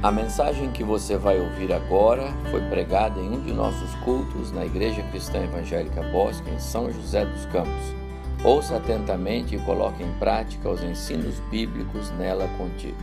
A 0.00 0.12
mensagem 0.12 0.70
que 0.70 0.84
você 0.84 1.16
vai 1.16 1.40
ouvir 1.40 1.72
agora 1.72 2.32
foi 2.52 2.60
pregada 2.68 3.18
em 3.18 3.30
um 3.30 3.40
de 3.40 3.52
nossos 3.52 3.92
cultos 4.04 4.52
na 4.52 4.64
Igreja 4.64 5.02
Cristã 5.10 5.42
Evangélica 5.42 6.00
Bosque, 6.12 6.48
em 6.50 6.60
São 6.60 6.88
José 6.92 7.24
dos 7.26 7.44
Campos. 7.46 7.96
Ouça 8.44 8.76
atentamente 8.76 9.56
e 9.56 9.58
coloque 9.58 10.04
em 10.04 10.12
prática 10.20 10.68
os 10.68 10.84
ensinos 10.84 11.40
bíblicos 11.50 12.10
nela 12.12 12.46
contidos. 12.56 12.96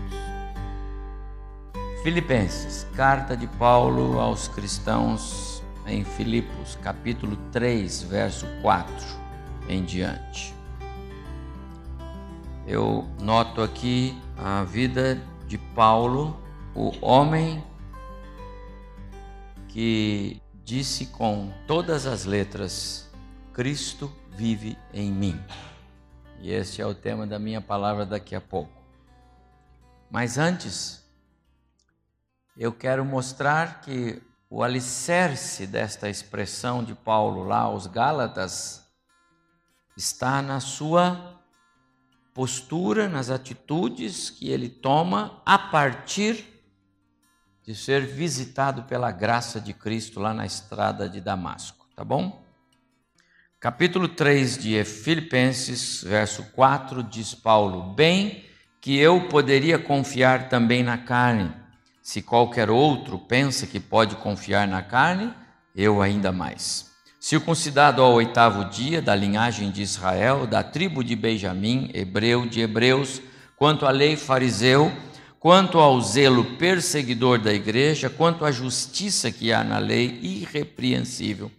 Filipenses, 2.02 2.88
carta 2.96 3.36
de 3.36 3.46
Paulo 3.46 4.18
aos 4.18 4.48
cristãos 4.48 5.62
em 5.86 6.06
Filipos, 6.06 6.78
capítulo 6.82 7.36
3, 7.52 8.04
verso 8.04 8.48
4 8.62 8.94
em 9.68 9.84
diante. 9.84 10.56
Eu 12.66 13.06
noto 13.20 13.62
aqui 13.62 14.18
a 14.38 14.64
vida 14.64 15.22
de 15.46 15.58
Paulo 15.58 16.45
o 16.76 16.92
homem 17.02 17.64
que 19.70 20.42
disse 20.64 21.06
com 21.06 21.52
todas 21.66 22.06
as 22.06 22.26
letras: 22.26 23.10
Cristo 23.54 24.14
vive 24.32 24.78
em 24.94 25.10
mim. 25.12 25.42
E 26.42 26.52
este 26.52 26.82
é 26.82 26.86
o 26.86 26.94
tema 26.94 27.26
da 27.26 27.40
minha 27.40 27.62
palavra 27.62 28.06
daqui 28.06 28.36
a 28.36 28.42
pouco. 28.42 28.74
Mas 30.12 30.38
antes, 30.38 31.04
eu 32.58 32.74
quero 32.74 33.06
mostrar 33.06 33.82
que 33.82 34.22
o 34.50 34.62
alicerce 34.62 35.66
desta 35.66 36.10
expressão 36.10 36.84
de 36.84 36.94
Paulo 36.94 37.44
lá 37.44 37.60
aos 37.60 37.88
Gálatas 37.88 38.86
está 39.98 40.42
na 40.42 40.60
sua 40.60 41.42
postura, 42.34 43.08
nas 43.08 43.30
atitudes 43.30 44.30
que 44.30 44.50
ele 44.50 44.70
toma 44.70 45.42
a 45.46 45.58
partir 45.58 46.55
de 47.66 47.74
ser 47.74 48.06
visitado 48.06 48.84
pela 48.84 49.12
graça 49.12 49.60
de 49.60 49.74
Cristo 49.74 50.20
lá 50.20 50.34
na 50.34 50.46
estrada 50.46 51.10
de 51.10 51.20
Damasco, 51.20 51.88
tá 51.96 52.04
bom? 52.04 52.44
Capítulo 53.60 54.08
3 54.08 54.60
de 54.60 54.84
Filipenses, 54.84 56.04
verso 56.04 56.44
4, 56.54 57.02
diz 57.02 57.34
Paulo: 57.34 57.94
Bem 57.96 58.46
que 58.80 58.96
eu 58.96 59.28
poderia 59.30 59.80
confiar 59.80 60.48
também 60.48 60.84
na 60.84 61.00
carne. 61.00 61.52
Se 62.04 62.22
qualquer 62.22 62.70
outro 62.70 63.18
pensa 63.18 63.66
que 63.66 63.80
pode 63.80 64.16
confiar 64.18 64.68
na 64.68 64.84
carne, 64.84 65.34
eu 65.76 66.04
ainda 66.04 66.32
mais. 66.32 66.92
Circuncidado 67.20 68.04
ao 68.04 68.14
oitavo 68.14 68.66
dia, 68.66 69.02
da 69.02 69.16
linhagem 69.16 69.72
de 69.72 69.82
Israel, 69.82 70.46
da 70.46 70.62
tribo 70.62 71.04
de 71.04 71.16
Benjamim, 71.16 71.90
hebreu 71.96 72.46
de 72.46 72.62
hebreus, 72.62 73.20
quanto 73.58 73.88
à 73.88 73.90
lei 73.90 74.16
fariseu, 74.16 74.94
quanto 75.46 75.78
ao 75.78 76.02
zelo 76.02 76.44
perseguidor 76.44 77.38
da 77.38 77.54
igreja, 77.54 78.10
quanto 78.10 78.44
à 78.44 78.52
justiça 78.52 79.32
que 79.32 79.54
há 79.54 79.64
na 79.64 79.78
lei 79.78 80.18
irrepreensível. 80.24 81.52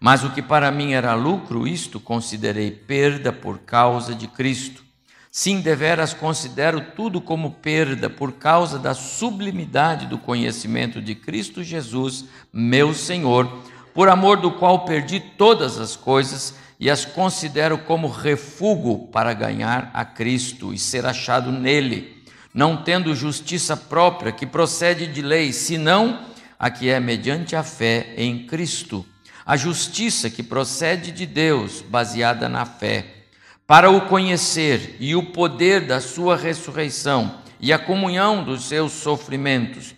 Mas 0.00 0.24
o 0.24 0.30
que 0.30 0.40
para 0.40 0.70
mim 0.70 0.94
era 0.94 1.12
lucro, 1.12 1.68
isto 1.68 2.00
considerei 2.00 2.70
perda 2.70 3.34
por 3.34 3.58
causa 3.58 4.14
de 4.14 4.26
Cristo. 4.26 4.82
Sim, 5.30 5.60
deveras 5.60 6.14
considero 6.14 6.80
tudo 6.96 7.20
como 7.20 7.50
perda 7.50 8.08
por 8.08 8.32
causa 8.32 8.78
da 8.78 8.94
sublimidade 8.94 10.06
do 10.06 10.16
conhecimento 10.16 11.02
de 11.02 11.14
Cristo 11.14 11.62
Jesus, 11.62 12.24
meu 12.50 12.94
Senhor, 12.94 13.46
por 13.92 14.08
amor 14.08 14.38
do 14.38 14.52
qual 14.52 14.86
perdi 14.86 15.20
todas 15.20 15.78
as 15.78 15.94
coisas 15.94 16.54
e 16.80 16.88
as 16.88 17.04
considero 17.04 17.76
como 17.76 18.08
refúgio 18.08 19.08
para 19.12 19.34
ganhar 19.34 19.90
a 19.92 20.06
Cristo 20.06 20.72
e 20.72 20.78
ser 20.78 21.04
achado 21.04 21.52
nele 21.52 22.15
não 22.56 22.74
tendo 22.74 23.14
justiça 23.14 23.76
própria 23.76 24.32
que 24.32 24.46
procede 24.46 25.06
de 25.06 25.20
lei, 25.20 25.52
senão 25.52 26.22
a 26.58 26.70
que 26.70 26.88
é 26.88 26.98
mediante 26.98 27.54
a 27.54 27.62
fé 27.62 28.14
em 28.16 28.46
Cristo. 28.46 29.04
A 29.44 29.58
justiça 29.58 30.30
que 30.30 30.42
procede 30.42 31.12
de 31.12 31.26
Deus, 31.26 31.82
baseada 31.82 32.48
na 32.48 32.64
fé, 32.64 33.26
para 33.66 33.90
o 33.90 34.06
conhecer 34.06 34.96
e 34.98 35.14
o 35.14 35.32
poder 35.32 35.86
da 35.86 36.00
sua 36.00 36.34
ressurreição 36.34 37.40
e 37.60 37.74
a 37.74 37.78
comunhão 37.78 38.42
dos 38.42 38.64
seus 38.64 38.92
sofrimentos, 38.92 39.94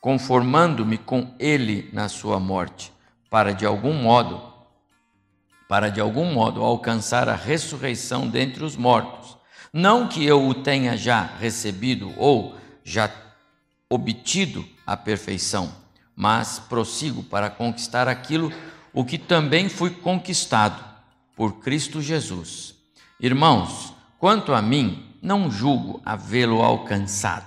conformando-me 0.00 0.96
com 0.96 1.34
ele 1.38 1.90
na 1.92 2.08
sua 2.08 2.40
morte, 2.40 2.90
para 3.28 3.52
de 3.52 3.66
algum 3.66 3.92
modo, 3.92 4.42
para 5.68 5.90
de 5.90 6.00
algum 6.00 6.32
modo 6.32 6.62
alcançar 6.62 7.28
a 7.28 7.34
ressurreição 7.34 8.26
dentre 8.26 8.64
os 8.64 8.76
mortos. 8.76 9.17
Não 9.78 10.08
que 10.08 10.26
eu 10.26 10.44
o 10.44 10.54
tenha 10.54 10.96
já 10.96 11.22
recebido 11.38 12.12
ou 12.16 12.58
já 12.82 13.08
obtido 13.88 14.68
a 14.84 14.96
perfeição, 14.96 15.72
mas 16.16 16.58
prossigo 16.58 17.22
para 17.22 17.48
conquistar 17.48 18.08
aquilo 18.08 18.52
o 18.92 19.04
que 19.04 19.16
também 19.16 19.68
fui 19.68 19.90
conquistado 19.90 20.84
por 21.36 21.60
Cristo 21.60 22.02
Jesus. 22.02 22.74
Irmãos, 23.20 23.94
quanto 24.18 24.52
a 24.52 24.60
mim, 24.60 25.14
não 25.22 25.48
julgo 25.48 26.02
havê-lo 26.04 26.60
alcançado. 26.60 27.46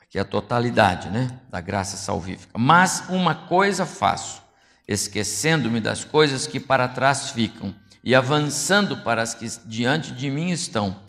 Aqui 0.00 0.16
é 0.16 0.22
a 0.22 0.24
totalidade, 0.24 1.10
né, 1.10 1.38
da 1.50 1.60
graça 1.60 1.98
salvífica. 1.98 2.58
Mas 2.58 3.10
uma 3.10 3.34
coisa 3.34 3.84
faço, 3.84 4.40
esquecendo-me 4.88 5.82
das 5.82 6.02
coisas 6.02 6.46
que 6.46 6.58
para 6.58 6.88
trás 6.88 7.28
ficam 7.28 7.74
e 8.04 8.14
avançando 8.14 8.98
para 8.98 9.22
as 9.22 9.32
que 9.32 9.48
diante 9.64 10.12
de 10.12 10.30
mim 10.30 10.50
estão, 10.50 11.00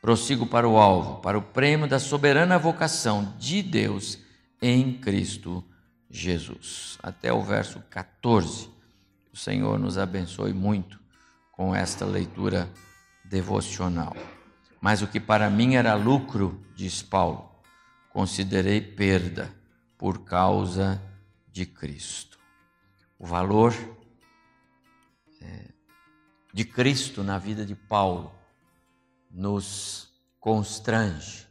prossigo 0.00 0.46
para 0.46 0.68
o 0.68 0.78
alvo, 0.78 1.20
para 1.20 1.36
o 1.36 1.42
prêmio 1.42 1.88
da 1.88 1.98
soberana 1.98 2.56
vocação 2.56 3.34
de 3.38 3.60
Deus 3.60 4.18
em 4.62 4.92
Cristo 4.92 5.64
Jesus. 6.08 6.96
Até 7.02 7.32
o 7.32 7.42
verso 7.42 7.82
14. 7.90 8.70
O 9.32 9.36
Senhor 9.36 9.80
nos 9.80 9.98
abençoe 9.98 10.52
muito 10.52 11.00
com 11.50 11.74
esta 11.74 12.04
leitura 12.04 12.70
devocional. 13.24 14.16
Mas 14.80 15.02
o 15.02 15.08
que 15.08 15.18
para 15.18 15.50
mim 15.50 15.74
era 15.74 15.94
lucro, 15.94 16.64
diz 16.76 17.02
Paulo, 17.02 17.50
considerei 18.10 18.80
perda 18.80 19.52
por 19.98 20.20
causa 20.20 21.02
de 21.50 21.66
Cristo. 21.66 22.38
O 23.18 23.26
valor 23.26 23.74
de 26.54 26.64
Cristo 26.64 27.24
na 27.24 27.36
vida 27.36 27.66
de 27.66 27.74
Paulo 27.74 28.32
nos 29.28 30.08
constrange, 30.38 31.48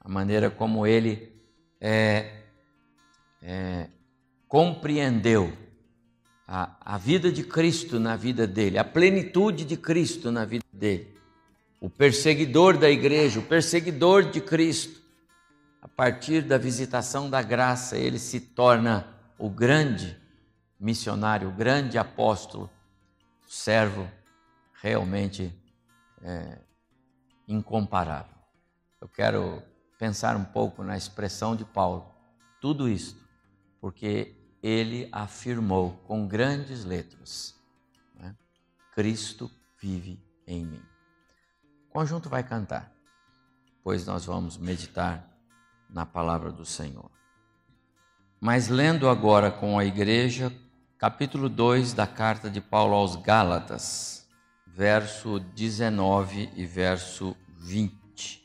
a 0.00 0.08
maneira 0.08 0.50
como 0.50 0.84
ele 0.84 1.32
é, 1.80 2.42
é, 3.40 3.86
compreendeu 4.48 5.56
a, 6.48 6.94
a 6.94 6.98
vida 6.98 7.30
de 7.30 7.44
Cristo 7.44 8.00
na 8.00 8.16
vida 8.16 8.44
dele, 8.44 8.76
a 8.76 8.82
plenitude 8.82 9.64
de 9.64 9.76
Cristo 9.76 10.32
na 10.32 10.44
vida 10.44 10.64
dele. 10.72 11.16
O 11.80 11.88
perseguidor 11.88 12.76
da 12.76 12.90
igreja, 12.90 13.38
o 13.38 13.44
perseguidor 13.44 14.32
de 14.32 14.40
Cristo, 14.40 15.00
a 15.80 15.86
partir 15.86 16.42
da 16.42 16.58
visitação 16.58 17.30
da 17.30 17.40
graça, 17.40 17.96
ele 17.96 18.18
se 18.18 18.40
torna 18.40 19.06
o 19.38 19.48
grande 19.48 20.20
missionário, 20.80 21.50
o 21.50 21.52
grande 21.52 21.96
apóstolo, 21.96 22.68
servo 23.46 24.10
realmente 24.84 25.50
é, 26.20 26.58
incomparável. 27.48 28.36
Eu 29.00 29.08
quero 29.08 29.62
pensar 29.98 30.36
um 30.36 30.44
pouco 30.44 30.84
na 30.84 30.94
expressão 30.94 31.56
de 31.56 31.64
Paulo, 31.64 32.14
tudo 32.60 32.86
isto, 32.86 33.18
porque 33.80 34.36
ele 34.62 35.08
afirmou 35.10 35.92
com 36.06 36.28
grandes 36.28 36.84
letras: 36.84 37.54
né? 38.14 38.36
Cristo 38.94 39.50
vive 39.80 40.22
em 40.46 40.66
mim. 40.66 40.82
O 41.88 41.92
conjunto 41.94 42.28
vai 42.28 42.42
cantar, 42.42 42.92
pois 43.82 44.04
nós 44.04 44.26
vamos 44.26 44.58
meditar 44.58 45.26
na 45.88 46.04
palavra 46.04 46.52
do 46.52 46.66
Senhor. 46.66 47.10
Mas 48.38 48.68
lendo 48.68 49.08
agora 49.08 49.50
com 49.50 49.78
a 49.78 49.84
igreja, 49.86 50.52
capítulo 50.98 51.48
2 51.48 51.94
da 51.94 52.06
carta 52.06 52.50
de 52.50 52.60
Paulo 52.60 52.94
aos 52.94 53.16
Gálatas, 53.16 54.23
verso 54.76 55.38
19 55.38 56.50
e 56.56 56.66
verso 56.66 57.36
20. 57.60 58.42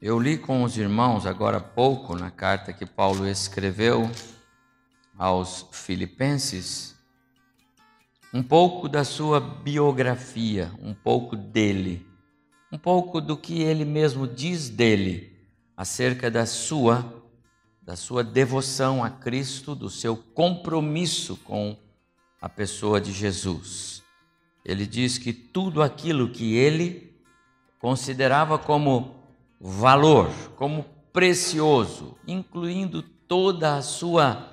Eu 0.00 0.20
li 0.20 0.36
com 0.36 0.62
os 0.62 0.76
irmãos 0.76 1.24
agora 1.24 1.56
há 1.56 1.60
pouco 1.60 2.14
na 2.14 2.30
carta 2.30 2.70
que 2.70 2.84
Paulo 2.84 3.26
escreveu 3.26 4.10
aos 5.16 5.66
Filipenses 5.72 6.94
um 8.32 8.42
pouco 8.42 8.90
da 8.90 9.04
sua 9.04 9.40
biografia, 9.40 10.70
um 10.82 10.92
pouco 10.92 11.34
dele, 11.34 12.06
um 12.70 12.76
pouco 12.76 13.18
do 13.18 13.34
que 13.34 13.62
ele 13.62 13.86
mesmo 13.86 14.28
diz 14.28 14.68
dele 14.68 15.34
acerca 15.74 16.30
da 16.30 16.44
sua 16.44 17.24
da 17.80 17.96
sua 17.96 18.22
devoção 18.22 19.02
a 19.02 19.08
Cristo, 19.08 19.74
do 19.74 19.88
seu 19.88 20.14
compromisso 20.14 21.38
com 21.38 21.74
a 22.38 22.46
pessoa 22.46 23.00
de 23.00 23.12
Jesus 23.12 24.06
ele 24.64 24.86
diz 24.86 25.18
que 25.18 25.32
tudo 25.32 25.82
aquilo 25.82 26.28
que 26.30 26.54
ele 26.54 27.12
considerava 27.78 28.58
como 28.58 29.16
valor, 29.60 30.30
como 30.56 30.84
precioso, 31.12 32.16
incluindo 32.26 33.02
toda 33.02 33.76
a 33.76 33.82
sua, 33.82 34.52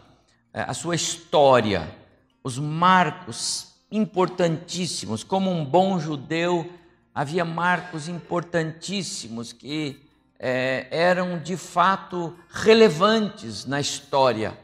eh, 0.53 0.65
a 0.67 0.73
sua 0.73 0.95
história, 0.95 1.95
os 2.43 2.57
marcos 2.57 3.75
importantíssimos. 3.91 5.23
Como 5.23 5.51
um 5.51 5.63
bom 5.63 5.99
judeu, 5.99 6.71
havia 7.13 7.45
marcos 7.45 8.07
importantíssimos 8.07 9.53
que 9.53 10.05
é, 10.37 10.87
eram 10.91 11.39
de 11.39 11.55
fato 11.55 12.35
relevantes 12.49 13.65
na 13.65 13.79
história. 13.79 14.57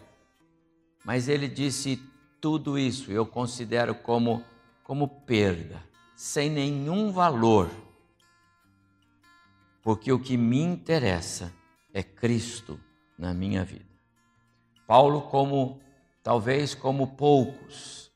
Mas 1.03 1.27
ele 1.27 1.47
disse: 1.47 2.01
tudo 2.39 2.77
isso 2.77 3.11
eu 3.11 3.25
considero 3.25 3.95
como, 3.95 4.43
como 4.91 5.07
perda, 5.07 5.81
sem 6.17 6.49
nenhum 6.49 7.13
valor, 7.13 7.71
porque 9.81 10.11
o 10.11 10.19
que 10.19 10.35
me 10.35 10.59
interessa 10.59 11.49
é 11.93 12.03
Cristo 12.03 12.77
na 13.17 13.33
minha 13.33 13.63
vida. 13.63 13.85
Paulo, 14.85 15.21
como 15.21 15.79
talvez 16.21 16.75
como 16.75 17.15
poucos, 17.15 18.11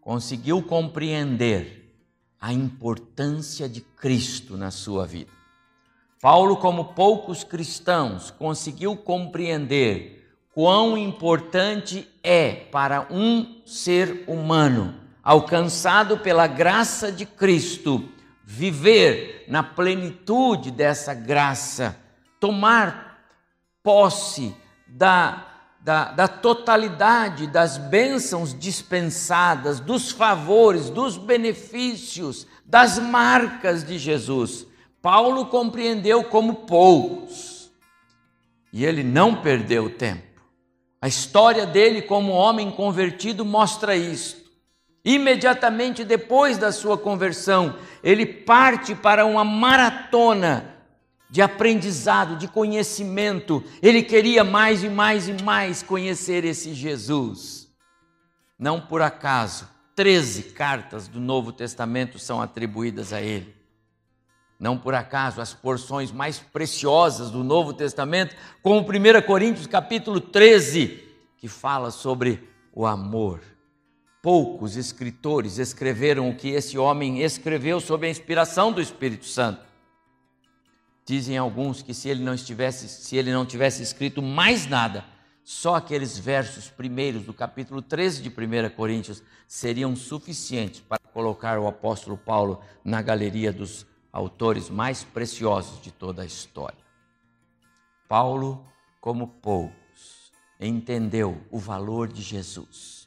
conseguiu 0.00 0.60
compreender 0.64 1.94
a 2.40 2.52
importância 2.52 3.68
de 3.68 3.80
Cristo 3.80 4.56
na 4.56 4.72
sua 4.72 5.06
vida. 5.06 5.30
Paulo, 6.20 6.56
como 6.56 6.86
poucos 6.86 7.44
cristãos, 7.44 8.32
conseguiu 8.32 8.96
compreender 8.96 10.28
quão 10.52 10.98
importante 10.98 12.10
é 12.20 12.52
para 12.52 13.06
um 13.12 13.62
ser 13.64 14.24
humano, 14.26 15.05
alcançado 15.26 16.18
pela 16.18 16.46
graça 16.46 17.10
de 17.10 17.26
Cristo, 17.26 18.08
viver 18.44 19.44
na 19.48 19.60
plenitude 19.62 20.70
dessa 20.70 21.12
graça, 21.12 21.98
tomar 22.38 23.26
posse 23.82 24.54
da, 24.86 25.44
da, 25.80 26.12
da 26.12 26.28
totalidade 26.28 27.48
das 27.48 27.76
bênçãos 27.76 28.56
dispensadas, 28.56 29.80
dos 29.80 30.12
favores, 30.12 30.90
dos 30.90 31.18
benefícios, 31.18 32.46
das 32.64 32.98
marcas 33.00 33.82
de 33.82 33.98
Jesus 33.98 34.66
Paulo 35.06 35.46
compreendeu 35.46 36.24
como 36.24 36.66
poucos. 36.66 37.70
E 38.72 38.84
ele 38.84 39.04
não 39.04 39.36
perdeu 39.36 39.88
tempo. 39.88 40.42
A 41.00 41.06
história 41.06 41.64
dele 41.64 42.02
como 42.02 42.32
homem 42.32 42.72
convertido 42.72 43.44
mostra 43.44 43.94
isto. 43.94 44.45
Imediatamente 45.06 46.04
depois 46.04 46.58
da 46.58 46.72
sua 46.72 46.98
conversão, 46.98 47.78
ele 48.02 48.26
parte 48.26 48.92
para 48.92 49.24
uma 49.24 49.44
maratona 49.44 50.74
de 51.30 51.40
aprendizado, 51.40 52.34
de 52.34 52.48
conhecimento. 52.48 53.62
Ele 53.80 54.02
queria 54.02 54.42
mais 54.42 54.82
e 54.82 54.88
mais 54.88 55.28
e 55.28 55.44
mais 55.44 55.80
conhecer 55.80 56.44
esse 56.44 56.74
Jesus. 56.74 57.68
Não 58.58 58.80
por 58.80 59.00
acaso, 59.00 59.68
13 59.94 60.42
cartas 60.42 61.06
do 61.06 61.20
Novo 61.20 61.52
Testamento 61.52 62.18
são 62.18 62.42
atribuídas 62.42 63.12
a 63.12 63.22
ele. 63.22 63.54
Não 64.58 64.76
por 64.76 64.92
acaso 64.92 65.40
as 65.40 65.54
porções 65.54 66.10
mais 66.10 66.40
preciosas 66.40 67.30
do 67.30 67.44
Novo 67.44 67.72
Testamento, 67.72 68.34
como 68.60 68.80
1 68.80 69.22
Coríntios 69.24 69.68
capítulo 69.68 70.20
13, 70.20 71.00
que 71.38 71.46
fala 71.46 71.92
sobre 71.92 72.48
o 72.74 72.84
amor. 72.84 73.40
Poucos 74.26 74.74
escritores 74.74 75.56
escreveram 75.56 76.28
o 76.28 76.34
que 76.34 76.48
esse 76.48 76.76
homem 76.76 77.22
escreveu 77.22 77.80
sob 77.80 78.08
a 78.08 78.10
inspiração 78.10 78.72
do 78.72 78.80
Espírito 78.80 79.24
Santo. 79.24 79.64
Dizem 81.04 81.38
alguns 81.38 81.80
que 81.80 81.94
se 81.94 82.08
ele 82.08 82.24
não 82.24 82.34
estivesse, 82.34 82.88
se 82.88 83.16
ele 83.16 83.32
não 83.32 83.46
tivesse 83.46 83.84
escrito 83.84 84.20
mais 84.20 84.66
nada, 84.66 85.04
só 85.44 85.76
aqueles 85.76 86.18
versos 86.18 86.68
primeiros 86.68 87.22
do 87.22 87.32
capítulo 87.32 87.80
13 87.80 88.20
de 88.20 88.28
1 88.28 88.74
Coríntios 88.74 89.22
seriam 89.46 89.94
suficientes 89.94 90.80
para 90.80 90.98
colocar 90.98 91.60
o 91.60 91.68
apóstolo 91.68 92.16
Paulo 92.16 92.60
na 92.84 93.00
galeria 93.00 93.52
dos 93.52 93.86
autores 94.12 94.68
mais 94.68 95.04
preciosos 95.04 95.80
de 95.80 95.92
toda 95.92 96.22
a 96.22 96.26
história. 96.26 96.84
Paulo, 98.08 98.66
como 99.00 99.28
poucos, 99.28 100.32
entendeu 100.58 101.40
o 101.48 101.60
valor 101.60 102.08
de 102.08 102.22
Jesus. 102.22 103.05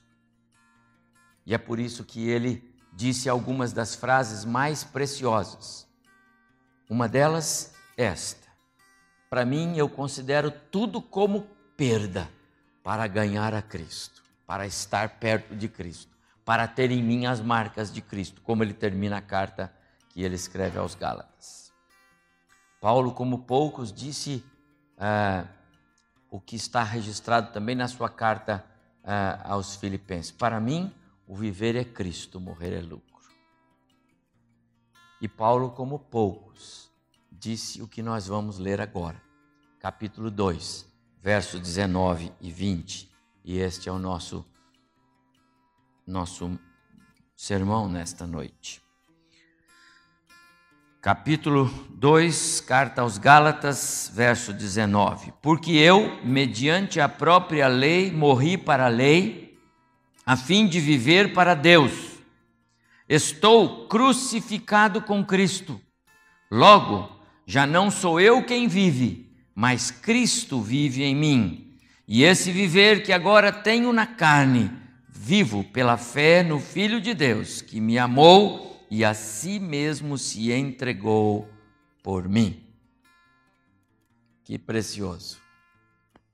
E 1.50 1.54
é 1.56 1.58
por 1.58 1.80
isso 1.80 2.04
que 2.04 2.30
ele 2.30 2.64
disse 2.94 3.28
algumas 3.28 3.74
das 3.74 3.96
frases 3.96 4.46
mais 4.46 4.84
preciosas. 4.84 5.88
Uma 6.88 7.10
delas, 7.10 7.74
esta: 7.98 8.48
Para 9.32 9.44
mim, 9.44 9.76
eu 9.76 9.90
considero 9.90 10.52
tudo 10.52 11.02
como 11.02 11.48
perda 11.76 12.30
para 12.84 13.08
ganhar 13.08 13.56
a 13.56 13.64
Cristo, 13.64 14.22
para 14.46 14.68
estar 14.68 15.18
perto 15.18 15.56
de 15.56 15.68
Cristo, 15.68 16.16
para 16.46 16.68
ter 16.68 16.92
em 16.92 17.02
mim 17.02 17.26
as 17.26 17.42
marcas 17.42 17.92
de 17.92 18.00
Cristo, 18.00 18.42
como 18.42 18.62
ele 18.62 18.74
termina 18.76 19.18
a 19.18 19.22
carta 19.22 19.74
que 20.10 20.22
ele 20.22 20.36
escreve 20.36 20.78
aos 20.78 20.94
Gálatas. 20.94 21.74
Paulo, 22.80 23.12
como 23.12 23.40
poucos, 23.40 23.92
disse 23.92 24.46
ah, 25.00 25.46
o 26.30 26.40
que 26.40 26.56
está 26.56 26.84
registrado 26.84 27.52
também 27.52 27.76
na 27.76 27.88
sua 27.88 28.08
carta 28.08 28.64
ah, 29.04 29.40
aos 29.46 29.76
Filipenses: 29.78 30.32
Para 30.32 30.60
mim, 30.60 30.94
o 31.30 31.36
viver 31.36 31.76
é 31.76 31.86
Cristo, 31.86 32.40
morrer 32.40 32.74
é 32.74 32.82
lucro. 32.82 33.06
E 35.22 35.28
Paulo, 35.28 35.70
como 35.70 36.00
poucos, 36.00 36.92
disse 37.32 37.84
o 37.84 37.88
que 37.88 38.02
nós 38.02 38.26
vamos 38.26 38.58
ler 38.58 38.82
agora, 38.82 39.22
capítulo 39.80 40.32
2, 40.32 40.88
versos 41.22 41.62
19 41.62 42.34
e 42.42 42.50
20. 42.50 43.08
E 43.46 43.60
este 43.60 43.88
é 43.88 43.92
o 43.92 44.00
nosso, 44.00 44.44
nosso 46.08 46.60
sermão 47.36 47.88
nesta 47.88 48.26
noite 48.26 48.82
capítulo 51.02 51.66
2, 51.92 52.60
carta 52.60 53.02
aos 53.02 53.18
Gálatas, 53.18 54.12
verso 54.14 54.52
19. 54.52 55.32
Porque 55.42 55.72
eu, 55.72 56.20
mediante 56.26 57.00
a 57.00 57.08
própria 57.08 57.70
lei, 57.70 58.12
morri 58.12 58.58
para 58.58 58.88
a 58.88 58.90
lei, 58.90 59.49
a 60.30 60.38
fim 60.38 60.68
de 60.68 60.80
viver 60.80 61.34
para 61.34 61.56
Deus. 61.56 61.92
Estou 63.10 63.88
crucificado 63.88 65.02
com 65.02 65.26
Cristo. 65.26 65.82
Logo, 66.52 67.20
já 67.48 67.66
não 67.66 67.90
sou 67.90 68.22
eu 68.22 68.44
quem 68.44 68.68
vive, 68.68 69.36
mas 69.56 69.90
Cristo 69.90 70.62
vive 70.62 71.02
em 71.02 71.16
mim. 71.16 71.76
E 72.08 72.22
esse 72.22 72.52
viver 72.52 73.02
que 73.02 73.12
agora 73.12 73.52
tenho 73.52 73.92
na 73.92 74.06
carne, 74.06 74.72
vivo 75.08 75.64
pela 75.64 75.98
fé 75.98 76.44
no 76.44 76.60
Filho 76.60 77.02
de 77.02 77.16
Deus, 77.16 77.64
que 77.64 77.82
me 77.82 77.98
amou 77.98 78.86
e 78.88 79.04
a 79.04 79.16
si 79.16 79.60
mesmo 79.60 80.16
se 80.16 80.52
entregou 80.52 81.50
por 82.04 82.30
mim. 82.30 82.62
Que 84.44 84.60
precioso. 84.60 85.40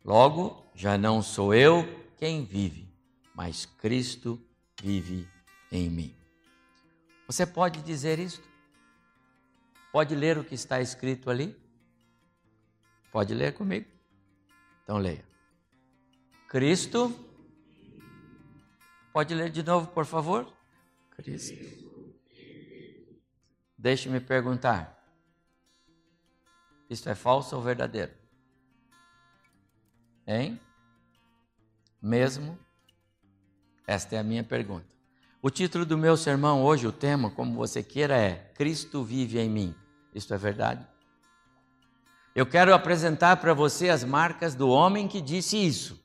Logo, 0.04 0.70
já 0.76 0.98
não 0.98 1.22
sou 1.22 1.54
eu 1.54 1.88
quem 2.18 2.44
vive, 2.44 2.85
mas 3.36 3.66
Cristo 3.66 4.42
vive 4.82 5.28
em 5.72 5.90
mim. 5.90 6.16
Você 7.28 7.46
pode 7.46 7.82
dizer 7.82 8.18
isto? 8.18 8.48
Pode 9.92 10.16
ler 10.16 10.38
o 10.38 10.44
que 10.44 10.56
está 10.56 10.80
escrito 10.82 11.30
ali? 11.30 11.56
Pode 13.12 13.34
ler 13.34 13.54
comigo? 13.54 13.88
Então 14.84 14.98
leia. 14.98 15.26
Cristo. 16.48 17.14
Pode 19.12 19.34
ler 19.34 19.50
de 19.50 19.64
novo, 19.64 19.88
por 19.88 20.06
favor? 20.06 20.52
Cristo 21.12 21.56
Deixe-me 23.78 24.20
perguntar: 24.20 25.02
isto 26.90 27.10
é 27.10 27.16
falso 27.16 27.56
ou 27.56 27.62
verdadeiro? 27.62 28.12
Hein? 30.28 30.60
Mesmo? 32.02 32.65
Esta 33.88 34.16
é 34.16 34.20
a 34.20 34.24
minha 34.24 34.44
pergunta. 34.44 34.88
O 35.42 35.50
título 35.50 35.86
do 35.86 35.98
meu 35.98 36.18
sermão 36.18 36.64
hoje, 36.64 36.88
o 36.88 36.92
tema, 36.92 37.30
como 37.30 37.56
você 37.56 37.84
queira, 37.84 38.18
é 38.18 38.52
Cristo 38.56 39.04
vive 39.04 39.40
em 39.40 39.50
mim. 39.50 39.76
Isto 40.14 40.34
é 40.34 40.38
verdade? 40.38 40.86
Eu 42.34 42.46
quero 42.46 42.74
apresentar 42.74 43.38
para 43.38 43.54
você 43.54 43.90
as 43.90 44.04
marcas 44.04 44.56
do 44.56 44.68
homem 44.70 45.08
que 45.08 45.22
disse 45.22 45.56
isso. 45.56 46.04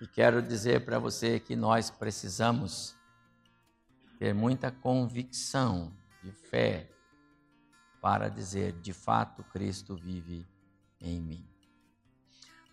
E 0.00 0.06
quero 0.06 0.42
dizer 0.42 0.84
para 0.84 0.98
você 0.98 1.40
que 1.40 1.56
nós 1.56 1.88
precisamos 1.88 2.94
ter 4.18 4.34
muita 4.34 4.70
convicção 4.70 5.92
de 6.22 6.32
fé 6.32 6.90
para 8.00 8.28
dizer: 8.28 8.72
de 8.72 8.92
fato, 8.92 9.42
Cristo 9.44 9.96
vive 9.96 10.46
em 11.00 11.20
mim. 11.20 11.48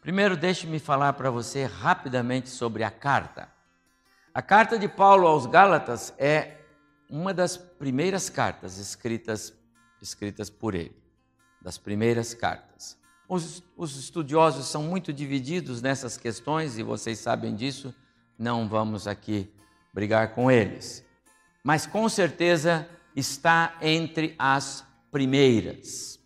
Primeiro, 0.02 0.36
deixe-me 0.36 0.80
falar 0.80 1.14
para 1.14 1.30
você 1.30 1.66
rapidamente 1.66 2.50
sobre 2.50 2.84
a 2.84 2.92
carta. 2.92 3.59
A 4.34 4.42
carta 4.44 4.78
de 4.78 4.88
Paulo 4.88 5.28
aos 5.28 5.48
Gálatas 5.48 6.14
é 6.18 6.58
uma 7.10 7.34
das 7.34 7.58
primeiras 7.58 8.30
cartas 8.30 8.78
escritas, 8.78 9.54
escritas 10.00 10.52
por 10.52 10.76
ele, 10.76 10.96
das 11.60 11.80
primeiras 11.80 12.36
cartas. 12.36 12.96
Os, 13.28 13.64
os 13.76 13.98
estudiosos 13.98 14.68
são 14.68 14.84
muito 14.84 15.12
divididos 15.12 15.82
nessas 15.82 16.16
questões 16.16 16.78
e 16.78 16.84
vocês 16.84 17.18
sabem 17.18 17.56
disso, 17.56 17.94
não 18.38 18.70
vamos 18.70 19.08
aqui 19.08 19.52
brigar 19.92 20.36
com 20.36 20.52
eles. 20.52 21.04
Mas 21.64 21.88
com 21.88 22.08
certeza 22.08 22.88
está 23.16 23.78
entre 23.82 24.36
as 24.38 24.86
primeiras. 25.12 26.20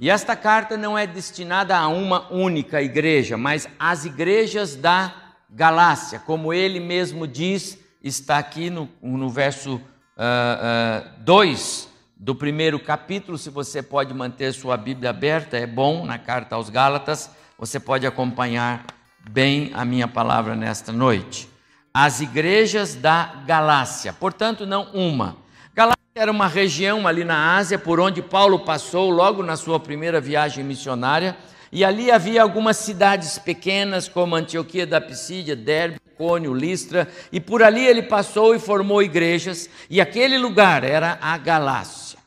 E 0.00 0.08
esta 0.08 0.34
carta 0.34 0.76
não 0.76 0.96
é 0.96 1.06
destinada 1.06 1.76
a 1.76 1.88
uma 1.88 2.32
única 2.32 2.82
igreja, 2.82 3.36
mas 3.36 3.68
às 3.78 4.06
igrejas 4.06 4.74
da 4.76 5.23
Galácia, 5.54 6.18
como 6.18 6.52
ele 6.52 6.80
mesmo 6.80 7.28
diz, 7.28 7.78
está 8.02 8.38
aqui 8.38 8.70
no, 8.70 8.88
no 9.00 9.30
verso 9.30 9.80
2 11.20 11.84
uh, 11.84 11.86
uh, 11.86 11.90
do 12.16 12.34
primeiro 12.34 12.80
capítulo. 12.80 13.38
Se 13.38 13.50
você 13.50 13.80
pode 13.80 14.12
manter 14.12 14.52
sua 14.52 14.76
Bíblia 14.76 15.10
aberta, 15.10 15.56
é 15.56 15.64
bom, 15.64 16.04
na 16.04 16.18
carta 16.18 16.56
aos 16.56 16.68
Gálatas, 16.70 17.30
você 17.56 17.78
pode 17.78 18.04
acompanhar 18.04 18.84
bem 19.30 19.70
a 19.74 19.84
minha 19.84 20.08
palavra 20.08 20.56
nesta 20.56 20.90
noite. 20.90 21.48
As 21.92 22.20
igrejas 22.20 22.96
da 22.96 23.44
Galácia, 23.46 24.12
portanto, 24.12 24.66
não 24.66 24.90
uma. 24.92 25.36
Galácia 25.72 25.94
era 26.16 26.32
uma 26.32 26.48
região 26.48 27.06
ali 27.06 27.22
na 27.22 27.54
Ásia 27.54 27.78
por 27.78 28.00
onde 28.00 28.20
Paulo 28.20 28.64
passou 28.64 29.08
logo 29.08 29.40
na 29.40 29.56
sua 29.56 29.78
primeira 29.78 30.20
viagem 30.20 30.64
missionária 30.64 31.36
e 31.74 31.84
ali 31.84 32.08
havia 32.08 32.40
algumas 32.40 32.76
cidades 32.76 33.36
pequenas, 33.36 34.08
como 34.08 34.36
Antioquia 34.36 34.86
da 34.86 35.00
Pisídia, 35.00 35.56
Derbe, 35.56 35.98
Cônio, 36.16 36.54
Listra, 36.54 37.08
e 37.32 37.40
por 37.40 37.64
ali 37.64 37.84
ele 37.84 38.02
passou 38.02 38.54
e 38.54 38.60
formou 38.60 39.02
igrejas, 39.02 39.68
e 39.90 40.00
aquele 40.00 40.38
lugar 40.38 40.84
era 40.84 41.18
a 41.20 41.36
Galácia. 41.36 42.20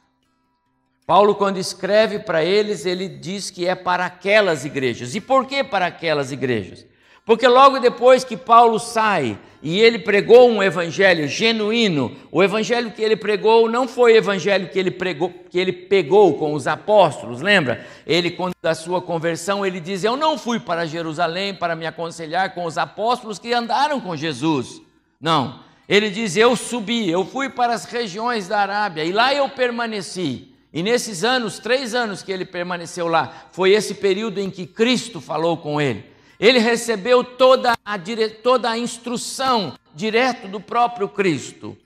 Paulo, 1.06 1.34
quando 1.34 1.58
escreve 1.58 2.20
para 2.20 2.44
eles, 2.44 2.86
ele 2.86 3.08
diz 3.08 3.50
que 3.50 3.66
é 3.66 3.74
para 3.74 4.06
aquelas 4.06 4.66
igrejas. 4.66 5.16
E 5.16 5.22
por 5.22 5.46
que 5.46 5.64
para 5.64 5.86
aquelas 5.86 6.34
igrejas? 6.34 6.86
Porque 7.28 7.46
logo 7.46 7.78
depois 7.80 8.24
que 8.24 8.38
Paulo 8.38 8.80
sai 8.80 9.38
e 9.62 9.82
ele 9.82 10.00
pregou 10.00 10.50
um 10.50 10.64
evangelho 10.64 11.28
genuíno. 11.28 12.16
O 12.32 12.42
evangelho 12.42 12.90
que 12.90 13.02
ele 13.02 13.18
pregou 13.18 13.70
não 13.70 13.86
foi 13.86 14.14
o 14.14 14.16
evangelho 14.16 14.70
que 14.70 14.80
ele 14.80 14.90
pregou, 14.90 15.34
que 15.50 15.60
ele 15.60 15.74
pegou 15.74 16.36
com 16.36 16.54
os 16.54 16.68
apóstolos, 16.68 17.42
lembra? 17.42 17.86
Ele 18.06 18.32
quando 18.32 18.54
da 18.64 18.74
sua 18.74 19.02
conversão, 19.02 19.66
ele 19.66 19.82
diz: 19.82 20.06
"Eu 20.06 20.16
não 20.16 20.38
fui 20.38 20.58
para 20.58 20.86
Jerusalém 20.86 21.54
para 21.54 21.76
me 21.76 21.86
aconselhar 21.86 22.54
com 22.54 22.64
os 22.64 22.78
apóstolos 22.78 23.38
que 23.38 23.52
andaram 23.52 24.00
com 24.00 24.16
Jesus". 24.16 24.82
Não. 25.20 25.60
Ele 25.90 26.10
diz: 26.10 26.38
"Eu 26.38 26.56
subi, 26.56 27.10
eu 27.10 27.26
fui 27.26 27.50
para 27.50 27.74
as 27.74 27.84
regiões 27.84 28.48
da 28.48 28.60
Arábia 28.60 29.04
e 29.04 29.12
lá 29.12 29.34
eu 29.34 29.50
permaneci". 29.50 30.54
E 30.72 30.82
nesses 30.82 31.26
anos, 31.26 31.60
três 31.60 31.94
anos 31.94 32.24
que 32.24 32.32
ele 32.32 32.46
permaneceu 32.46 33.10
lá, 33.10 33.50
foi 33.52 33.72
esse 33.72 33.96
período 33.96 34.40
em 34.40 34.50
que 34.50 34.66
Cristo 34.66 35.20
falou 35.20 35.58
com 35.58 35.82
ele. 35.82 36.16
Ele 36.40 36.60
recebeu 36.60 37.24
toda 37.24 37.74
a, 37.84 37.98
dire... 37.98 38.30
toda 38.30 38.70
a 38.70 38.78
instrução 38.78 39.74
direto 39.94 40.48
do 40.48 40.60
próprio 40.60 41.10
Cristo. 41.10 41.78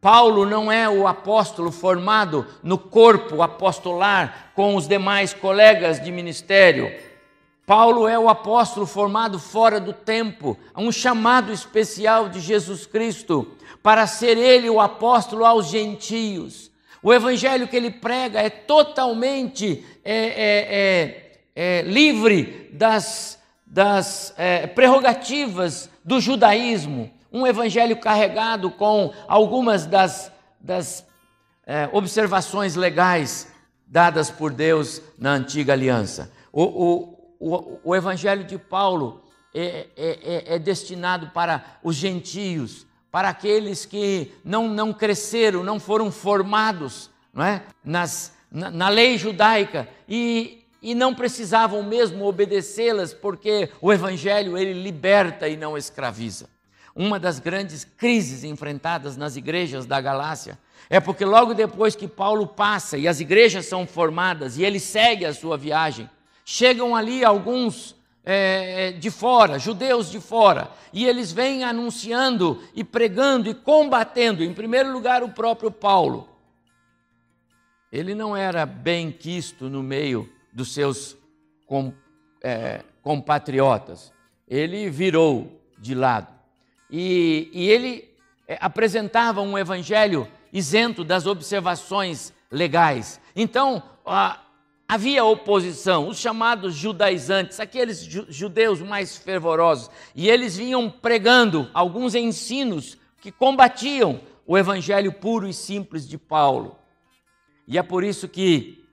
Paulo 0.00 0.44
não 0.44 0.70
é 0.70 0.86
o 0.86 1.06
apóstolo 1.06 1.72
formado 1.72 2.46
no 2.62 2.76
corpo 2.76 3.40
apostolar 3.40 4.52
com 4.54 4.76
os 4.76 4.86
demais 4.86 5.32
colegas 5.32 5.98
de 5.98 6.12
ministério. 6.12 6.92
Paulo 7.64 8.06
é 8.06 8.18
o 8.18 8.28
apóstolo 8.28 8.84
formado 8.84 9.38
fora 9.38 9.80
do 9.80 9.94
tempo, 9.94 10.58
um 10.76 10.92
chamado 10.92 11.50
especial 11.50 12.28
de 12.28 12.38
Jesus 12.38 12.84
Cristo 12.84 13.56
para 13.82 14.06
ser 14.06 14.36
ele 14.36 14.68
o 14.68 14.78
apóstolo 14.78 15.46
aos 15.46 15.68
gentios. 15.68 16.70
O 17.02 17.10
evangelho 17.12 17.66
que 17.66 17.76
ele 17.76 17.90
prega 17.90 18.40
é 18.40 18.50
totalmente 18.50 19.82
é, 20.04 20.14
é, 20.14 21.38
é, 21.56 21.78
é 21.78 21.82
livre 21.82 22.68
das 22.72 23.42
das 23.74 24.32
é, 24.36 24.68
prerrogativas 24.68 25.90
do 26.04 26.20
judaísmo, 26.20 27.10
um 27.32 27.44
evangelho 27.44 27.96
carregado 27.96 28.70
com 28.70 29.12
algumas 29.26 29.84
das, 29.84 30.30
das 30.60 31.04
é, 31.66 31.88
observações 31.92 32.76
legais 32.76 33.52
dadas 33.84 34.30
por 34.30 34.52
Deus 34.52 35.02
na 35.18 35.32
antiga 35.32 35.72
aliança. 35.72 36.30
O, 36.52 36.62
o, 36.62 37.18
o, 37.40 37.80
o 37.82 37.96
evangelho 37.96 38.44
de 38.44 38.56
Paulo 38.56 39.24
é, 39.52 39.88
é, 39.96 40.18
é, 40.22 40.54
é 40.54 40.58
destinado 40.60 41.30
para 41.30 41.64
os 41.82 41.96
gentios, 41.96 42.86
para 43.10 43.28
aqueles 43.28 43.84
que 43.84 44.32
não, 44.44 44.68
não 44.68 44.92
cresceram, 44.92 45.64
não 45.64 45.80
foram 45.80 46.12
formados 46.12 47.10
não 47.32 47.44
é? 47.44 47.64
Nas, 47.84 48.32
na, 48.50 48.70
na 48.70 48.88
lei 48.88 49.18
judaica 49.18 49.88
e, 50.08 50.63
e 50.84 50.94
não 50.94 51.14
precisavam 51.14 51.82
mesmo 51.82 52.26
obedecê-las, 52.26 53.14
porque 53.14 53.70
o 53.80 53.90
evangelho 53.90 54.58
ele 54.58 54.74
liberta 54.74 55.48
e 55.48 55.56
não 55.56 55.78
escraviza. 55.78 56.46
Uma 56.94 57.18
das 57.18 57.38
grandes 57.38 57.84
crises 57.84 58.44
enfrentadas 58.44 59.16
nas 59.16 59.34
igrejas 59.34 59.86
da 59.86 59.98
Galácia 59.98 60.58
é 60.90 61.00
porque 61.00 61.24
logo 61.24 61.54
depois 61.54 61.96
que 61.96 62.06
Paulo 62.06 62.46
passa 62.46 62.98
e 62.98 63.08
as 63.08 63.18
igrejas 63.18 63.64
são 63.64 63.86
formadas 63.86 64.58
e 64.58 64.62
ele 64.62 64.78
segue 64.78 65.24
a 65.24 65.32
sua 65.32 65.56
viagem, 65.56 66.08
chegam 66.44 66.94
ali 66.94 67.24
alguns 67.24 67.96
é, 68.22 68.92
de 68.92 69.10
fora, 69.10 69.58
judeus 69.58 70.10
de 70.10 70.20
fora, 70.20 70.70
e 70.92 71.06
eles 71.06 71.32
vêm 71.32 71.64
anunciando 71.64 72.62
e 72.74 72.84
pregando 72.84 73.48
e 73.48 73.54
combatendo, 73.54 74.44
em 74.44 74.52
primeiro 74.52 74.92
lugar, 74.92 75.22
o 75.22 75.30
próprio 75.30 75.70
Paulo. 75.70 76.28
Ele 77.90 78.14
não 78.14 78.36
era 78.36 78.66
bem 78.66 79.10
quisto 79.10 79.70
no 79.70 79.82
meio 79.82 80.33
dos 80.54 80.72
seus 80.72 81.16
com, 81.66 81.92
é, 82.42 82.82
compatriotas. 83.02 84.12
Ele 84.46 84.88
virou 84.88 85.60
de 85.78 85.94
lado. 85.94 86.32
E, 86.90 87.50
e 87.52 87.68
ele 87.68 88.08
é, 88.46 88.56
apresentava 88.60 89.40
um 89.40 89.58
evangelho 89.58 90.28
isento 90.52 91.02
das 91.02 91.26
observações 91.26 92.32
legais. 92.50 93.20
Então, 93.34 93.82
a, 94.06 94.40
havia 94.88 95.24
oposição, 95.24 96.08
os 96.08 96.18
chamados 96.18 96.74
judaizantes, 96.74 97.58
aqueles 97.58 98.00
judeus 98.28 98.80
mais 98.80 99.16
fervorosos, 99.16 99.90
e 100.14 100.28
eles 100.28 100.56
vinham 100.56 100.88
pregando 100.88 101.68
alguns 101.74 102.14
ensinos 102.14 102.96
que 103.20 103.32
combatiam 103.32 104.20
o 104.46 104.56
evangelho 104.56 105.12
puro 105.12 105.48
e 105.48 105.52
simples 105.52 106.06
de 106.06 106.18
Paulo. 106.18 106.78
E 107.66 107.78
é 107.78 107.82
por 107.82 108.04
isso 108.04 108.28
que 108.28 108.84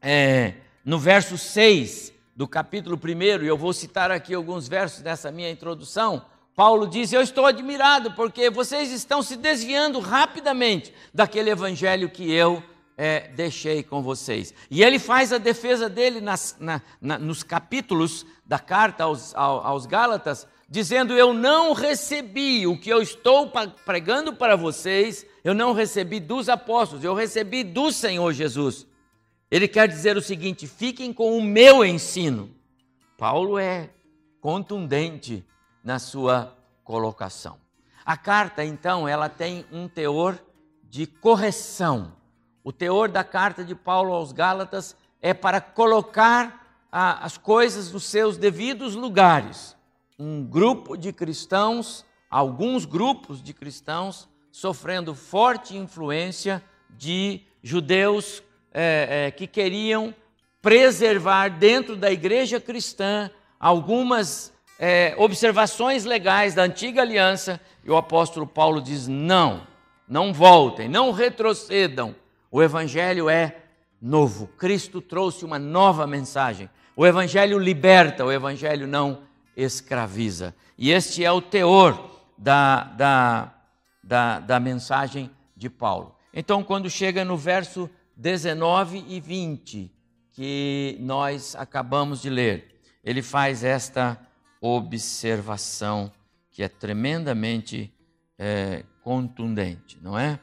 é, 0.00 0.54
no 0.86 1.00
verso 1.00 1.36
6 1.36 2.14
do 2.36 2.46
capítulo 2.46 2.96
1, 2.96 3.42
e 3.42 3.48
eu 3.48 3.58
vou 3.58 3.72
citar 3.72 4.12
aqui 4.12 4.32
alguns 4.32 4.68
versos 4.68 5.00
dessa 5.00 5.32
minha 5.32 5.50
introdução, 5.50 6.24
Paulo 6.54 6.86
diz: 6.86 7.12
Eu 7.12 7.22
estou 7.22 7.44
admirado 7.44 8.12
porque 8.12 8.48
vocês 8.48 8.92
estão 8.92 9.20
se 9.20 9.36
desviando 9.36 9.98
rapidamente 9.98 10.94
daquele 11.12 11.50
evangelho 11.50 12.08
que 12.08 12.30
eu 12.32 12.62
é, 12.96 13.28
deixei 13.34 13.82
com 13.82 14.00
vocês. 14.00 14.54
E 14.70 14.80
ele 14.80 15.00
faz 15.00 15.32
a 15.32 15.38
defesa 15.38 15.88
dele 15.88 16.20
nas, 16.20 16.56
na, 16.60 16.80
na, 17.00 17.18
nos 17.18 17.42
capítulos 17.42 18.24
da 18.46 18.60
carta 18.60 19.04
aos, 19.04 19.34
aos 19.34 19.86
Gálatas, 19.86 20.46
dizendo: 20.68 21.14
Eu 21.14 21.34
não 21.34 21.72
recebi 21.72 22.64
o 22.64 22.78
que 22.78 22.90
eu 22.90 23.02
estou 23.02 23.50
pregando 23.84 24.32
para 24.32 24.54
vocês, 24.54 25.26
eu 25.42 25.52
não 25.52 25.72
recebi 25.72 26.20
dos 26.20 26.48
apóstolos, 26.48 27.02
eu 27.02 27.12
recebi 27.12 27.64
do 27.64 27.90
Senhor 27.90 28.32
Jesus. 28.32 28.86
Ele 29.50 29.68
quer 29.68 29.88
dizer 29.88 30.16
o 30.16 30.22
seguinte: 30.22 30.66
fiquem 30.66 31.12
com 31.12 31.36
o 31.36 31.42
meu 31.42 31.84
ensino. 31.84 32.50
Paulo 33.16 33.58
é 33.58 33.90
contundente 34.40 35.44
na 35.82 35.98
sua 35.98 36.56
colocação. 36.84 37.58
A 38.04 38.16
carta, 38.16 38.64
então, 38.64 39.08
ela 39.08 39.28
tem 39.28 39.64
um 39.72 39.88
teor 39.88 40.38
de 40.84 41.06
correção. 41.06 42.12
O 42.62 42.72
teor 42.72 43.08
da 43.08 43.24
carta 43.24 43.64
de 43.64 43.74
Paulo 43.74 44.12
aos 44.12 44.32
Gálatas 44.32 44.96
é 45.20 45.32
para 45.32 45.60
colocar 45.60 46.84
a, 46.90 47.24
as 47.24 47.36
coisas 47.36 47.92
nos 47.92 48.04
seus 48.04 48.36
devidos 48.36 48.94
lugares. 48.94 49.76
Um 50.18 50.44
grupo 50.44 50.96
de 50.96 51.12
cristãos, 51.12 52.04
alguns 52.30 52.84
grupos 52.84 53.42
de 53.42 53.52
cristãos, 53.52 54.28
sofrendo 54.50 55.14
forte 55.14 55.76
influência 55.76 56.62
de 56.90 57.42
judeus 57.62 58.42
é, 58.78 59.28
é, 59.28 59.30
que 59.30 59.46
queriam 59.46 60.14
preservar 60.60 61.48
dentro 61.48 61.96
da 61.96 62.12
igreja 62.12 62.60
cristã 62.60 63.30
algumas 63.58 64.52
é, 64.78 65.14
observações 65.16 66.04
legais 66.04 66.54
da 66.54 66.64
antiga 66.64 67.00
aliança, 67.00 67.58
e 67.82 67.90
o 67.90 67.96
apóstolo 67.96 68.46
Paulo 68.46 68.82
diz: 68.82 69.08
não, 69.08 69.66
não 70.06 70.30
voltem, 70.30 70.90
não 70.90 71.10
retrocedam. 71.10 72.14
O 72.50 72.62
evangelho 72.62 73.30
é 73.30 73.56
novo. 74.00 74.46
Cristo 74.58 75.00
trouxe 75.00 75.42
uma 75.42 75.58
nova 75.58 76.06
mensagem. 76.06 76.68
O 76.94 77.06
evangelho 77.06 77.58
liberta, 77.58 78.26
o 78.26 78.32
evangelho 78.32 78.86
não 78.86 79.22
escraviza. 79.56 80.54
E 80.76 80.90
este 80.90 81.24
é 81.24 81.32
o 81.32 81.40
teor 81.40 82.10
da, 82.36 82.84
da, 82.84 83.54
da, 84.04 84.40
da 84.40 84.60
mensagem 84.60 85.30
de 85.56 85.70
Paulo. 85.70 86.14
Então, 86.32 86.62
quando 86.62 86.90
chega 86.90 87.24
no 87.24 87.38
verso 87.38 87.88
19 88.16 89.04
e 89.08 89.20
20, 89.20 89.92
que 90.32 90.96
nós 91.00 91.54
acabamos 91.54 92.22
de 92.22 92.30
ler, 92.30 92.80
ele 93.04 93.22
faz 93.22 93.62
esta 93.62 94.18
observação 94.60 96.10
que 96.50 96.62
é 96.62 96.68
tremendamente 96.68 97.92
é, 98.38 98.84
contundente, 99.02 99.98
não 100.00 100.18
é? 100.18 100.40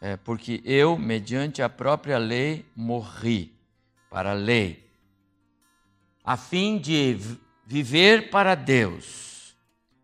é? 0.00 0.16
Porque 0.16 0.62
eu, 0.64 0.96
mediante 0.96 1.62
a 1.62 1.68
própria 1.68 2.16
lei, 2.16 2.64
morri 2.74 3.54
para 4.10 4.30
a 4.30 4.34
lei, 4.34 4.90
a 6.24 6.36
fim 6.36 6.78
de 6.78 7.18
viver 7.66 8.30
para 8.30 8.54
Deus. 8.54 9.54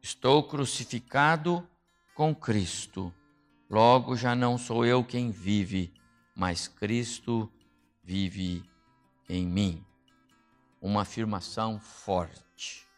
Estou 0.03 0.43
crucificado 0.43 1.67
com 2.15 2.35
Cristo. 2.35 3.13
Logo 3.71 4.17
já 4.17 4.35
não 4.35 4.59
sou 4.59 4.85
eu 4.85 5.03
quem 5.03 5.31
vive, 5.31 5.93
mas 6.35 6.69
Cristo 6.69 7.51
vive 8.03 8.69
em 9.29 9.47
mim. 9.47 9.85
Uma 10.81 11.03
afirmação 11.03 11.79
forte 11.79 12.89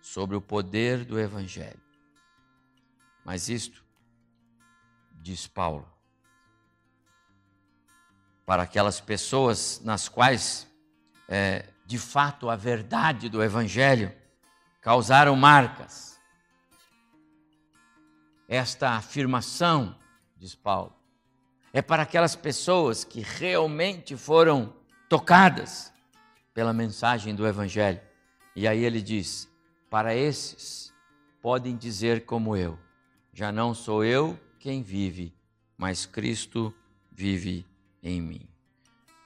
sobre 0.00 0.36
o 0.36 0.40
poder 0.40 1.04
do 1.04 1.18
Evangelho. 1.18 1.80
Mas 3.24 3.48
isto, 3.48 3.84
diz 5.12 5.46
Paulo, 5.46 5.90
para 8.46 8.62
aquelas 8.62 9.00
pessoas 9.00 9.80
nas 9.82 10.08
quais, 10.08 10.68
é, 11.28 11.68
de 11.86 11.98
fato, 11.98 12.48
a 12.50 12.56
verdade 12.56 13.28
do 13.28 13.42
Evangelho 13.42 14.14
causaram 14.80 15.34
marcas. 15.34 16.20
Esta 18.46 18.90
afirmação, 18.90 19.98
diz 20.36 20.54
Paulo, 20.54 20.94
é 21.74 21.82
para 21.82 22.04
aquelas 22.04 22.36
pessoas 22.36 23.02
que 23.02 23.20
realmente 23.20 24.16
foram 24.16 24.72
tocadas 25.08 25.92
pela 26.54 26.72
mensagem 26.72 27.34
do 27.34 27.44
Evangelho. 27.44 28.00
E 28.54 28.68
aí 28.68 28.84
ele 28.84 29.02
diz: 29.02 29.50
para 29.90 30.14
esses 30.14 30.94
podem 31.42 31.76
dizer 31.76 32.24
como 32.26 32.56
eu, 32.56 32.78
já 33.32 33.50
não 33.50 33.74
sou 33.74 34.04
eu 34.04 34.38
quem 34.60 34.84
vive, 34.84 35.34
mas 35.76 36.06
Cristo 36.06 36.72
vive 37.10 37.66
em 38.00 38.22
mim. 38.22 38.48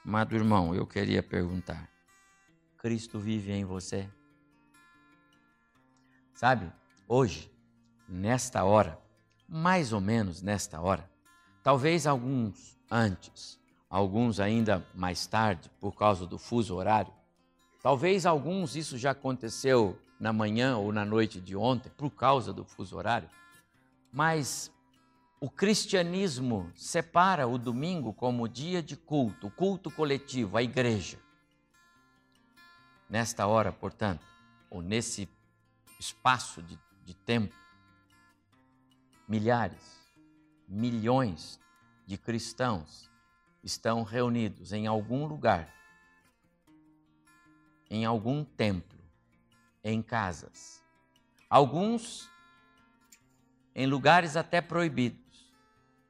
Amado 0.02 0.34
irmão, 0.34 0.74
eu 0.74 0.86
queria 0.86 1.22
perguntar: 1.22 1.86
Cristo 2.78 3.18
vive 3.18 3.52
em 3.52 3.66
você? 3.66 4.08
Sabe, 6.32 6.72
hoje, 7.06 7.52
nesta 8.08 8.64
hora, 8.64 8.98
mais 9.46 9.92
ou 9.92 10.00
menos 10.00 10.40
nesta 10.40 10.80
hora, 10.80 11.10
talvez 11.62 12.06
alguns 12.06 12.78
antes, 12.90 13.58
alguns 13.88 14.40
ainda 14.40 14.86
mais 14.94 15.26
tarde, 15.26 15.70
por 15.80 15.94
causa 15.94 16.26
do 16.26 16.38
fuso 16.38 16.74
horário, 16.74 17.12
talvez 17.82 18.26
alguns 18.26 18.76
isso 18.76 18.98
já 18.98 19.12
aconteceu 19.12 19.98
na 20.18 20.32
manhã 20.32 20.76
ou 20.76 20.92
na 20.92 21.04
noite 21.04 21.40
de 21.40 21.56
ontem, 21.56 21.90
por 21.96 22.10
causa 22.10 22.52
do 22.52 22.64
fuso 22.64 22.96
horário, 22.96 23.28
mas 24.12 24.72
o 25.40 25.48
cristianismo 25.48 26.72
separa 26.74 27.46
o 27.46 27.56
domingo 27.56 28.12
como 28.12 28.48
dia 28.48 28.82
de 28.82 28.96
culto, 28.96 29.46
o 29.46 29.50
culto 29.50 29.90
coletivo, 29.90 30.56
a 30.56 30.62
igreja. 30.62 31.18
Nesta 33.08 33.46
hora, 33.46 33.72
portanto, 33.72 34.26
ou 34.68 34.82
nesse 34.82 35.28
espaço 35.98 36.62
de, 36.62 36.78
de 37.04 37.14
tempo, 37.14 37.54
milhares, 39.28 39.97
milhões 40.68 41.58
de 42.06 42.18
cristãos 42.18 43.10
estão 43.62 44.02
reunidos 44.02 44.72
em 44.72 44.86
algum 44.86 45.26
lugar, 45.26 45.72
em 47.90 48.04
algum 48.04 48.44
templo, 48.44 48.98
em 49.82 50.02
casas. 50.02 50.84
Alguns 51.48 52.28
em 53.74 53.86
lugares 53.86 54.36
até 54.36 54.60
proibidos 54.60 55.28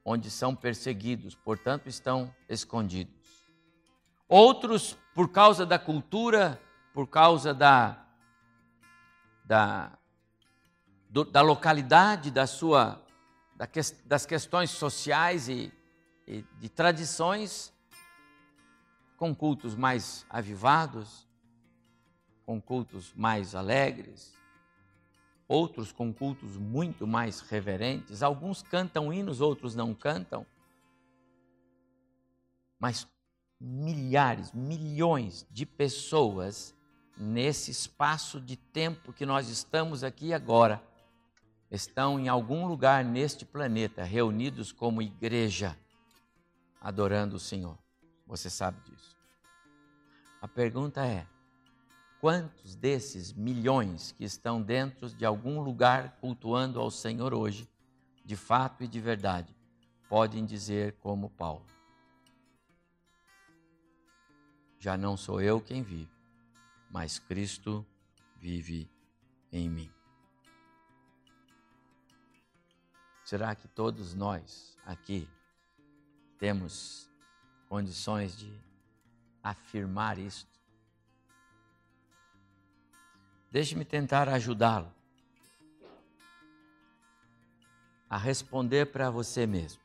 onde 0.03 0.31
são 0.31 0.55
perseguidos, 0.55 1.35
portanto 1.35 1.87
estão 1.87 2.33
escondidos. 2.47 3.13
Outros, 4.27 4.97
por 5.13 5.29
causa 5.29 5.65
da 5.65 5.77
cultura, 5.77 6.59
por 6.93 7.07
causa 7.07 7.53
da, 7.53 8.05
da, 9.45 9.91
do, 11.09 11.23
da 11.23 11.41
localidade, 11.41 12.31
da 12.31 12.47
sua, 12.47 13.03
das 14.05 14.25
questões 14.25 14.69
sociais 14.69 15.49
e, 15.49 15.71
e 16.25 16.45
de 16.59 16.69
tradições, 16.69 17.73
com 19.17 19.35
cultos 19.35 19.75
mais 19.75 20.25
avivados, 20.29 21.27
com 22.45 22.61
cultos 22.61 23.13
mais 23.13 23.53
alegres, 23.53 24.33
outros 25.45 25.91
com 25.91 26.13
cultos 26.13 26.55
muito 26.55 27.05
mais 27.05 27.41
reverentes. 27.41 28.23
Alguns 28.23 28.61
cantam 28.61 29.11
hinos, 29.11 29.41
outros 29.41 29.75
não 29.75 29.93
cantam. 29.93 30.45
Mas 32.79 33.05
milhares, 33.59 34.53
milhões 34.53 35.45
de 35.51 35.65
pessoas 35.65 36.73
nesse 37.17 37.71
espaço 37.71 38.39
de 38.39 38.55
tempo 38.55 39.11
que 39.11 39.25
nós 39.25 39.49
estamos 39.49 40.01
aqui 40.01 40.33
agora 40.33 40.81
estão 41.71 42.19
em 42.19 42.27
algum 42.27 42.67
lugar 42.67 43.03
neste 43.05 43.45
planeta 43.45 44.03
reunidos 44.03 44.71
como 44.71 45.01
igreja 45.01 45.77
adorando 46.81 47.35
o 47.35 47.39
Senhor. 47.39 47.77
Você 48.25 48.49
sabe 48.49 48.79
disso. 48.81 49.17
A 50.41 50.47
pergunta 50.47 51.05
é: 51.05 51.27
Quantos 52.19 52.75
desses 52.75 53.33
milhões 53.33 54.11
que 54.11 54.23
estão 54.23 54.61
dentro 54.61 55.09
de 55.09 55.25
algum 55.25 55.61
lugar 55.61 56.17
cultuando 56.19 56.79
ao 56.79 56.89
Senhor 56.89 57.33
hoje, 57.33 57.69
de 58.25 58.35
fato 58.35 58.83
e 58.83 58.87
de 58.87 58.99
verdade, 58.99 59.55
podem 60.07 60.45
dizer 60.45 60.93
como 60.99 61.29
Paulo: 61.29 61.65
Já 64.79 64.97
não 64.97 65.15
sou 65.15 65.41
eu 65.41 65.61
quem 65.61 65.83
vive, 65.83 66.11
mas 66.89 67.19
Cristo 67.19 67.85
vive 68.37 68.89
em 69.51 69.69
mim. 69.69 69.98
Será 73.29 73.53
que 73.53 73.67
todos 73.67 74.15
nós 74.15 74.75
aqui 74.83 75.29
temos 76.39 77.07
condições 77.67 78.35
de 78.35 78.51
afirmar 79.43 80.17
isto? 80.17 80.49
Deixe-me 83.51 83.85
tentar 83.85 84.27
ajudá-lo 84.29 84.91
a 88.09 88.17
responder 88.17 88.87
para 88.87 89.11
você 89.11 89.45
mesmo. 89.45 89.79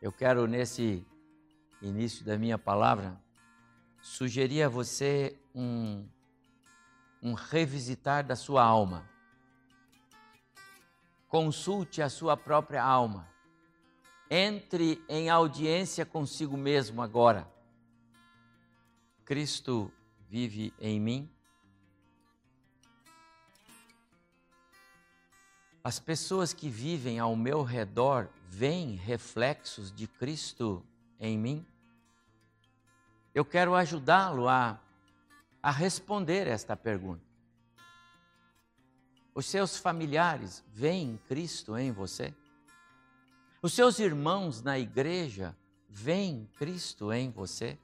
Eu 0.00 0.12
quero, 0.12 0.46
nesse 0.46 1.04
início 1.80 2.24
da 2.24 2.38
minha 2.38 2.56
palavra, 2.56 3.20
sugerir 4.00 4.62
a 4.62 4.68
você 4.68 5.36
um, 5.52 6.06
um 7.20 7.32
revisitar 7.32 8.24
da 8.24 8.36
sua 8.36 8.62
alma. 8.62 9.10
Consulte 11.32 12.02
a 12.02 12.10
sua 12.10 12.36
própria 12.36 12.84
alma. 12.84 13.26
Entre 14.30 15.02
em 15.08 15.30
audiência 15.30 16.04
consigo 16.04 16.58
mesmo 16.58 17.00
agora. 17.00 17.50
Cristo 19.24 19.90
vive 20.28 20.74
em 20.78 21.00
mim? 21.00 21.30
As 25.82 25.98
pessoas 25.98 26.52
que 26.52 26.68
vivem 26.68 27.18
ao 27.18 27.34
meu 27.34 27.62
redor 27.62 28.28
veem 28.46 28.94
reflexos 28.94 29.90
de 29.90 30.06
Cristo 30.06 30.84
em 31.18 31.38
mim? 31.38 31.66
Eu 33.34 33.46
quero 33.46 33.74
ajudá-lo 33.74 34.50
a, 34.50 34.78
a 35.62 35.70
responder 35.70 36.46
esta 36.46 36.76
pergunta. 36.76 37.31
Os 39.34 39.46
seus 39.46 39.76
familiares 39.76 40.62
veem 40.68 41.18
Cristo 41.26 41.76
em 41.76 41.90
você? 41.90 42.34
Os 43.62 43.72
seus 43.72 43.98
irmãos 43.98 44.62
na 44.62 44.78
igreja 44.78 45.56
veem 45.88 46.48
Cristo 46.58 47.12
em 47.12 47.30
você? 47.30 47.78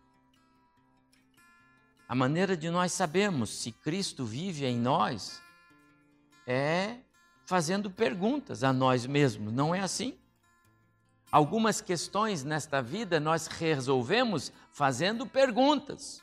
A 2.08 2.14
maneira 2.14 2.56
de 2.56 2.68
nós 2.70 2.92
sabermos 2.92 3.50
se 3.50 3.72
Cristo 3.72 4.24
vive 4.24 4.66
em 4.66 4.78
nós 4.78 5.42
é 6.46 6.98
fazendo 7.44 7.90
perguntas 7.90 8.64
a 8.64 8.72
nós 8.72 9.06
mesmos, 9.06 9.52
não 9.52 9.74
é 9.74 9.80
assim? 9.80 10.18
Algumas 11.30 11.80
questões 11.80 12.42
nesta 12.42 12.82
vida 12.82 13.20
nós 13.20 13.46
resolvemos 13.46 14.52
fazendo 14.70 15.26
perguntas. 15.26 16.22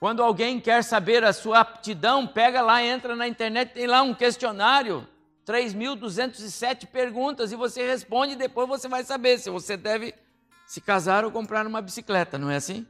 Quando 0.00 0.22
alguém 0.22 0.58
quer 0.58 0.82
saber 0.82 1.22
a 1.22 1.32
sua 1.32 1.60
aptidão, 1.60 2.26
pega 2.26 2.60
lá, 2.60 2.82
entra 2.82 3.14
na 3.14 3.28
internet, 3.28 3.74
tem 3.74 3.86
lá 3.86 4.02
um 4.02 4.14
questionário, 4.14 5.06
3.207 5.46 6.86
perguntas, 6.86 7.52
e 7.52 7.56
você 7.56 7.86
responde, 7.86 8.32
e 8.32 8.36
depois 8.36 8.66
você 8.66 8.88
vai 8.88 9.04
saber 9.04 9.38
se 9.38 9.48
você 9.48 9.76
deve 9.76 10.12
se 10.66 10.80
casar 10.80 11.24
ou 11.24 11.30
comprar 11.30 11.64
uma 11.66 11.80
bicicleta, 11.80 12.36
não 12.36 12.50
é 12.50 12.56
assim? 12.56 12.84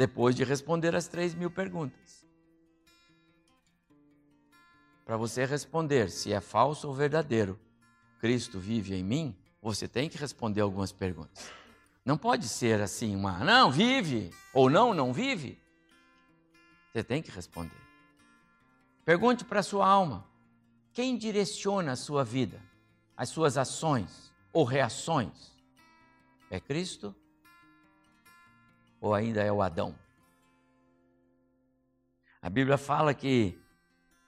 depois 0.00 0.34
de 0.34 0.44
responder 0.44 0.96
as 0.96 1.06
três 1.06 1.34
mil 1.34 1.50
perguntas. 1.50 2.26
Para 5.04 5.18
você 5.18 5.44
responder 5.44 6.08
se 6.08 6.32
é 6.32 6.40
falso 6.40 6.88
ou 6.88 6.94
verdadeiro, 6.94 7.60
Cristo 8.18 8.58
vive 8.58 8.94
em 8.94 9.04
mim, 9.04 9.36
você 9.60 9.86
tem 9.86 10.08
que 10.08 10.16
responder 10.16 10.62
algumas 10.62 10.90
perguntas. 10.90 11.52
Não 12.04 12.16
pode 12.16 12.48
ser 12.48 12.80
assim, 12.80 13.14
uma, 13.14 13.44
não, 13.44 13.70
vive, 13.70 14.30
ou 14.52 14.70
não, 14.70 14.94
não 14.94 15.12
vive. 15.12 15.60
Você 16.92 17.04
tem 17.04 17.22
que 17.22 17.30
responder. 17.30 17.80
Pergunte 19.04 19.44
para 19.44 19.60
a 19.60 19.62
sua 19.62 19.86
alma: 19.86 20.26
quem 20.92 21.16
direciona 21.16 21.92
a 21.92 21.96
sua 21.96 22.24
vida, 22.24 22.60
as 23.16 23.28
suas 23.28 23.56
ações 23.56 24.32
ou 24.52 24.64
reações? 24.64 25.50
É 26.50 26.58
Cristo 26.58 27.14
ou 29.00 29.14
ainda 29.14 29.42
é 29.42 29.52
o 29.52 29.62
Adão? 29.62 29.94
A 32.42 32.48
Bíblia 32.48 32.78
fala 32.78 33.14
que 33.14 33.58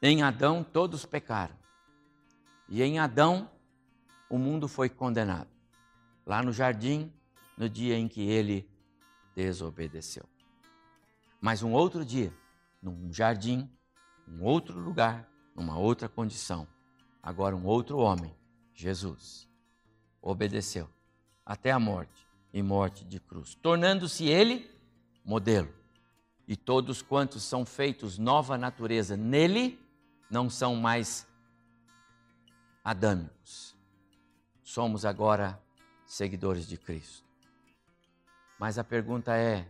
em 0.00 0.22
Adão 0.22 0.62
todos 0.62 1.06
pecaram. 1.06 1.56
E 2.68 2.82
em 2.82 2.98
Adão 2.98 3.50
o 4.28 4.38
mundo 4.38 4.68
foi 4.68 4.88
condenado. 4.88 5.48
Lá 6.24 6.42
no 6.42 6.52
jardim, 6.52 7.12
no 7.56 7.68
dia 7.68 7.96
em 7.96 8.08
que 8.08 8.22
ele 8.22 8.68
desobedeceu. 9.34 10.24
Mas 11.40 11.62
um 11.62 11.72
outro 11.72 12.04
dia, 12.04 12.32
num 12.80 13.12
jardim, 13.12 13.68
um 14.28 14.42
outro 14.42 14.78
lugar, 14.78 15.28
numa 15.54 15.78
outra 15.78 16.08
condição, 16.08 16.66
agora 17.22 17.56
um 17.56 17.66
outro 17.66 17.98
homem, 17.98 18.34
Jesus, 18.74 19.48
obedeceu 20.20 20.88
até 21.44 21.70
a 21.70 21.78
morte 21.78 22.28
e 22.52 22.62
morte 22.62 23.04
de 23.04 23.18
cruz, 23.18 23.54
tornando-se 23.56 24.26
ele 24.26 24.70
modelo. 25.24 25.72
E 26.46 26.56
todos 26.56 27.02
quantos 27.02 27.42
são 27.42 27.64
feitos 27.64 28.18
nova 28.18 28.58
natureza 28.58 29.16
nele 29.16 29.78
não 30.30 30.50
são 30.50 30.76
mais 30.76 31.26
adâmicos. 32.84 33.76
Somos 34.62 35.04
agora 35.04 35.60
seguidores 36.06 36.66
de 36.66 36.76
Cristo. 36.76 37.32
Mas 38.62 38.79
a 38.79 38.85
pergunta 38.85 39.37
é: 39.37 39.68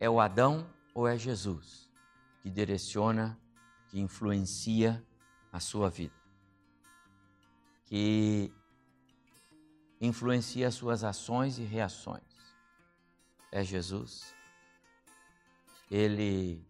é 0.00 0.08
o 0.08 0.18
Adão 0.18 0.66
ou 0.94 1.06
é 1.06 1.18
Jesus 1.18 1.92
que 2.40 2.48
direciona, 2.48 3.38
que 3.88 4.00
influencia 4.00 5.06
a 5.52 5.60
sua 5.60 5.90
vida? 5.90 6.14
Que 7.84 8.50
influencia 10.00 10.66
as 10.68 10.74
suas 10.76 11.04
ações 11.04 11.58
e 11.58 11.62
reações? 11.62 12.56
É 13.52 13.62
Jesus? 13.62 14.34
Ele, 15.90 16.66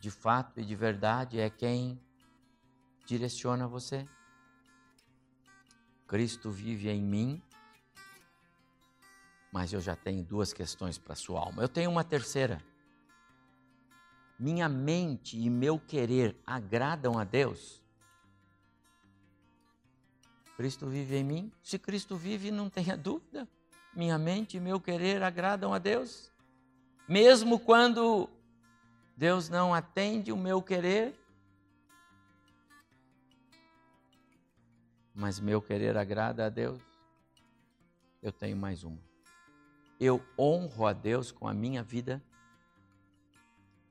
de 0.00 0.10
fato 0.10 0.58
e 0.58 0.64
de 0.64 0.74
verdade, 0.74 1.38
é 1.38 1.48
quem 1.48 2.02
direciona 3.06 3.68
você? 3.68 4.04
Cristo 6.08 6.50
vive 6.50 6.88
em 6.88 7.00
mim 7.00 7.40
mas 9.52 9.70
eu 9.70 9.80
já 9.82 9.94
tenho 9.94 10.24
duas 10.24 10.54
questões 10.54 10.96
para 10.96 11.14
sua 11.14 11.38
alma. 11.38 11.62
Eu 11.62 11.68
tenho 11.68 11.90
uma 11.90 12.02
terceira. 12.02 12.64
Minha 14.38 14.66
mente 14.66 15.38
e 15.38 15.50
meu 15.50 15.78
querer 15.78 16.34
agradam 16.46 17.18
a 17.18 17.22
Deus? 17.22 17.82
Cristo 20.56 20.86
vive 20.86 21.16
em 21.16 21.24
mim? 21.24 21.52
Se 21.62 21.78
Cristo 21.78 22.16
vive, 22.16 22.50
não 22.50 22.70
tenha 22.70 22.96
dúvida. 22.96 23.46
Minha 23.94 24.18
mente 24.18 24.56
e 24.56 24.60
meu 24.60 24.80
querer 24.80 25.22
agradam 25.22 25.74
a 25.74 25.78
Deus? 25.78 26.32
Mesmo 27.06 27.58
quando 27.60 28.30
Deus 29.14 29.50
não 29.50 29.74
atende 29.74 30.32
o 30.32 30.36
meu 30.36 30.62
querer? 30.62 31.14
Mas 35.14 35.38
meu 35.38 35.60
querer 35.60 35.94
agrada 35.98 36.46
a 36.46 36.48
Deus? 36.48 36.80
Eu 38.22 38.32
tenho 38.32 38.56
mais 38.56 38.82
uma 38.82 39.11
eu 40.02 40.20
honro 40.36 40.84
a 40.84 40.92
Deus 40.92 41.30
com 41.30 41.46
a 41.46 41.54
minha 41.54 41.80
vida? 41.80 42.20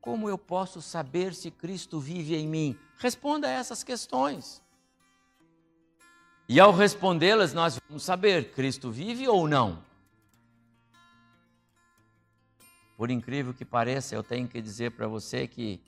Como 0.02 0.28
eu 0.28 0.38
posso 0.38 0.82
saber 0.82 1.34
se 1.34 1.50
Cristo 1.50 2.02
vive 2.02 2.36
em 2.36 2.46
mim? 2.46 2.78
Responda 2.98 3.48
a 3.48 3.52
essas 3.52 3.82
questões. 3.82 4.62
E 6.50 6.60
ao 6.60 6.74
respondê-las, 6.74 7.54
nós 7.54 7.80
vamos 7.88 8.04
saber: 8.04 8.52
Cristo 8.52 8.92
vive 8.92 9.26
ou 9.26 9.48
não? 9.48 9.82
Por 12.98 13.10
incrível 13.10 13.54
que 13.54 13.64
pareça, 13.64 14.14
eu 14.14 14.22
tenho 14.22 14.50
que 14.50 14.62
dizer 14.62 14.92
para 14.92 15.08
você 15.08 15.48
que 15.48 15.82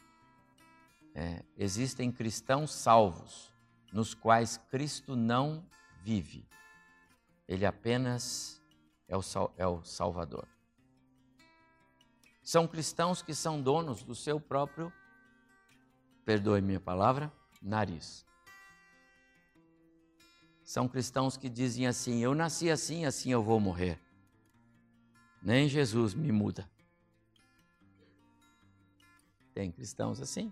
é, 1.14 1.44
existem 1.58 2.10
cristãos 2.12 2.74
salvos, 2.74 3.52
nos 3.92 4.14
quais 4.14 4.58
Cristo 4.72 5.18
não 5.18 5.66
vive. 6.02 6.48
Ele 7.46 7.66
apenas 7.66 8.63
é 9.14 9.18
o, 9.18 9.52
é 9.58 9.68
o 9.68 9.84
Salvador. 9.84 10.48
São 12.42 12.68
cristãos 12.68 13.22
que 13.22 13.34
são 13.34 13.62
donos 13.62 14.04
do 14.04 14.16
seu 14.16 14.40
próprio, 14.40 14.92
perdoe 16.26 16.62
minha 16.62 16.80
palavra, 16.80 17.32
nariz. 17.62 18.26
São 20.64 20.88
cristãos 20.88 21.38
que 21.38 21.48
dizem 21.48 21.86
assim: 21.86 22.20
Eu 22.20 22.34
nasci 22.34 22.70
assim, 22.70 23.06
assim 23.06 23.32
eu 23.32 23.44
vou 23.44 23.60
morrer. 23.60 24.00
Nem 25.42 25.68
Jesus 25.68 26.14
me 26.14 26.32
muda. 26.32 26.70
Tem 29.54 29.72
cristãos 29.72 30.20
assim. 30.20 30.52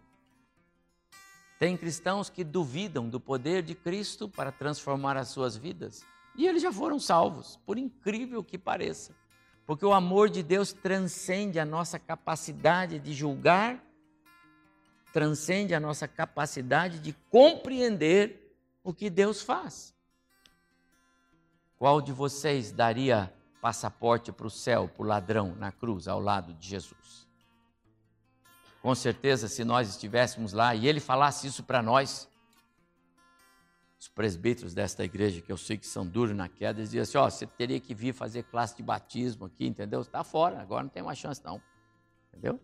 Tem 1.57 1.75
cristãos 1.75 2.29
que 2.29 2.43
duvidam 2.43 3.09
do 3.09 3.19
poder 3.19 3.63
de 3.63 3.73
Cristo 3.73 4.29
para 4.29 4.51
transformar 4.51 5.17
as 5.17 5.29
suas 5.29 5.55
vidas. 5.55 6.05
E 6.35 6.47
eles 6.47 6.61
já 6.61 6.71
foram 6.71 6.99
salvos, 6.99 7.59
por 7.65 7.77
incrível 7.77 8.43
que 8.43 8.57
pareça. 8.57 9.13
Porque 9.65 9.85
o 9.85 9.93
amor 9.93 10.29
de 10.29 10.41
Deus 10.41 10.73
transcende 10.73 11.59
a 11.59 11.65
nossa 11.65 11.99
capacidade 11.99 12.99
de 12.99 13.13
julgar, 13.13 13.83
transcende 15.13 15.73
a 15.73 15.79
nossa 15.79 16.07
capacidade 16.07 16.99
de 16.99 17.13
compreender 17.29 18.55
o 18.83 18.93
que 18.93 19.09
Deus 19.09 19.41
faz. 19.41 19.93
Qual 21.77 22.01
de 22.01 22.11
vocês 22.11 22.71
daria 22.71 23.33
passaporte 23.61 24.31
para 24.31 24.47
o 24.47 24.51
céu, 24.51 24.87
para 24.87 25.03
o 25.03 25.05
ladrão 25.05 25.55
na 25.55 25.71
cruz, 25.71 26.07
ao 26.07 26.19
lado 26.19 26.53
de 26.53 26.67
Jesus? 26.67 27.27
Com 28.81 28.95
certeza, 28.95 29.47
se 29.47 29.63
nós 29.63 29.89
estivéssemos 29.89 30.53
lá 30.53 30.73
e 30.73 30.87
ele 30.87 30.99
falasse 30.99 31.45
isso 31.45 31.63
para 31.63 31.81
nós, 31.81 32.27
os 34.01 34.07
presbíteros 34.07 34.73
desta 34.73 35.03
igreja, 35.03 35.41
que 35.41 35.51
eu 35.51 35.57
sei 35.57 35.77
que 35.77 35.85
são 35.85 36.07
duros 36.07 36.35
na 36.35 36.49
queda, 36.49 36.81
diziam 36.81 37.03
assim: 37.03 37.19
ó, 37.19 37.27
oh, 37.27 37.29
você 37.29 37.45
teria 37.45 37.79
que 37.79 37.93
vir 37.93 38.15
fazer 38.15 38.41
classe 38.41 38.75
de 38.75 38.81
batismo 38.81 39.45
aqui, 39.45 39.67
entendeu? 39.67 40.01
Está 40.01 40.23
fora, 40.23 40.59
agora 40.59 40.81
não 40.81 40.89
tem 40.89 41.03
mais 41.03 41.19
chance, 41.19 41.39
não. 41.45 41.61
Entendeu? 42.29 42.59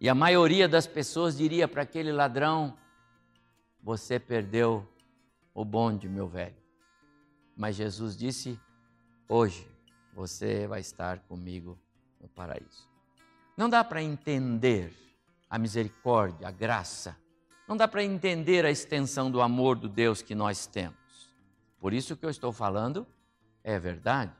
E 0.00 0.08
a 0.08 0.14
maioria 0.14 0.66
das 0.66 0.86
pessoas 0.86 1.36
diria 1.36 1.68
para 1.68 1.82
aquele 1.82 2.10
ladrão: 2.10 2.78
Você 3.82 4.18
perdeu 4.18 4.88
o 5.52 5.66
bonde, 5.66 6.08
meu 6.08 6.26
velho. 6.26 6.56
Mas 7.54 7.76
Jesus 7.76 8.16
disse: 8.16 8.58
Hoje 9.28 9.68
você 10.14 10.66
vai 10.66 10.80
estar 10.80 11.18
comigo 11.28 11.78
no 12.18 12.26
paraíso. 12.26 12.88
Não 13.54 13.68
dá 13.68 13.84
para 13.84 14.02
entender 14.02 14.94
a 15.50 15.58
misericórdia, 15.58 16.48
a 16.48 16.50
graça, 16.50 17.14
não 17.68 17.76
dá 17.76 17.86
para 17.86 18.02
entender 18.02 18.64
a 18.64 18.70
extensão 18.70 19.30
do 19.30 19.40
amor 19.40 19.76
do 19.76 19.88
Deus 19.88 20.22
que 20.22 20.34
nós 20.34 20.66
temos. 20.66 20.96
Por 21.78 21.92
isso 21.92 22.16
que 22.16 22.24
eu 22.24 22.30
estou 22.30 22.52
falando 22.52 23.06
é 23.64 23.78
verdade. 23.78 24.32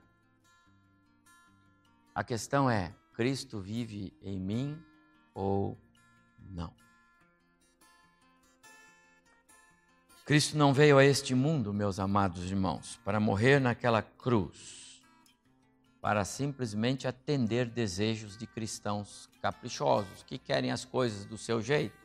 A 2.14 2.22
questão 2.22 2.68
é: 2.68 2.94
Cristo 3.14 3.58
vive 3.60 4.12
em 4.22 4.38
mim 4.38 4.82
ou 5.34 5.78
não? 6.50 6.72
Cristo 10.24 10.56
não 10.56 10.72
veio 10.72 10.98
a 10.98 11.04
este 11.04 11.34
mundo, 11.34 11.74
meus 11.74 11.98
amados 11.98 12.44
irmãos, 12.44 13.00
para 13.04 13.18
morrer 13.18 13.60
naquela 13.60 14.02
cruz, 14.02 15.02
para 16.00 16.24
simplesmente 16.24 17.08
atender 17.08 17.66
desejos 17.66 18.36
de 18.36 18.46
cristãos 18.46 19.28
caprichosos 19.40 20.22
que 20.22 20.38
querem 20.38 20.70
as 20.70 20.84
coisas 20.84 21.24
do 21.24 21.36
seu 21.36 21.60
jeito. 21.60 22.01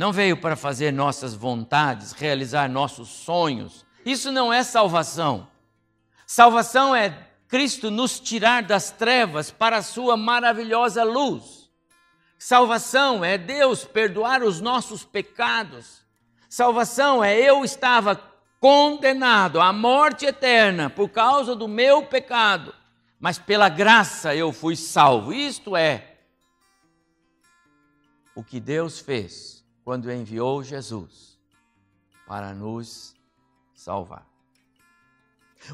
Não 0.00 0.14
veio 0.14 0.34
para 0.34 0.56
fazer 0.56 0.90
nossas 0.94 1.34
vontades, 1.34 2.12
realizar 2.12 2.70
nossos 2.70 3.06
sonhos. 3.06 3.84
Isso 4.02 4.32
não 4.32 4.50
é 4.50 4.62
salvação. 4.62 5.46
Salvação 6.26 6.96
é 6.96 7.28
Cristo 7.46 7.90
nos 7.90 8.18
tirar 8.18 8.62
das 8.62 8.90
trevas 8.90 9.50
para 9.50 9.76
a 9.76 9.82
sua 9.82 10.16
maravilhosa 10.16 11.04
luz. 11.04 11.68
Salvação 12.38 13.22
é 13.22 13.36
Deus 13.36 13.84
perdoar 13.84 14.42
os 14.42 14.58
nossos 14.58 15.04
pecados. 15.04 16.02
Salvação 16.48 17.22
é 17.22 17.38
eu 17.38 17.62
estava 17.62 18.16
condenado 18.58 19.60
à 19.60 19.70
morte 19.70 20.24
eterna 20.24 20.88
por 20.88 21.10
causa 21.10 21.54
do 21.54 21.68
meu 21.68 22.06
pecado, 22.06 22.74
mas 23.18 23.38
pela 23.38 23.68
graça 23.68 24.34
eu 24.34 24.50
fui 24.50 24.76
salvo. 24.76 25.30
Isto 25.30 25.76
é 25.76 26.20
o 28.34 28.42
que 28.42 28.58
Deus 28.58 28.98
fez 28.98 29.59
quando 29.90 30.12
enviou 30.12 30.62
Jesus 30.62 31.36
para 32.24 32.54
nos 32.54 33.12
salvar. 33.74 34.24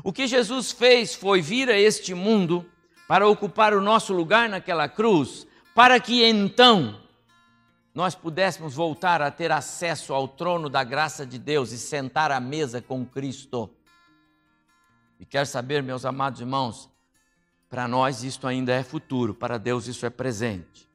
O 0.03 0.11
que 0.11 0.27
Jesus 0.27 0.73
fez 0.73 1.15
foi 1.15 1.43
vir 1.43 1.69
a 1.69 1.79
este 1.79 2.15
mundo 2.15 2.65
para 3.07 3.29
ocupar 3.29 3.75
o 3.75 3.81
nosso 3.83 4.15
lugar 4.15 4.49
naquela 4.49 4.89
cruz, 4.89 5.47
para 5.75 6.01
que 6.01 6.25
então 6.25 6.99
nós 7.95 8.15
pudéssemos 8.15 8.73
voltar 8.73 9.21
a 9.21 9.31
ter 9.31 9.53
acesso 9.53 10.15
ao 10.15 10.27
trono 10.27 10.71
da 10.71 10.83
graça 10.83 11.27
de 11.27 11.39
Deus 11.39 11.71
e 11.73 11.79
sentar 11.79 12.33
à 12.33 12.41
mesa 12.41 12.81
com 12.81 13.05
Cristo. 13.05 13.69
E 15.21 15.27
quer 15.27 15.47
saber, 15.47 15.83
meus 15.83 16.07
amados 16.07 16.41
irmãos, 16.41 16.89
para 17.69 17.87
nós 17.87 18.25
isto 18.25 18.47
ainda 18.47 18.73
é 18.73 18.83
futuro, 18.83 19.35
para 19.35 19.59
Deus 19.59 19.87
isso 19.87 20.07
é 20.07 20.11
presente. 20.11 20.86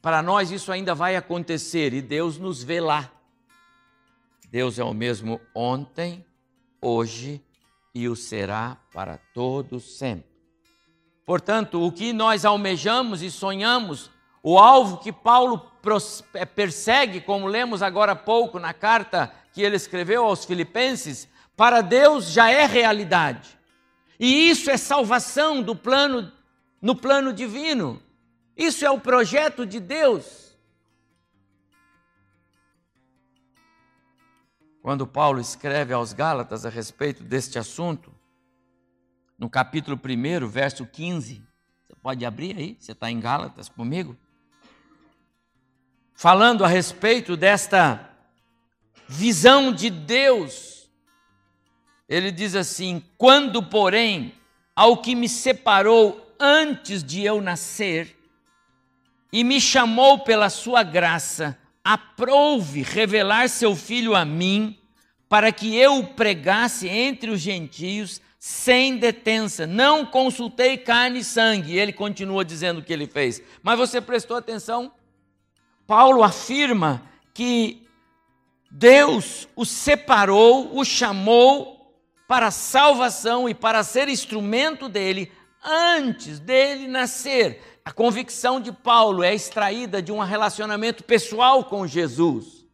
Para 0.00 0.22
nós 0.22 0.50
isso 0.50 0.70
ainda 0.70 0.94
vai 0.94 1.16
acontecer 1.16 1.92
e 1.92 2.00
Deus 2.00 2.38
nos 2.38 2.62
vê 2.62 2.80
lá. 2.80 3.10
Deus 4.50 4.78
é 4.78 4.84
o 4.84 4.94
mesmo 4.94 5.40
ontem, 5.54 6.24
hoje 6.80 7.42
e 7.94 8.08
o 8.08 8.16
será 8.16 8.76
para 8.92 9.18
todos 9.34 9.98
sempre. 9.98 10.28
Portanto, 11.26 11.84
o 11.84 11.92
que 11.92 12.12
nós 12.12 12.44
almejamos 12.44 13.22
e 13.22 13.30
sonhamos, 13.30 14.10
o 14.42 14.58
alvo 14.58 14.98
que 14.98 15.12
Paulo 15.12 15.70
é, 16.32 16.46
persegue, 16.46 17.20
como 17.20 17.46
lemos 17.46 17.82
agora 17.82 18.12
há 18.12 18.16
pouco 18.16 18.58
na 18.58 18.72
carta 18.72 19.32
que 19.52 19.62
ele 19.62 19.76
escreveu 19.76 20.24
aos 20.24 20.44
Filipenses, 20.44 21.28
para 21.56 21.80
Deus 21.80 22.30
já 22.30 22.50
é 22.50 22.64
realidade. 22.64 23.58
E 24.18 24.48
isso 24.48 24.70
é 24.70 24.76
salvação 24.76 25.60
do 25.60 25.76
plano 25.76 26.32
no 26.80 26.94
plano 26.94 27.32
divino. 27.32 28.00
Isso 28.58 28.84
é 28.84 28.90
o 28.90 29.00
projeto 29.00 29.64
de 29.64 29.80
Deus. 29.80 30.54
Quando 34.82 35.06
Paulo 35.06 35.40
escreve 35.40 35.94
aos 35.94 36.12
Gálatas 36.12 36.66
a 36.66 36.68
respeito 36.68 37.22
deste 37.22 37.58
assunto, 37.58 38.12
no 39.38 39.48
capítulo 39.48 39.96
1, 39.96 40.48
verso 40.48 40.84
15, 40.84 41.42
você 41.86 41.94
pode 42.02 42.26
abrir 42.26 42.56
aí? 42.58 42.76
Você 42.78 42.92
está 42.92 43.10
em 43.10 43.20
Gálatas 43.20 43.68
comigo? 43.68 44.16
Falando 46.12 46.64
a 46.64 46.68
respeito 46.68 47.36
desta 47.36 48.10
visão 49.08 49.72
de 49.72 49.88
Deus 49.88 50.78
ele 52.08 52.32
diz 52.32 52.54
assim: 52.54 53.04
Quando, 53.18 53.62
porém, 53.62 54.34
ao 54.74 55.02
que 55.02 55.14
me 55.14 55.28
separou 55.28 56.34
antes 56.40 57.04
de 57.04 57.22
eu 57.22 57.40
nascer 57.40 58.17
e 59.32 59.44
me 59.44 59.60
chamou 59.60 60.20
pela 60.20 60.48
sua 60.48 60.82
graça, 60.82 61.58
aprouve 61.84 62.82
revelar 62.82 63.48
seu 63.48 63.76
filho 63.76 64.14
a 64.14 64.24
mim, 64.24 64.78
para 65.28 65.52
que 65.52 65.76
eu 65.76 65.98
o 65.98 66.06
pregasse 66.06 66.88
entre 66.88 67.30
os 67.30 67.40
gentios 67.40 68.20
sem 68.38 68.96
detença. 68.96 69.66
Não 69.66 70.06
consultei 70.06 70.76
carne 70.78 71.20
e 71.20 71.24
sangue. 71.24 71.76
Ele 71.76 71.92
continua 71.92 72.44
dizendo 72.44 72.78
o 72.78 72.82
que 72.82 72.92
ele 72.92 73.06
fez. 73.06 73.42
Mas 73.62 73.78
você 73.78 74.00
prestou 74.00 74.36
atenção? 74.36 74.92
Paulo 75.86 76.22
afirma 76.22 77.02
que 77.34 77.86
Deus 78.70 79.48
o 79.56 79.64
separou, 79.64 80.76
o 80.76 80.84
chamou 80.84 81.94
para 82.26 82.50
salvação 82.50 83.48
e 83.48 83.54
para 83.54 83.82
ser 83.82 84.08
instrumento 84.08 84.88
dele 84.88 85.32
antes 85.64 86.38
dele 86.38 86.86
nascer. 86.86 87.77
A 87.88 87.92
convicção 87.92 88.60
de 88.60 88.70
Paulo 88.70 89.22
é 89.22 89.34
extraída 89.34 90.02
de 90.02 90.12
um 90.12 90.18
relacionamento 90.18 91.02
pessoal 91.02 91.64
com 91.64 91.86
Jesus. 91.86 92.66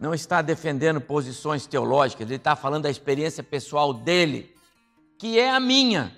Não 0.00 0.14
está 0.14 0.40
defendendo 0.40 0.98
posições 0.98 1.66
teológicas, 1.66 2.26
ele 2.26 2.36
está 2.36 2.56
falando 2.56 2.84
da 2.84 2.90
experiência 2.90 3.42
pessoal 3.42 3.92
dele, 3.92 4.56
que 5.18 5.38
é 5.38 5.50
a 5.50 5.60
minha. 5.60 6.16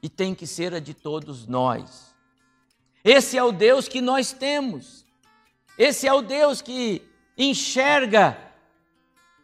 E 0.00 0.08
tem 0.08 0.36
que 0.36 0.46
ser 0.46 0.72
a 0.72 0.78
de 0.78 0.94
todos 0.94 1.48
nós. 1.48 2.14
Esse 3.02 3.36
é 3.36 3.42
o 3.42 3.50
Deus 3.50 3.88
que 3.88 4.00
nós 4.00 4.32
temos. 4.32 5.04
Esse 5.76 6.06
é 6.06 6.12
o 6.12 6.22
Deus 6.22 6.62
que 6.62 7.02
enxerga 7.36 8.38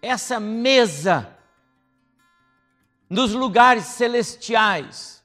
essa 0.00 0.38
mesa 0.38 1.36
nos 3.10 3.32
lugares 3.32 3.86
celestiais, 3.86 5.20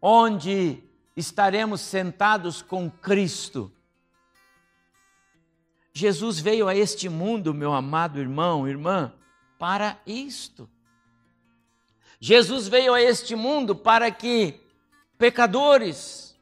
onde 0.00 0.82
estaremos 1.14 1.82
sentados 1.82 2.62
com 2.62 2.90
Cristo. 2.90 3.70
Jesus 5.92 6.40
veio 6.40 6.66
a 6.66 6.74
este 6.74 7.10
mundo, 7.10 7.52
meu 7.52 7.74
amado 7.74 8.18
irmão, 8.18 8.66
irmã, 8.66 9.12
para 9.58 10.00
isto. 10.06 10.68
Jesus 12.18 12.66
veio 12.68 12.94
a 12.94 13.02
este 13.02 13.36
mundo 13.36 13.76
para 13.76 14.10
que 14.10 14.60
pecadores, 15.18 16.34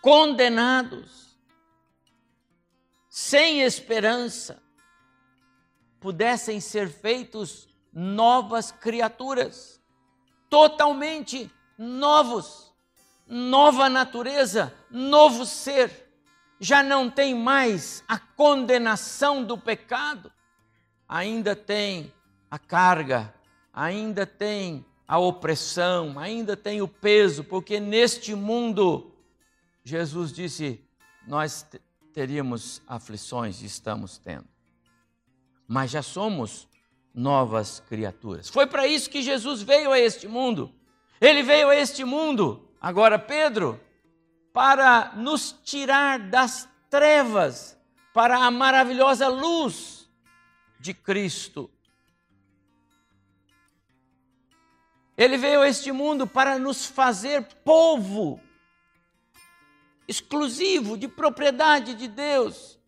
condenados, 0.00 1.36
sem 3.08 3.60
esperança, 3.60 4.62
pudessem 6.00 6.58
ser 6.58 6.88
feitos 6.88 7.68
novas 7.92 8.72
criaturas, 8.72 9.80
totalmente 10.48 11.50
novos, 11.76 12.72
nova 13.26 13.88
natureza, 13.88 14.72
novo 14.90 15.44
ser. 15.44 16.08
Já 16.58 16.82
não 16.82 17.10
tem 17.10 17.34
mais 17.34 18.04
a 18.06 18.18
condenação 18.18 19.44
do 19.44 19.58
pecado, 19.58 20.32
ainda 21.08 21.56
tem 21.56 22.12
a 22.50 22.58
carga, 22.58 23.34
ainda 23.72 24.24
tem 24.24 24.84
a 25.06 25.18
opressão, 25.18 26.18
ainda 26.18 26.56
tem 26.56 26.80
o 26.80 26.88
peso, 26.88 27.44
porque 27.44 27.80
neste 27.80 28.34
mundo, 28.34 29.12
Jesus 29.84 30.32
disse, 30.32 30.80
nós 31.26 31.66
teríamos 32.12 32.80
aflições 32.86 33.62
e 33.62 33.66
estamos 33.66 34.18
tendo 34.18 34.52
mas 35.72 35.90
já 35.90 36.02
somos 36.02 36.68
novas 37.14 37.80
criaturas. 37.88 38.48
Foi 38.48 38.66
para 38.66 38.86
isso 38.86 39.10
que 39.10 39.22
Jesus 39.22 39.62
veio 39.62 39.92
a 39.92 39.98
este 39.98 40.26
mundo. 40.26 40.72
Ele 41.20 41.42
veio 41.42 41.68
a 41.68 41.76
este 41.76 42.04
mundo, 42.04 42.68
agora 42.80 43.18
Pedro, 43.18 43.80
para 44.52 45.12
nos 45.14 45.52
tirar 45.62 46.18
das 46.18 46.68
trevas 46.90 47.78
para 48.12 48.36
a 48.36 48.50
maravilhosa 48.50 49.28
luz 49.28 50.10
de 50.78 50.92
Cristo. 50.92 51.70
Ele 55.16 55.36
veio 55.36 55.60
a 55.60 55.68
este 55.68 55.92
mundo 55.92 56.26
para 56.26 56.58
nos 56.58 56.86
fazer 56.86 57.44
povo 57.64 58.40
exclusivo 60.08 60.96
de 60.96 61.06
propriedade 61.06 61.94
de 61.94 62.08
Deus 62.08 62.81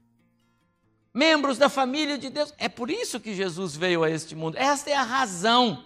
membros 1.14 1.56
da 1.56 1.68
família 1.68 2.18
de 2.18 2.28
Deus. 2.28 2.52
É 2.58 2.68
por 2.68 2.90
isso 2.90 3.20
que 3.20 3.32
Jesus 3.32 3.76
veio 3.76 4.02
a 4.02 4.10
este 4.10 4.34
mundo. 4.34 4.58
Esta 4.58 4.90
é 4.90 4.96
a 4.96 5.04
razão 5.04 5.84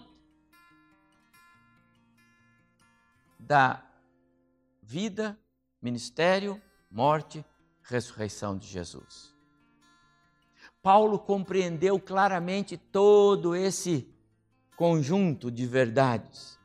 da 3.38 3.83
vida, 4.83 5.38
ministério, 5.83 6.61
morte, 6.91 7.45
ressurreição 7.83 8.57
de 8.57 8.67
Jesus. 8.67 9.37
Paulo 10.83 11.19
compreendeu 11.19 12.01
claramente 12.01 12.79
todo 12.79 13.55
esse 13.55 14.09
conjunto 14.77 15.51
de 15.51 15.67
verdades. 15.67 16.59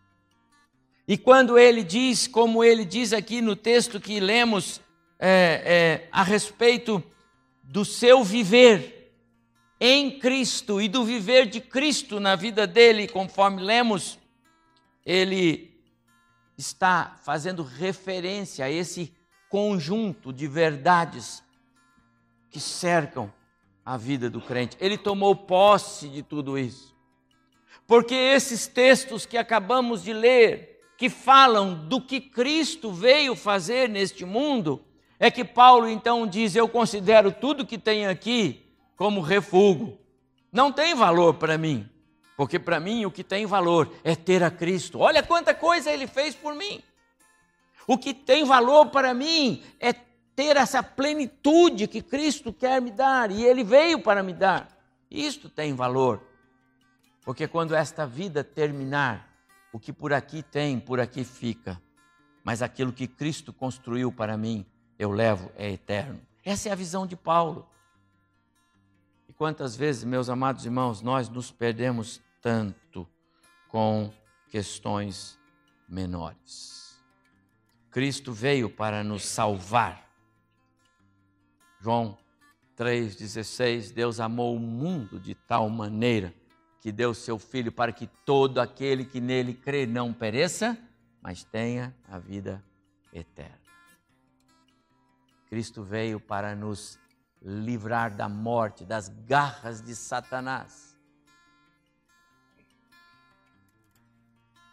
E 1.05 1.17
quando 1.17 1.57
ele 1.57 1.83
diz, 1.83 2.27
como 2.27 2.63
ele 2.63 2.85
diz 2.85 3.11
aqui 3.11 3.41
no 3.41 3.55
texto 3.55 3.99
que 3.99 4.21
lemos 4.21 4.79
é, 5.19 6.05
é, 6.05 6.09
a 6.11 6.23
respeito 6.23 7.03
do 7.63 7.85
seu 7.85 8.23
viver 8.23 9.15
em 9.79 10.19
Cristo 10.19 10.81
e 10.81 10.87
do 10.87 11.03
viver 11.03 11.47
de 11.47 11.59
Cristo 11.59 12.19
na 12.19 12.35
vida 12.35 12.67
dele, 12.67 13.07
conforme 13.07 13.61
lemos, 13.61 14.19
ele 15.05 15.73
está 16.57 17.17
fazendo 17.23 17.63
referência 17.63 18.65
a 18.65 18.69
esse 18.69 19.13
conjunto 19.49 20.31
de 20.31 20.47
verdades 20.47 21.43
que 22.49 22.59
cercam 22.59 23.33
a 23.85 23.97
vida 23.97 24.29
do 24.29 24.39
crente. 24.39 24.77
Ele 24.79 24.97
tomou 24.97 25.35
posse 25.35 26.07
de 26.07 26.23
tudo 26.23 26.57
isso. 26.57 26.95
Porque 27.85 28.15
esses 28.15 28.67
textos 28.67 29.25
que 29.25 29.37
acabamos 29.37 30.03
de 30.03 30.13
ler, 30.13 30.81
que 30.97 31.09
falam 31.09 31.87
do 31.87 31.99
que 31.99 32.21
Cristo 32.21 32.91
veio 32.91 33.35
fazer 33.35 33.89
neste 33.89 34.23
mundo, 34.23 34.83
é 35.23 35.31
que 35.31 35.45
Paulo 35.45 35.87
então 35.87 36.27
diz: 36.27 36.53
Eu 36.53 36.67
considero 36.67 37.31
tudo 37.31 37.65
que 37.65 37.77
tem 37.77 38.05
aqui 38.07 38.61
como 38.97 39.21
refúgio. 39.21 39.97
Não 40.51 40.69
tem 40.69 40.93
valor 40.93 41.35
para 41.35 41.57
mim. 41.57 41.89
Porque 42.35 42.59
para 42.59 42.77
mim 42.77 43.05
o 43.05 43.11
que 43.11 43.23
tem 43.23 43.45
valor 43.45 43.89
é 44.03 44.17
ter 44.17 44.43
a 44.43 44.51
Cristo. 44.51 44.99
Olha 44.99 45.23
quanta 45.23 45.53
coisa 45.53 45.89
ele 45.89 46.07
fez 46.07 46.35
por 46.35 46.53
mim. 46.53 46.83
O 47.87 47.97
que 47.97 48.13
tem 48.13 48.43
valor 48.43 48.87
para 48.87 49.13
mim 49.13 49.63
é 49.79 49.93
ter 50.35 50.57
essa 50.57 50.83
plenitude 50.83 51.87
que 51.87 52.01
Cristo 52.01 52.51
quer 52.51 52.81
me 52.81 52.91
dar 52.91 53.31
e 53.31 53.45
ele 53.45 53.63
veio 53.63 54.01
para 54.01 54.21
me 54.21 54.33
dar. 54.33 54.77
Isto 55.09 55.49
tem 55.49 55.73
valor. 55.73 56.21
Porque 57.23 57.47
quando 57.47 57.73
esta 57.73 58.05
vida 58.05 58.43
terminar, 58.43 59.33
o 59.71 59.79
que 59.79 59.93
por 59.93 60.11
aqui 60.11 60.43
tem, 60.43 60.81
por 60.81 60.99
aqui 60.99 61.23
fica. 61.23 61.81
Mas 62.43 62.61
aquilo 62.61 62.91
que 62.91 63.07
Cristo 63.07 63.53
construiu 63.53 64.11
para 64.11 64.35
mim, 64.35 64.65
eu 65.03 65.11
levo, 65.11 65.51
é 65.55 65.71
eterno. 65.71 66.19
Essa 66.43 66.69
é 66.69 66.71
a 66.71 66.75
visão 66.75 67.05
de 67.05 67.15
Paulo. 67.15 67.67
E 69.27 69.33
quantas 69.33 69.75
vezes, 69.75 70.03
meus 70.03 70.29
amados 70.29 70.65
irmãos, 70.65 71.01
nós 71.01 71.29
nos 71.29 71.51
perdemos 71.51 72.21
tanto 72.41 73.07
com 73.67 74.11
questões 74.49 75.39
menores. 75.87 77.01
Cristo 77.91 78.31
veio 78.31 78.69
para 78.69 79.03
nos 79.03 79.25
salvar. 79.25 80.09
João 81.79 82.17
3,16: 82.77 83.93
Deus 83.93 84.19
amou 84.19 84.55
o 84.55 84.59
mundo 84.59 85.19
de 85.19 85.35
tal 85.35 85.69
maneira 85.69 86.33
que 86.79 86.91
deu 86.91 87.13
seu 87.13 87.39
Filho 87.39 87.71
para 87.71 87.91
que 87.91 88.07
todo 88.25 88.59
aquele 88.59 89.05
que 89.05 89.21
nele 89.21 89.53
crê 89.53 89.85
não 89.85 90.11
pereça, 90.11 90.77
mas 91.21 91.43
tenha 91.43 91.95
a 92.07 92.17
vida 92.19 92.63
eterna. 93.13 93.62
Cristo 95.53 95.83
veio 95.83 96.19
para 96.19 96.55
nos 96.55 96.97
livrar 97.39 98.15
da 98.15 98.27
morte, 98.27 98.83
das 98.83 99.07
garras 99.07 99.83
de 99.83 99.95
Satanás. 99.95 100.97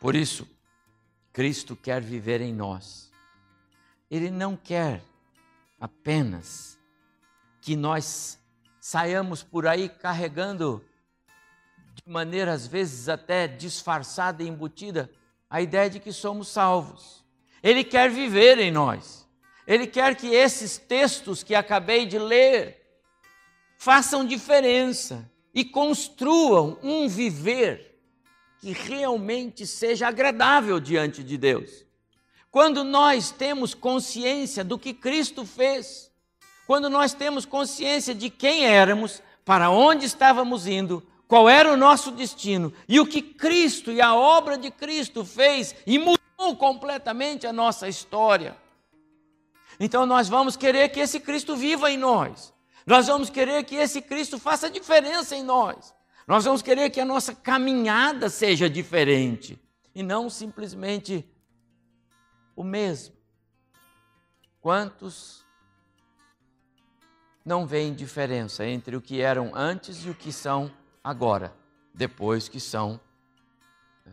Por 0.00 0.16
isso, 0.16 0.48
Cristo 1.34 1.76
quer 1.76 2.00
viver 2.00 2.40
em 2.40 2.54
nós. 2.54 3.12
Ele 4.10 4.30
não 4.30 4.56
quer 4.56 5.02
apenas 5.78 6.78
que 7.60 7.76
nós 7.76 8.38
saiamos 8.80 9.42
por 9.42 9.66
aí 9.66 9.86
carregando, 9.86 10.82
de 11.92 12.10
maneira 12.10 12.54
às 12.54 12.66
vezes 12.66 13.06
até 13.06 13.46
disfarçada 13.46 14.42
e 14.42 14.48
embutida, 14.48 15.10
a 15.50 15.60
ideia 15.60 15.90
de 15.90 16.00
que 16.00 16.10
somos 16.10 16.48
salvos. 16.48 17.22
Ele 17.62 17.84
quer 17.84 18.08
viver 18.08 18.58
em 18.58 18.70
nós. 18.70 19.28
Ele 19.70 19.87
quer 19.87 20.16
que 20.16 20.26
esses 20.26 20.78
textos 20.78 21.44
que 21.44 21.54
acabei 21.54 22.04
de 22.04 22.18
ler 22.18 22.85
façam 23.78 24.26
diferença 24.26 25.30
e 25.54 25.64
construam 25.64 26.76
um 26.83 27.06
viver 27.06 27.96
que 28.61 28.72
realmente 28.72 29.64
seja 29.68 30.09
agradável 30.09 30.80
diante 30.80 31.22
de 31.22 31.38
Deus. 31.38 31.85
Quando 32.50 32.83
nós 32.83 33.30
temos 33.30 33.72
consciência 33.72 34.64
do 34.64 34.76
que 34.76 34.92
Cristo 34.92 35.46
fez, 35.46 36.11
quando 36.66 36.90
nós 36.90 37.14
temos 37.14 37.44
consciência 37.44 38.12
de 38.12 38.28
quem 38.28 38.66
éramos, 38.66 39.22
para 39.44 39.70
onde 39.70 40.04
estávamos 40.04 40.66
indo, 40.66 41.00
qual 41.28 41.48
era 41.48 41.72
o 41.72 41.76
nosso 41.76 42.11
destino 42.11 42.72
e 42.88 42.98
o 42.98 43.06
que 43.06 43.22
Cristo 43.22 43.92
e 43.92 44.00
a 44.00 44.16
obra 44.16 44.59
de 44.59 44.72
Cristo 44.72 45.24
fez 45.24 45.76
e 45.87 45.96
mudou 45.96 46.56
completamente 46.56 47.46
a 47.46 47.52
nossa 47.52 47.87
história. 47.87 48.56
Então 49.80 50.04
nós 50.04 50.28
vamos 50.28 50.56
querer 50.56 50.90
que 50.90 51.00
esse 51.00 51.18
Cristo 51.18 51.56
viva 51.56 51.90
em 51.90 51.96
nós. 51.96 52.52
Nós 52.86 53.06
vamos 53.06 53.30
querer 53.30 53.64
que 53.64 53.76
esse 53.76 54.02
Cristo 54.02 54.38
faça 54.38 54.70
diferença 54.70 55.34
em 55.34 55.42
nós. 55.42 55.94
Nós 56.26 56.44
vamos 56.44 56.60
querer 56.60 56.90
que 56.90 57.00
a 57.00 57.04
nossa 57.04 57.34
caminhada 57.34 58.28
seja 58.28 58.68
diferente 58.68 59.58
e 59.94 60.02
não 60.02 60.28
simplesmente 60.28 61.26
o 62.54 62.62
mesmo. 62.62 63.16
Quantos 64.60 65.42
não 67.42 67.66
veem 67.66 67.94
diferença 67.94 68.66
entre 68.66 68.94
o 68.94 69.00
que 69.00 69.22
eram 69.22 69.50
antes 69.54 70.04
e 70.04 70.10
o 70.10 70.14
que 70.14 70.30
são 70.30 70.70
agora, 71.02 71.56
depois 71.94 72.50
que 72.50 72.60
são 72.60 73.00
eh, 74.06 74.10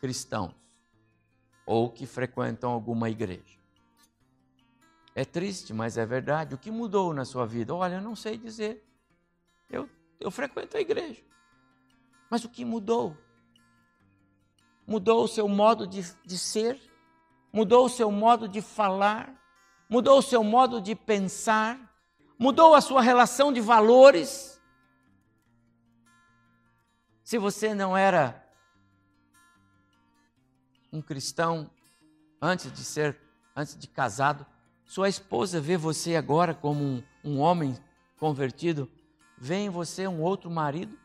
cristãos 0.00 0.52
ou 1.64 1.88
que 1.88 2.04
frequentam 2.04 2.72
alguma 2.72 3.08
igreja? 3.08 3.59
É 5.14 5.24
triste, 5.24 5.72
mas 5.72 5.96
é 5.96 6.06
verdade. 6.06 6.54
O 6.54 6.58
que 6.58 6.70
mudou 6.70 7.12
na 7.12 7.24
sua 7.24 7.46
vida? 7.46 7.74
Olha, 7.74 7.96
eu 7.96 8.00
não 8.00 8.14
sei 8.14 8.38
dizer. 8.38 8.84
Eu, 9.68 9.88
eu 10.18 10.30
frequento 10.30 10.76
a 10.76 10.80
igreja. 10.80 11.22
Mas 12.30 12.44
o 12.44 12.48
que 12.48 12.64
mudou? 12.64 13.16
Mudou 14.86 15.24
o 15.24 15.28
seu 15.28 15.48
modo 15.48 15.86
de, 15.86 16.02
de 16.24 16.38
ser? 16.38 16.80
Mudou 17.52 17.86
o 17.86 17.88
seu 17.88 18.10
modo 18.10 18.48
de 18.48 18.60
falar? 18.60 19.34
Mudou 19.88 20.18
o 20.18 20.22
seu 20.22 20.44
modo 20.44 20.80
de 20.80 20.94
pensar? 20.94 21.78
Mudou 22.38 22.74
a 22.74 22.80
sua 22.80 23.02
relação 23.02 23.52
de 23.52 23.60
valores? 23.60 24.60
Se 27.24 27.38
você 27.38 27.74
não 27.74 27.96
era 27.96 28.44
um 30.92 31.02
cristão 31.02 31.70
antes 32.40 32.72
de 32.72 32.84
ser, 32.84 33.20
antes 33.54 33.76
de 33.76 33.86
casado, 33.86 34.46
sua 34.90 35.08
esposa 35.08 35.60
vê 35.60 35.76
você 35.76 36.16
agora 36.16 36.52
como 36.52 36.82
um, 36.82 37.02
um 37.24 37.38
homem 37.38 37.78
convertido, 38.18 38.90
vê 39.38 39.54
em 39.54 39.70
você 39.70 40.08
um 40.08 40.20
outro 40.20 40.50
marido. 40.50 40.98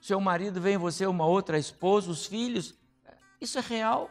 Seu 0.00 0.18
marido 0.22 0.58
vê 0.58 0.72
em 0.72 0.78
você 0.78 1.04
uma 1.04 1.26
outra 1.26 1.58
esposa, 1.58 2.10
os 2.10 2.24
filhos. 2.24 2.74
Isso 3.38 3.58
é 3.58 3.60
real. 3.60 4.10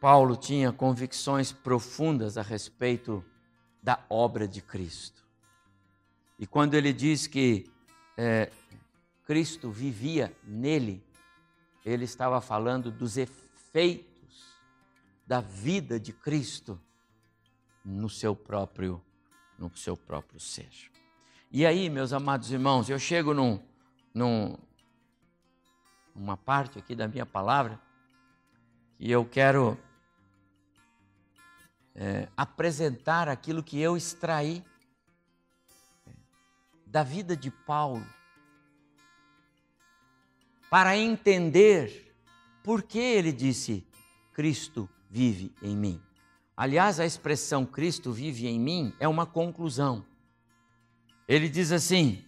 Paulo 0.00 0.34
tinha 0.34 0.72
convicções 0.72 1.52
profundas 1.52 2.38
a 2.38 2.42
respeito 2.42 3.22
da 3.82 4.02
obra 4.08 4.48
de 4.48 4.62
Cristo. 4.62 5.22
E 6.38 6.46
quando 6.46 6.72
ele 6.72 6.94
diz 6.94 7.26
que 7.26 7.70
é, 8.16 8.50
Cristo 9.26 9.70
vivia 9.70 10.34
nele, 10.42 11.03
ele 11.84 12.04
estava 12.04 12.40
falando 12.40 12.90
dos 12.90 13.16
efeitos 13.16 14.14
da 15.26 15.40
vida 15.40 16.00
de 16.00 16.12
Cristo 16.12 16.80
no 17.84 18.08
seu 18.08 18.34
próprio 18.34 19.02
no 19.58 19.74
seu 19.76 19.96
próprio 19.96 20.40
ser. 20.40 20.70
E 21.50 21.64
aí, 21.64 21.88
meus 21.88 22.12
amados 22.12 22.50
irmãos, 22.50 22.90
eu 22.90 22.98
chego 22.98 23.32
num, 23.32 23.62
num 24.12 24.58
uma 26.14 26.36
parte 26.36 26.78
aqui 26.78 26.94
da 26.94 27.06
minha 27.06 27.24
palavra 27.24 27.80
e 28.98 29.10
eu 29.10 29.24
quero 29.24 29.78
é, 31.94 32.28
apresentar 32.36 33.28
aquilo 33.28 33.62
que 33.62 33.78
eu 33.78 33.96
extraí 33.96 34.64
da 36.86 37.02
vida 37.02 37.36
de 37.36 37.50
Paulo 37.50 38.04
para 40.74 40.98
entender 40.98 42.12
por 42.60 42.82
que 42.82 42.98
ele 42.98 43.30
disse: 43.30 43.86
Cristo 44.32 44.90
vive 45.08 45.54
em 45.62 45.76
mim. 45.76 46.02
Aliás, 46.56 46.98
a 46.98 47.06
expressão 47.06 47.64
Cristo 47.64 48.10
vive 48.10 48.48
em 48.48 48.58
mim 48.58 48.92
é 48.98 49.06
uma 49.06 49.24
conclusão. 49.24 50.04
Ele 51.28 51.48
diz 51.48 51.70
assim: 51.70 52.24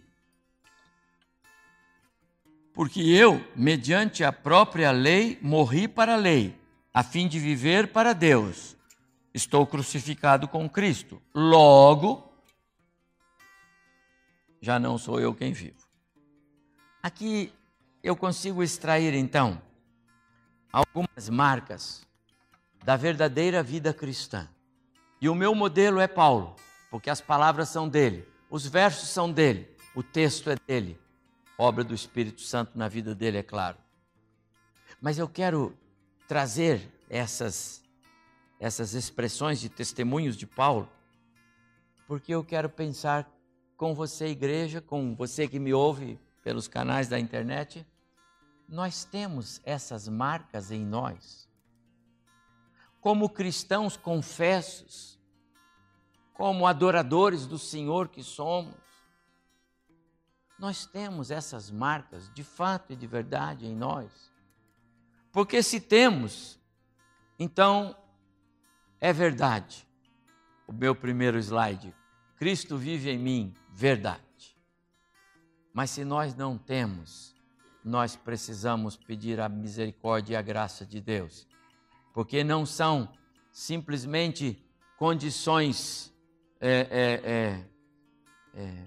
Porque 2.72 3.00
eu, 3.00 3.44
mediante 3.56 4.22
a 4.22 4.30
própria 4.30 4.92
lei, 4.92 5.40
morri 5.42 5.88
para 5.88 6.14
a 6.14 6.16
lei, 6.16 6.56
a 6.94 7.02
fim 7.02 7.26
de 7.26 7.40
viver 7.40 7.88
para 7.88 8.12
Deus. 8.12 8.76
Estou 9.34 9.66
crucificado 9.66 10.46
com 10.46 10.70
Cristo. 10.70 11.20
Logo, 11.34 12.32
já 14.60 14.78
não 14.78 14.96
sou 14.96 15.18
eu 15.18 15.34
quem 15.34 15.52
vivo. 15.52 15.84
Aqui 17.02 17.52
eu 18.06 18.14
consigo 18.14 18.62
extrair 18.62 19.14
então 19.14 19.60
algumas 20.72 21.28
marcas 21.28 22.06
da 22.84 22.96
verdadeira 22.96 23.64
vida 23.64 23.92
cristã. 23.92 24.48
E 25.20 25.28
o 25.28 25.34
meu 25.34 25.56
modelo 25.56 25.98
é 25.98 26.06
Paulo, 26.06 26.54
porque 26.88 27.10
as 27.10 27.20
palavras 27.20 27.68
são 27.68 27.88
dele, 27.88 28.24
os 28.48 28.64
versos 28.64 29.08
são 29.08 29.32
dele, 29.32 29.68
o 29.92 30.04
texto 30.04 30.48
é 30.50 30.56
dele, 30.68 30.96
obra 31.58 31.82
do 31.82 31.96
Espírito 31.96 32.42
Santo 32.42 32.78
na 32.78 32.86
vida 32.86 33.12
dele, 33.12 33.38
é 33.38 33.42
claro. 33.42 33.76
Mas 35.00 35.18
eu 35.18 35.28
quero 35.28 35.76
trazer 36.28 36.88
essas 37.10 37.84
essas 38.60 38.94
expressões 38.94 39.60
de 39.60 39.68
testemunhos 39.68 40.36
de 40.36 40.46
Paulo, 40.46 40.88
porque 42.06 42.32
eu 42.32 42.44
quero 42.44 42.70
pensar 42.70 43.28
com 43.76 43.94
você, 43.94 44.28
igreja, 44.28 44.80
com 44.80 45.14
você 45.14 45.48
que 45.48 45.58
me 45.58 45.74
ouve 45.74 46.18
pelos 46.42 46.68
canais 46.68 47.08
da 47.08 47.18
internet, 47.18 47.84
nós 48.68 49.04
temos 49.04 49.60
essas 49.64 50.08
marcas 50.08 50.70
em 50.70 50.84
nós. 50.84 51.48
Como 53.00 53.28
cristãos 53.28 53.96
confessos, 53.96 55.18
como 56.34 56.66
adoradores 56.66 57.46
do 57.46 57.58
Senhor 57.58 58.08
que 58.08 58.22
somos, 58.22 58.74
nós 60.58 60.86
temos 60.86 61.30
essas 61.30 61.70
marcas 61.70 62.32
de 62.32 62.42
fato 62.42 62.92
e 62.92 62.96
de 62.96 63.06
verdade 63.06 63.66
em 63.66 63.76
nós. 63.76 64.32
Porque 65.30 65.62
se 65.62 65.80
temos, 65.80 66.58
então 67.38 67.96
é 69.00 69.12
verdade. 69.12 69.86
O 70.66 70.72
meu 70.72 70.94
primeiro 70.94 71.38
slide. 71.38 71.94
Cristo 72.36 72.76
vive 72.76 73.10
em 73.10 73.18
mim, 73.18 73.54
verdade. 73.70 74.56
Mas 75.72 75.90
se 75.90 76.04
nós 76.04 76.34
não 76.34 76.56
temos, 76.56 77.35
nós 77.86 78.16
precisamos 78.16 78.96
pedir 78.96 79.40
a 79.40 79.48
misericórdia 79.48 80.34
e 80.34 80.36
a 80.36 80.42
graça 80.42 80.84
de 80.84 81.00
Deus, 81.00 81.46
porque 82.12 82.42
não 82.42 82.66
são 82.66 83.08
simplesmente 83.52 84.60
condições 84.98 86.12
é, 86.60 86.68
é, 86.90 87.30
é, 87.32 88.60
é, 88.60 88.84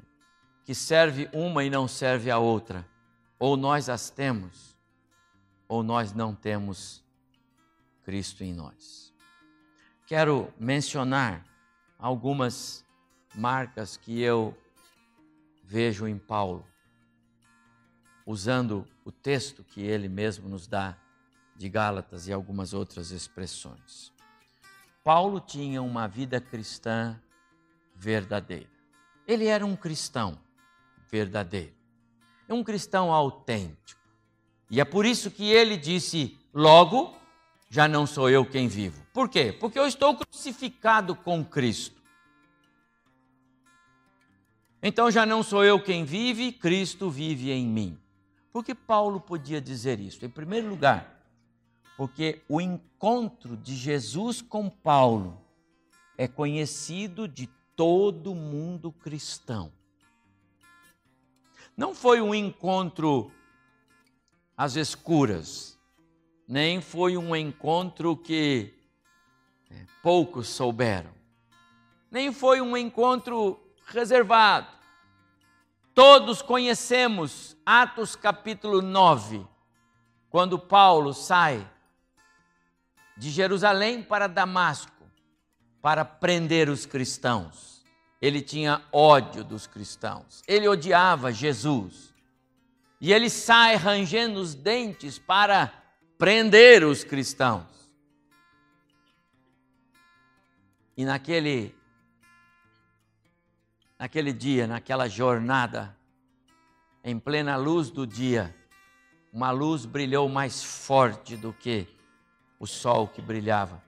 que 0.65 0.75
serve 0.75 1.29
uma 1.31 1.63
e 1.63 1.69
não 1.69 1.87
serve 1.87 2.29
a 2.29 2.39
outra. 2.39 2.85
Ou 3.39 3.55
nós 3.55 3.87
as 3.87 4.09
temos, 4.09 4.77
ou 5.65 5.81
nós 5.81 6.11
não 6.11 6.35
temos 6.35 7.01
Cristo 8.03 8.43
em 8.43 8.53
nós. 8.53 9.13
Quero 10.07 10.53
mencionar 10.59 11.45
algumas 11.97 12.85
marcas 13.33 13.95
que 13.95 14.19
eu 14.19 14.57
vejo 15.63 16.05
em 16.05 16.17
Paulo 16.17 16.67
usando 18.29 18.85
o 19.03 19.11
texto 19.11 19.63
que 19.63 19.81
ele 19.81 20.07
mesmo 20.07 20.47
nos 20.47 20.67
dá 20.67 20.95
de 21.55 21.67
Gálatas 21.67 22.27
e 22.27 22.31
algumas 22.31 22.75
outras 22.75 23.09
expressões. 23.09 24.13
Paulo 25.03 25.39
tinha 25.39 25.81
uma 25.81 26.07
vida 26.07 26.39
cristã 26.39 27.19
verdadeira. 27.95 28.69
Ele 29.27 29.47
era 29.47 29.65
um 29.65 29.75
cristão 29.75 30.37
verdadeiro, 31.09 31.73
um 32.47 32.63
cristão 32.63 33.11
autêntico. 33.11 33.99
E 34.69 34.79
é 34.79 34.85
por 34.85 35.07
isso 35.07 35.31
que 35.31 35.51
ele 35.51 35.75
disse: 35.75 36.37
Logo, 36.53 37.17
já 37.67 37.87
não 37.87 38.05
sou 38.05 38.29
eu 38.29 38.45
quem 38.45 38.67
vivo. 38.67 39.03
Por 39.11 39.27
quê? 39.27 39.51
Porque 39.51 39.79
eu 39.79 39.87
estou 39.87 40.15
crucificado 40.15 41.15
com 41.15 41.43
Cristo. 41.43 41.99
Então 44.83 45.09
já 45.09 45.25
não 45.25 45.41
sou 45.41 45.63
eu 45.63 45.81
quem 45.81 46.05
vive, 46.05 46.51
Cristo 46.51 47.09
vive 47.09 47.49
em 47.49 47.65
mim. 47.65 47.99
Por 48.51 48.63
que 48.63 48.73
Paulo 48.73 49.19
podia 49.19 49.61
dizer 49.61 49.99
isso? 49.99 50.25
Em 50.25 50.29
primeiro 50.29 50.67
lugar, 50.67 51.23
porque 51.95 52.41
o 52.47 52.59
encontro 52.59 53.55
de 53.55 53.75
Jesus 53.75 54.41
com 54.41 54.69
Paulo 54.69 55.39
é 56.17 56.27
conhecido 56.27 57.27
de 57.27 57.47
todo 57.75 58.33
mundo 58.33 58.91
cristão. 58.91 59.71
Não 61.77 61.93
foi 61.93 62.21
um 62.21 62.33
encontro 62.33 63.31
às 64.57 64.75
escuras, 64.75 65.79
nem 66.47 66.81
foi 66.81 67.15
um 67.15 67.35
encontro 67.35 68.17
que 68.17 68.73
é, 69.69 69.85
poucos 70.01 70.49
souberam, 70.49 71.11
nem 72.11 72.33
foi 72.33 72.59
um 72.59 72.75
encontro 72.75 73.57
reservado. 73.85 74.78
Todos 75.99 76.41
conhecemos 76.41 77.57
Atos 77.65 78.15
capítulo 78.15 78.81
9, 78.81 79.45
quando 80.29 80.57
Paulo 80.57 81.13
sai 81.13 81.69
de 83.17 83.29
Jerusalém 83.29 84.01
para 84.01 84.25
Damasco 84.27 85.03
para 85.81 86.05
prender 86.05 86.69
os 86.69 86.85
cristãos. 86.85 87.83
Ele 88.21 88.41
tinha 88.41 88.81
ódio 88.93 89.43
dos 89.43 89.67
cristãos, 89.67 90.41
ele 90.47 90.69
odiava 90.69 91.33
Jesus. 91.33 92.13
E 93.01 93.11
ele 93.11 93.29
sai 93.29 93.75
rangendo 93.75 94.39
os 94.39 94.55
dentes 94.55 95.19
para 95.19 95.69
prender 96.17 96.85
os 96.85 97.03
cristãos. 97.03 97.91
E 100.95 101.03
naquele 101.03 101.75
naquele 103.99 104.31
dia, 104.31 104.65
naquela 104.65 105.09
jornada, 105.09 105.93
em 107.03 107.19
plena 107.19 107.57
luz 107.57 107.91
do 107.91 108.07
dia, 108.07 108.55
uma 109.33 109.51
luz 109.51 109.85
brilhou 109.85 110.29
mais 110.29 110.63
forte 110.63 111.35
do 111.35 111.51
que 111.51 111.85
o 112.57 112.65
sol 112.65 113.09
que 113.09 113.21
brilhava, 113.21 113.83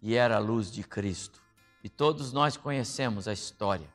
e 0.00 0.14
era 0.14 0.36
a 0.36 0.40
luz 0.40 0.72
de 0.72 0.82
Cristo. 0.82 1.42
E 1.84 1.88
todos 1.88 2.32
nós 2.32 2.56
conhecemos 2.56 3.28
a 3.28 3.32
história. 3.32 3.88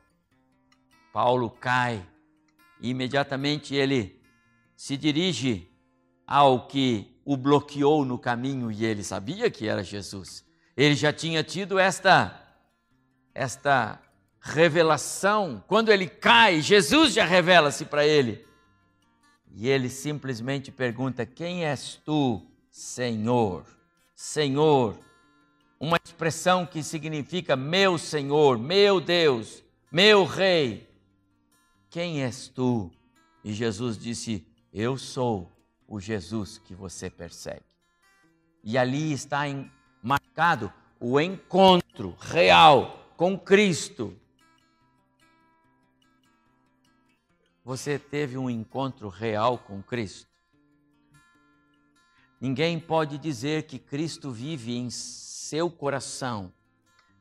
Paulo 1.12 1.50
cai 1.50 2.06
e 2.80 2.90
imediatamente 2.90 3.74
ele 3.74 4.20
se 4.76 4.96
dirige 4.96 5.68
ao 6.26 6.66
que 6.66 7.20
o 7.24 7.36
bloqueou 7.36 8.04
no 8.04 8.18
caminho 8.18 8.70
e 8.70 8.84
ele 8.84 9.04
sabia 9.04 9.50
que 9.50 9.68
era 9.68 9.82
Jesus. 9.82 10.44
Ele 10.76 10.94
já 10.94 11.12
tinha 11.12 11.44
tido 11.44 11.78
esta 11.78 12.40
esta 13.32 14.00
revelação, 14.44 15.64
quando 15.66 15.90
ele 15.90 16.06
cai, 16.06 16.60
Jesus 16.60 17.14
já 17.14 17.24
revela-se 17.24 17.86
para 17.86 18.06
ele. 18.06 18.46
E 19.56 19.68
ele 19.68 19.88
simplesmente 19.88 20.70
pergunta: 20.70 21.24
Quem 21.24 21.64
és 21.64 22.00
tu, 22.04 22.42
Senhor? 22.70 23.64
Senhor, 24.14 24.98
uma 25.80 25.98
expressão 26.04 26.66
que 26.66 26.82
significa 26.82 27.56
meu 27.56 27.96
Senhor, 27.96 28.58
meu 28.58 29.00
Deus, 29.00 29.64
meu 29.90 30.24
Rei. 30.24 30.88
Quem 31.88 32.22
és 32.22 32.46
tu? 32.48 32.90
E 33.42 33.52
Jesus 33.52 33.96
disse: 33.96 34.46
Eu 34.72 34.98
sou 34.98 35.50
o 35.88 35.98
Jesus 35.98 36.58
que 36.58 36.74
você 36.74 37.08
persegue. 37.08 37.64
E 38.62 38.76
ali 38.76 39.12
está 39.12 39.42
marcado 40.02 40.72
o 41.00 41.18
encontro 41.20 42.14
real 42.20 43.12
com 43.16 43.38
Cristo. 43.38 44.16
Você 47.64 47.98
teve 47.98 48.36
um 48.36 48.50
encontro 48.50 49.08
real 49.08 49.56
com 49.56 49.82
Cristo? 49.82 50.28
Ninguém 52.38 52.78
pode 52.78 53.16
dizer 53.16 53.62
que 53.62 53.78
Cristo 53.78 54.30
vive 54.30 54.76
em 54.76 54.90
seu 54.90 55.70
coração. 55.70 56.52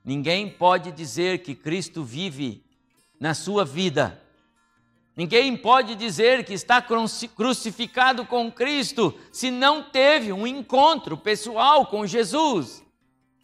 Ninguém 0.04 0.50
pode 0.50 0.92
dizer 0.92 1.44
que 1.44 1.56
Cristo 1.56 2.04
vive 2.04 2.62
na 3.18 3.34
sua 3.34 3.64
vida. 3.64 4.22
Ninguém 5.16 5.56
pode 5.56 5.96
dizer 5.96 6.44
que 6.44 6.54
está 6.54 6.82
crucificado 6.82 8.26
com 8.26 8.52
Cristo 8.52 9.18
se 9.32 9.50
não 9.50 9.82
teve 9.82 10.34
um 10.34 10.46
encontro 10.46 11.16
pessoal 11.16 11.86
com 11.86 12.06
Jesus. 12.06 12.84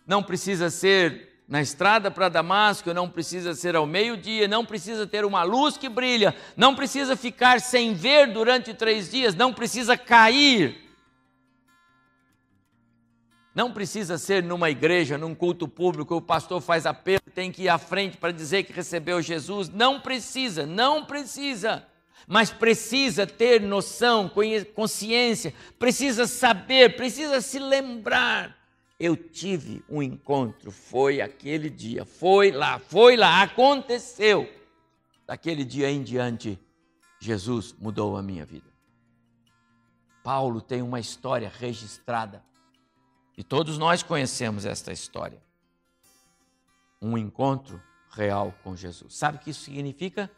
Não 0.06 0.22
precisa 0.22 0.70
ser 0.70 1.29
na 1.50 1.64
estrada 1.64 2.12
para 2.12 2.30
Damasco, 2.30 2.94
não 2.94 3.10
precisa 3.10 3.56
ser 3.56 3.76
ao 3.76 3.88
meio-dia, 3.88 4.48
não 4.48 4.64
precisa 4.64 5.08
ter 5.08 5.26
uma 5.26 5.42
luz 5.42 5.78
que 5.78 5.90
brilha, 5.90 6.36
não 6.56 6.76
precisa 6.76 7.16
ficar 7.16 7.60
sem 7.60 7.96
ver 7.96 8.32
durante 8.32 8.72
três 8.72 9.10
dias, 9.10 9.34
não 9.34 9.52
precisa 9.52 9.98
cair. 9.98 10.88
Não 13.56 13.74
precisa 13.74 14.20
ser 14.20 14.44
numa 14.44 14.70
igreja, 14.70 15.18
num 15.18 15.34
culto 15.34 15.68
público, 15.68 16.16
o 16.16 16.22
pastor 16.22 16.62
faz 16.62 16.86
apelo, 16.86 17.20
tem 17.34 17.52
que 17.52 17.64
ir 17.64 17.70
à 17.70 17.80
frente 17.80 18.16
para 18.16 18.32
dizer 18.32 18.64
que 18.64 18.72
recebeu 18.72 19.20
Jesus. 19.20 19.70
Não 19.70 20.00
precisa, 20.00 20.68
não 20.68 21.04
precisa. 21.04 21.84
Mas 22.28 22.52
precisa 22.52 23.26
ter 23.26 23.60
noção, 23.60 24.32
consciência, 24.76 25.52
precisa 25.80 26.28
saber, 26.28 26.96
precisa 26.96 27.42
se 27.42 27.58
lembrar 27.58 28.59
eu 29.00 29.16
tive 29.16 29.82
um 29.90 30.04
encontro, 30.04 30.72
foi 30.72 31.22
aquele 31.22 31.70
dia, 31.70 32.04
foi 32.04 32.52
lá, 32.52 32.78
foi 32.80 33.16
lá, 33.16 33.42
aconteceu. 33.42 34.48
Daquele 35.26 35.64
dia 35.64 35.90
em 35.90 36.04
diante, 36.04 36.60
Jesus 37.20 37.74
mudou 37.80 38.18
a 38.18 38.22
minha 38.22 38.46
vida. 38.46 38.68
Paulo 40.22 40.60
tem 40.60 40.82
uma 40.82 41.00
história 41.00 41.50
registrada 41.50 42.44
e 43.38 43.44
todos 43.44 43.78
nós 43.78 44.04
conhecemos 44.04 44.66
esta 44.66 44.92
história. 44.92 45.42
Um 47.02 47.18
encontro 47.18 47.82
real 48.12 48.54
com 48.64 48.76
Jesus. 48.76 49.16
Sabe 49.16 49.38
o 49.38 49.40
que 49.40 49.52
isso 49.52 49.62
significa? 49.62 50.30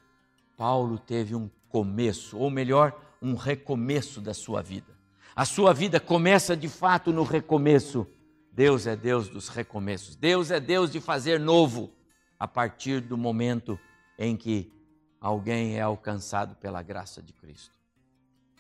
Paulo 0.56 1.00
teve 1.00 1.34
um 1.34 1.50
começo, 1.68 2.38
ou 2.38 2.52
melhor, 2.52 2.94
um 3.20 3.34
recomeço 3.34 4.22
da 4.22 4.36
sua 4.36 4.62
vida. 4.62 4.96
A 5.36 5.46
sua 5.46 5.74
vida 5.74 6.00
começa 6.00 6.56
de 6.56 6.70
fato 6.70 7.12
no 7.12 7.24
recomeço 7.24 8.06
Deus 8.52 8.86
é 8.86 8.96
Deus 8.96 9.30
dos 9.30 9.48
recomeços. 9.48 10.16
Deus 10.16 10.52
é 10.52 10.60
Deus 10.60 10.92
de 10.92 11.00
fazer 11.00 11.40
novo 11.40 11.92
a 12.38 12.48
partir 12.48 13.00
do 13.00 13.18
momento 13.18 13.80
em 14.18 14.36
que 14.36 14.72
alguém 15.20 15.78
é 15.78 15.82
alcançado 15.82 16.56
pela 16.56 16.82
graça 16.82 17.22
de 17.22 17.34
Cristo. 17.34 17.80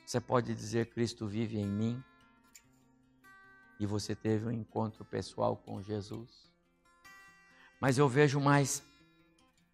Você 0.05 0.19
pode 0.19 0.55
dizer: 0.55 0.87
Cristo 0.87 1.27
vive 1.27 1.57
em 1.57 1.67
mim 1.67 2.03
e 3.79 3.85
você 3.85 4.15
teve 4.15 4.45
um 4.45 4.51
encontro 4.51 5.03
pessoal 5.03 5.57
com 5.57 5.81
Jesus. 5.81 6.51
Mas 7.79 7.97
eu 7.97 8.07
vejo 8.07 8.39
mais 8.39 8.83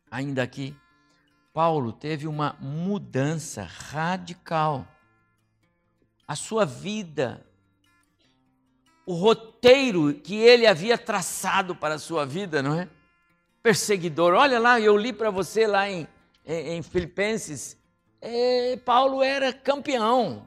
ainda 0.10 0.42
aqui, 0.42 0.76
Paulo 1.54 1.92
teve 1.92 2.28
uma 2.28 2.54
mudança 2.60 3.64
radical. 3.64 4.88
A 6.28 6.36
sua 6.36 6.66
vida, 6.66 7.47
o 9.08 9.14
roteiro 9.14 10.14
que 10.14 10.36
ele 10.36 10.68
havia 10.68 10.98
traçado 10.98 11.74
para 11.74 11.96
a 11.96 12.00
sua 12.00 12.26
vida, 12.26 12.62
não 12.62 12.78
é? 12.78 12.90
Perseguidor. 13.64 14.34
Olha 14.34 14.60
lá, 14.60 14.82
eu 14.82 14.98
li 14.98 15.14
para 15.14 15.30
você 15.30 15.66
lá 15.66 15.90
em, 15.90 16.06
em, 16.46 16.76
em 16.76 16.84
Filipenses. 16.84 17.78
É, 18.20 18.76
Paulo 18.84 19.24
era 19.24 19.54
campeão. 19.54 20.46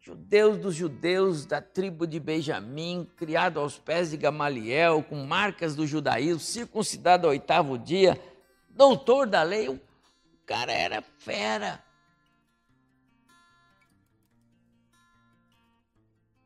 Judeus 0.00 0.58
dos 0.58 0.76
judeus 0.76 1.44
da 1.44 1.60
tribo 1.60 2.06
de 2.06 2.20
Benjamim, 2.20 3.08
criado 3.16 3.58
aos 3.58 3.78
pés 3.78 4.10
de 4.10 4.16
Gamaliel, 4.16 5.02
com 5.02 5.16
marcas 5.26 5.74
do 5.74 5.84
judaísmo, 5.84 6.38
circuncidado 6.38 7.26
ao 7.26 7.32
oitavo 7.32 7.76
dia, 7.76 8.20
doutor 8.70 9.26
da 9.26 9.42
lei, 9.42 9.68
o 9.68 9.80
cara 10.46 10.72
era 10.72 11.02
fera. 11.18 11.82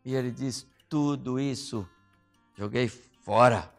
E 0.03 0.15
ele 0.15 0.31
diz: 0.31 0.67
tudo 0.89 1.39
isso 1.39 1.89
joguei 2.55 2.89
fora. 2.89 3.73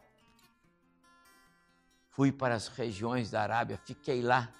Fui 2.09 2.31
para 2.31 2.55
as 2.55 2.67
regiões 2.67 3.29
da 3.29 3.41
Arábia, 3.41 3.79
fiquei 3.85 4.21
lá, 4.21 4.51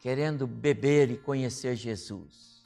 querendo 0.00 0.46
beber 0.46 1.10
e 1.10 1.16
conhecer 1.16 1.76
Jesus. 1.76 2.62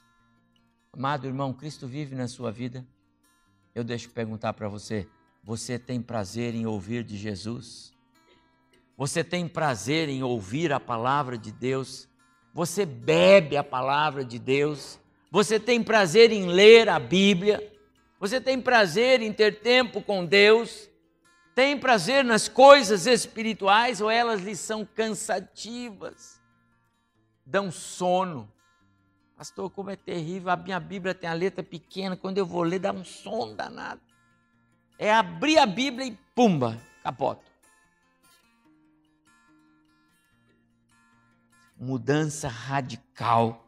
Amado 0.92 1.26
irmão, 1.26 1.52
Cristo 1.52 1.86
vive 1.86 2.14
na 2.14 2.28
sua 2.28 2.50
vida? 2.50 2.86
Eu 3.74 3.84
deixo 3.84 4.10
perguntar 4.10 4.52
para 4.52 4.68
você: 4.68 5.08
você 5.42 5.78
tem 5.78 6.00
prazer 6.00 6.54
em 6.54 6.66
ouvir 6.66 7.04
de 7.04 7.16
Jesus? 7.16 7.92
Você 8.96 9.22
tem 9.22 9.46
prazer 9.46 10.08
em 10.08 10.22
ouvir 10.22 10.72
a 10.72 10.80
palavra 10.80 11.36
de 11.36 11.52
Deus? 11.52 12.08
Você 12.54 12.86
bebe 12.86 13.56
a 13.56 13.62
palavra 13.62 14.24
de 14.24 14.38
Deus? 14.38 14.98
Você 15.30 15.60
tem 15.60 15.82
prazer 15.82 16.32
em 16.32 16.46
ler 16.46 16.88
a 16.88 16.98
Bíblia? 16.98 17.75
Você 18.18 18.40
tem 18.40 18.60
prazer 18.60 19.20
em 19.20 19.32
ter 19.32 19.60
tempo 19.60 20.00
com 20.00 20.24
Deus? 20.24 20.88
Tem 21.54 21.78
prazer 21.78 22.24
nas 22.24 22.48
coisas 22.48 23.06
espirituais 23.06 24.00
ou 24.00 24.10
elas 24.10 24.40
lhe 24.40 24.56
são 24.56 24.84
cansativas? 24.84 26.40
Dão 27.44 27.70
sono. 27.70 28.50
Pastor, 29.36 29.70
como 29.70 29.90
é 29.90 29.96
terrível, 29.96 30.50
a 30.50 30.56
minha 30.56 30.80
Bíblia 30.80 31.14
tem 31.14 31.28
a 31.28 31.34
letra 31.34 31.62
pequena, 31.62 32.16
quando 32.16 32.38
eu 32.38 32.46
vou 32.46 32.62
ler 32.62 32.78
dá 32.78 32.92
um 32.92 33.04
sono 33.04 33.54
danado. 33.54 34.00
É 34.98 35.12
abrir 35.12 35.58
a 35.58 35.66
Bíblia 35.66 36.06
e 36.06 36.18
pumba, 36.34 36.80
capota. 37.02 37.56
mudança 41.78 42.48
radical. 42.48 43.64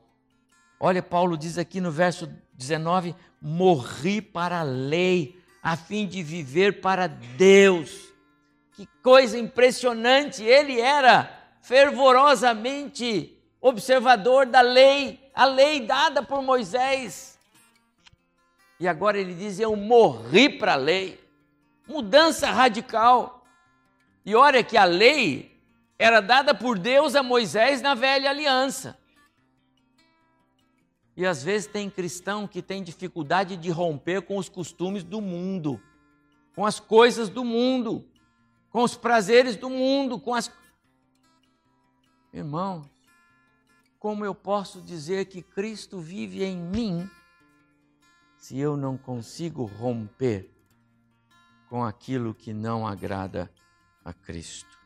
Olha, 0.81 1.03
Paulo 1.03 1.37
diz 1.37 1.59
aqui 1.59 1.81
no 1.81 1.91
verso 1.91 2.27
19: 2.55 3.15
morri 3.41 4.21
para 4.21 4.61
a 4.61 4.65
lei, 4.65 5.41
a 5.63 5.77
fim 5.77 6.07
de 6.07 6.23
viver 6.23 6.81
para 6.81 7.07
Deus. 7.07 8.09
Que 8.73 8.87
coisa 9.03 9.39
impressionante! 9.39 10.43
Ele 10.43 10.81
era 10.81 11.31
fervorosamente 11.61 13.37
observador 13.61 14.47
da 14.47 14.61
lei, 14.61 15.31
a 15.35 15.45
lei 15.45 15.81
dada 15.81 16.23
por 16.23 16.43
Moisés. 16.43 17.39
E 18.81 18.87
agora 18.87 19.19
ele 19.19 19.35
diz: 19.35 19.59
Eu 19.59 19.75
morri 19.75 20.49
para 20.49 20.75
a 20.75 20.77
lei. 20.77 21.21
Mudança 21.87 22.51
radical. 22.51 23.45
E 24.25 24.35
olha 24.35 24.63
que 24.63 24.77
a 24.77 24.85
lei 24.85 25.59
era 25.99 26.21
dada 26.21 26.55
por 26.55 26.79
Deus 26.79 27.17
a 27.17 27.23
Moisés 27.23 27.83
na 27.83 27.95
velha 27.95 28.31
aliança. 28.31 28.97
E 31.19 31.27
às 31.27 31.43
vezes 31.43 31.67
tem 31.67 31.91
cristão 31.91 32.47
que 32.47 32.63
tem 32.63 32.83
dificuldade 32.83 33.59
de 33.59 33.69
romper 33.69 34.23
com 34.23 34.39
os 34.39 34.49
costumes 34.49 35.05
do 35.05 35.21
mundo, 35.21 35.79
com 36.55 36.65
as 36.65 36.81
coisas 36.81 37.29
do 37.29 37.45
mundo, 37.45 38.09
com 38.71 38.83
os 38.83 38.97
prazeres 38.97 39.55
do 39.57 39.69
mundo, 39.69 40.19
com 40.19 40.33
as. 40.33 40.51
Irmão, 42.33 42.89
como 43.99 44.25
eu 44.25 44.35
posso 44.35 44.81
dizer 44.81 45.25
que 45.25 45.43
Cristo 45.43 45.99
vive 45.99 46.45
em 46.45 46.57
mim 46.57 47.11
se 48.37 48.57
eu 48.57 48.77
não 48.77 48.97
consigo 48.97 49.65
romper 49.65 50.49
com 51.69 51.85
aquilo 51.85 52.33
que 52.33 52.55
não 52.55 52.87
agrada 52.87 53.53
a 54.05 54.15
Cristo? 54.15 54.79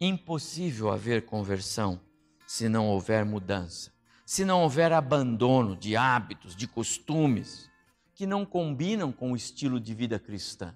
impossível 0.00 0.90
haver 0.90 1.26
conversão 1.26 2.00
se 2.46 2.68
não 2.68 2.88
houver 2.88 3.24
mudança, 3.24 3.92
se 4.30 4.44
não 4.44 4.62
houver 4.62 4.92
abandono 4.92 5.74
de 5.74 5.96
hábitos, 5.96 6.54
de 6.54 6.68
costumes 6.68 7.68
que 8.14 8.24
não 8.24 8.46
combinam 8.46 9.10
com 9.10 9.32
o 9.32 9.36
estilo 9.36 9.80
de 9.80 9.92
vida 9.92 10.20
cristã. 10.20 10.72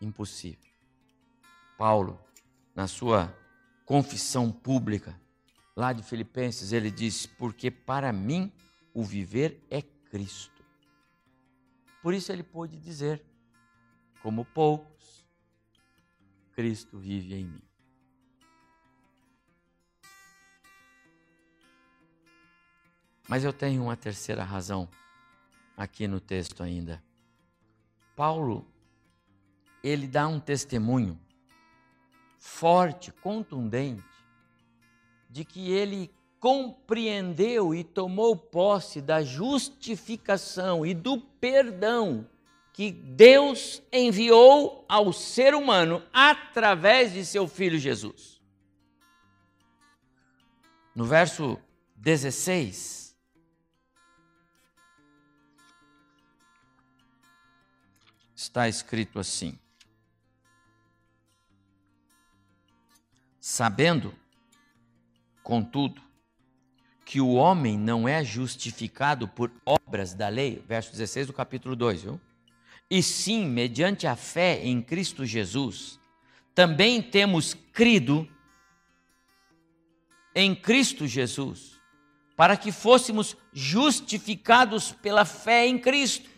Impossível. 0.00 0.72
Paulo, 1.76 2.18
na 2.74 2.88
sua 2.88 3.36
confissão 3.84 4.50
pública, 4.50 5.20
lá 5.76 5.92
de 5.92 6.02
Filipenses, 6.02 6.72
ele 6.72 6.90
diz: 6.90 7.26
Porque 7.26 7.70
para 7.70 8.10
mim 8.10 8.50
o 8.94 9.04
viver 9.04 9.62
é 9.70 9.82
Cristo. 9.82 10.64
Por 12.02 12.14
isso 12.14 12.32
ele 12.32 12.42
pôde 12.42 12.78
dizer, 12.78 13.22
como 14.22 14.46
pouco 14.46 14.90
Cristo 16.54 16.96
vive 16.96 17.34
em 17.34 17.44
mim. 17.44 17.71
Mas 23.32 23.44
eu 23.44 23.52
tenho 23.54 23.82
uma 23.82 23.96
terceira 23.96 24.44
razão 24.44 24.86
aqui 25.74 26.06
no 26.06 26.20
texto 26.20 26.62
ainda. 26.62 27.02
Paulo, 28.14 28.70
ele 29.82 30.06
dá 30.06 30.28
um 30.28 30.38
testemunho 30.38 31.18
forte, 32.38 33.10
contundente, 33.10 34.04
de 35.30 35.46
que 35.46 35.70
ele 35.70 36.12
compreendeu 36.38 37.74
e 37.74 37.82
tomou 37.82 38.36
posse 38.36 39.00
da 39.00 39.22
justificação 39.22 40.84
e 40.84 40.92
do 40.92 41.18
perdão 41.18 42.28
que 42.74 42.92
Deus 42.92 43.82
enviou 43.90 44.84
ao 44.86 45.10
ser 45.10 45.54
humano 45.54 46.02
através 46.12 47.14
de 47.14 47.24
seu 47.24 47.48
filho 47.48 47.78
Jesus. 47.78 48.42
No 50.94 51.06
verso 51.06 51.58
16, 51.96 53.01
está 58.42 58.68
escrito 58.68 59.18
assim: 59.18 59.58
Sabendo, 63.40 64.14
contudo, 65.42 66.00
que 67.04 67.20
o 67.20 67.32
homem 67.34 67.78
não 67.78 68.08
é 68.08 68.24
justificado 68.24 69.26
por 69.28 69.50
obras 69.66 70.14
da 70.14 70.28
lei, 70.28 70.64
verso 70.66 70.92
16 70.92 71.26
do 71.26 71.32
capítulo 71.32 71.74
2, 71.74 72.02
viu? 72.02 72.20
e 72.92 73.02
sim 73.02 73.46
mediante 73.46 74.06
a 74.06 74.14
fé 74.14 74.60
em 74.62 74.82
Cristo 74.82 75.24
Jesus, 75.24 75.98
também 76.54 77.00
temos 77.00 77.54
crido 77.72 78.28
em 80.34 80.54
Cristo 80.54 81.06
Jesus, 81.06 81.80
para 82.36 82.54
que 82.54 82.70
fôssemos 82.70 83.34
justificados 83.50 84.92
pela 84.92 85.24
fé 85.24 85.66
em 85.66 85.78
Cristo, 85.78 86.28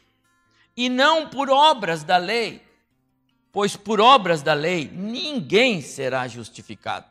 e 0.76 0.88
não 0.88 1.28
por 1.28 1.50
obras 1.50 2.02
da 2.02 2.16
lei, 2.16 2.62
pois 3.52 3.76
por 3.76 4.00
obras 4.00 4.42
da 4.42 4.54
lei 4.54 4.90
ninguém 4.92 5.80
será 5.80 6.26
justificado. 6.26 7.06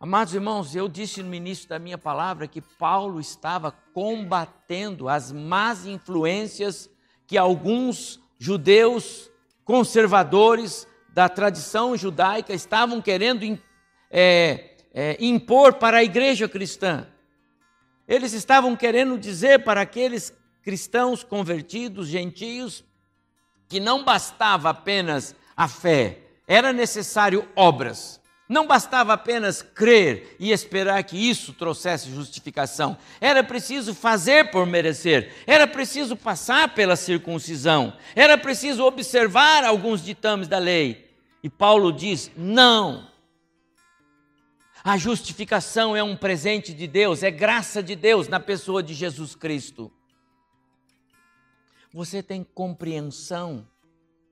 Amados 0.00 0.34
irmãos, 0.34 0.74
eu 0.74 0.88
disse 0.88 1.22
no 1.22 1.34
início 1.34 1.68
da 1.68 1.78
minha 1.78 1.96
palavra 1.96 2.46
que 2.46 2.60
Paulo 2.60 3.20
estava 3.20 3.72
combatendo 3.92 5.08
as 5.08 5.32
más 5.32 5.86
influências 5.86 6.90
que 7.26 7.38
alguns 7.38 8.20
judeus 8.38 9.30
conservadores 9.64 10.86
da 11.08 11.28
tradição 11.28 11.96
judaica 11.96 12.52
estavam 12.52 13.00
querendo 13.00 13.58
é, 14.10 14.76
é, 14.92 15.16
impor 15.20 15.74
para 15.74 15.98
a 15.98 16.04
igreja 16.04 16.48
cristã. 16.48 17.06
Eles 18.06 18.32
estavam 18.32 18.76
querendo 18.76 19.18
dizer 19.18 19.64
para 19.64 19.80
aqueles 19.80 20.34
cristãos 20.64 21.22
convertidos, 21.22 22.08
gentios, 22.08 22.82
que 23.68 23.78
não 23.78 24.02
bastava 24.02 24.70
apenas 24.70 25.36
a 25.56 25.68
fé, 25.68 26.20
era 26.48 26.72
necessário 26.72 27.46
obras. 27.54 28.20
Não 28.46 28.66
bastava 28.66 29.14
apenas 29.14 29.62
crer 29.62 30.36
e 30.38 30.52
esperar 30.52 31.02
que 31.04 31.16
isso 31.16 31.54
trouxesse 31.54 32.10
justificação. 32.10 32.96
Era 33.18 33.42
preciso 33.42 33.94
fazer 33.94 34.50
por 34.50 34.66
merecer. 34.66 35.32
Era 35.46 35.66
preciso 35.66 36.14
passar 36.14 36.74
pela 36.74 36.94
circuncisão. 36.94 37.96
Era 38.14 38.36
preciso 38.36 38.84
observar 38.84 39.64
alguns 39.64 40.04
ditames 40.04 40.46
da 40.46 40.58
lei. 40.58 41.10
E 41.42 41.48
Paulo 41.48 41.90
diz: 41.90 42.30
não. 42.36 43.08
A 44.82 44.98
justificação 44.98 45.96
é 45.96 46.02
um 46.02 46.14
presente 46.14 46.74
de 46.74 46.86
Deus, 46.86 47.22
é 47.22 47.30
graça 47.30 47.82
de 47.82 47.96
Deus 47.96 48.28
na 48.28 48.38
pessoa 48.38 48.82
de 48.82 48.92
Jesus 48.92 49.34
Cristo. 49.34 49.90
Você 51.94 52.24
tem 52.24 52.42
compreensão 52.42 53.64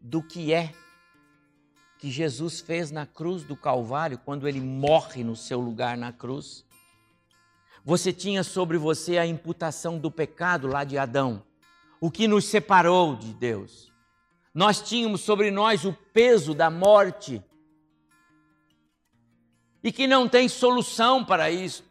do 0.00 0.20
que 0.20 0.52
é 0.52 0.74
que 1.96 2.10
Jesus 2.10 2.58
fez 2.58 2.90
na 2.90 3.06
cruz 3.06 3.44
do 3.44 3.56
Calvário, 3.56 4.18
quando 4.18 4.48
ele 4.48 4.60
morre 4.60 5.22
no 5.22 5.36
seu 5.36 5.60
lugar 5.60 5.96
na 5.96 6.12
cruz? 6.12 6.64
Você 7.84 8.12
tinha 8.12 8.42
sobre 8.42 8.76
você 8.76 9.16
a 9.16 9.24
imputação 9.24 9.96
do 9.96 10.10
pecado 10.10 10.66
lá 10.66 10.82
de 10.82 10.98
Adão, 10.98 11.40
o 12.00 12.10
que 12.10 12.26
nos 12.26 12.46
separou 12.46 13.14
de 13.14 13.32
Deus. 13.32 13.92
Nós 14.52 14.82
tínhamos 14.82 15.20
sobre 15.20 15.52
nós 15.52 15.84
o 15.84 15.92
peso 15.92 16.54
da 16.54 16.68
morte 16.68 17.40
e 19.84 19.92
que 19.92 20.08
não 20.08 20.28
tem 20.28 20.48
solução 20.48 21.24
para 21.24 21.48
isso. 21.48 21.84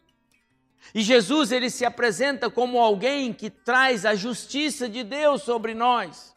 E 0.94 1.02
Jesus 1.02 1.52
ele 1.52 1.70
se 1.70 1.86
apresenta 1.86 2.50
como 2.50 2.80
alguém 2.80 3.34
que 3.34 3.50
traz 3.50 4.06
a 4.06 4.16
justiça 4.16 4.90
de 4.90 5.04
Deus 5.04 5.44
sobre 5.44 5.74
nós. 5.74 6.36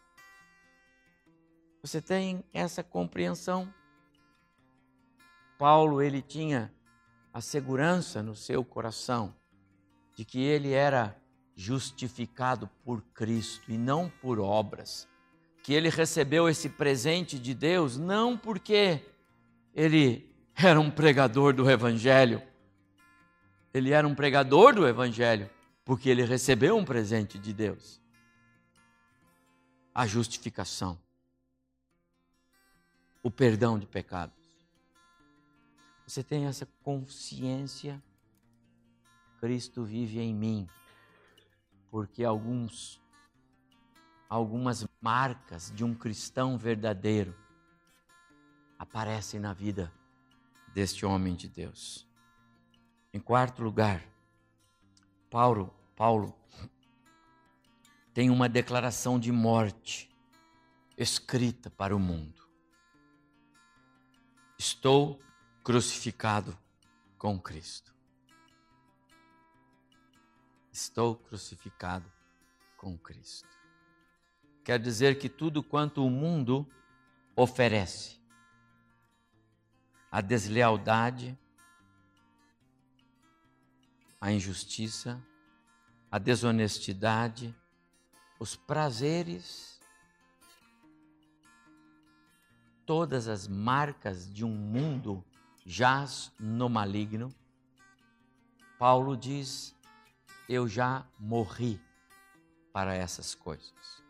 Você 1.82 2.00
tem 2.00 2.44
essa 2.52 2.82
compreensão? 2.82 3.72
Paulo 5.58 6.00
ele 6.00 6.22
tinha 6.22 6.72
a 7.32 7.40
segurança 7.40 8.22
no 8.22 8.34
seu 8.34 8.64
coração 8.64 9.34
de 10.14 10.24
que 10.24 10.40
ele 10.40 10.72
era 10.72 11.16
justificado 11.56 12.68
por 12.84 13.02
Cristo 13.12 13.70
e 13.70 13.78
não 13.78 14.08
por 14.08 14.38
obras. 14.38 15.08
Que 15.62 15.72
ele 15.72 15.88
recebeu 15.88 16.48
esse 16.48 16.68
presente 16.68 17.38
de 17.38 17.54
Deus 17.54 17.96
não 17.96 18.36
porque 18.36 19.00
ele 19.74 20.32
era 20.54 20.78
um 20.78 20.90
pregador 20.90 21.52
do 21.52 21.68
Evangelho. 21.68 22.42
Ele 23.74 23.90
era 23.90 24.06
um 24.06 24.14
pregador 24.14 24.72
do 24.72 24.86
Evangelho 24.86 25.50
porque 25.84 26.08
ele 26.08 26.22
recebeu 26.22 26.76
um 26.76 26.84
presente 26.84 27.38
de 27.38 27.52
Deus 27.52 28.00
a 29.92 30.06
justificação, 30.06 30.98
o 33.22 33.30
perdão 33.30 33.78
de 33.78 33.86
pecados. 33.86 34.34
Você 36.06 36.22
tem 36.22 36.46
essa 36.46 36.66
consciência? 36.82 38.02
Cristo 39.40 39.84
vive 39.84 40.20
em 40.20 40.34
mim, 40.34 40.68
porque 41.90 42.24
alguns 42.24 43.00
algumas 44.28 44.86
marcas 45.00 45.70
de 45.70 45.84
um 45.84 45.94
cristão 45.94 46.56
verdadeiro 46.56 47.36
aparecem 48.78 49.38
na 49.38 49.52
vida 49.52 49.92
deste 50.72 51.06
homem 51.06 51.36
de 51.36 51.48
Deus. 51.48 52.08
Em 53.14 53.20
quarto 53.20 53.62
lugar, 53.62 54.04
Paulo, 55.30 55.72
Paulo 55.94 56.36
tem 58.12 58.28
uma 58.28 58.48
declaração 58.48 59.20
de 59.20 59.30
morte 59.30 60.10
escrita 60.98 61.70
para 61.70 61.94
o 61.94 61.98
mundo. 62.00 62.42
Estou 64.58 65.22
crucificado 65.62 66.58
com 67.16 67.38
Cristo. 67.38 67.94
Estou 70.72 71.14
crucificado 71.14 72.10
com 72.76 72.98
Cristo. 72.98 73.56
Quer 74.64 74.80
dizer 74.80 75.20
que 75.20 75.28
tudo 75.28 75.62
quanto 75.62 76.04
o 76.04 76.10
mundo 76.10 76.68
oferece, 77.36 78.18
a 80.10 80.20
deslealdade, 80.20 81.38
a 84.24 84.32
injustiça, 84.32 85.22
a 86.10 86.18
desonestidade, 86.18 87.54
os 88.40 88.56
prazeres, 88.56 89.78
todas 92.86 93.28
as 93.28 93.46
marcas 93.46 94.32
de 94.32 94.42
um 94.42 94.48
mundo 94.48 95.22
jaz 95.66 96.32
no 96.40 96.70
maligno. 96.70 97.34
Paulo 98.78 99.14
diz: 99.14 99.76
Eu 100.48 100.66
já 100.66 101.06
morri 101.20 101.78
para 102.72 102.94
essas 102.94 103.34
coisas. 103.34 104.02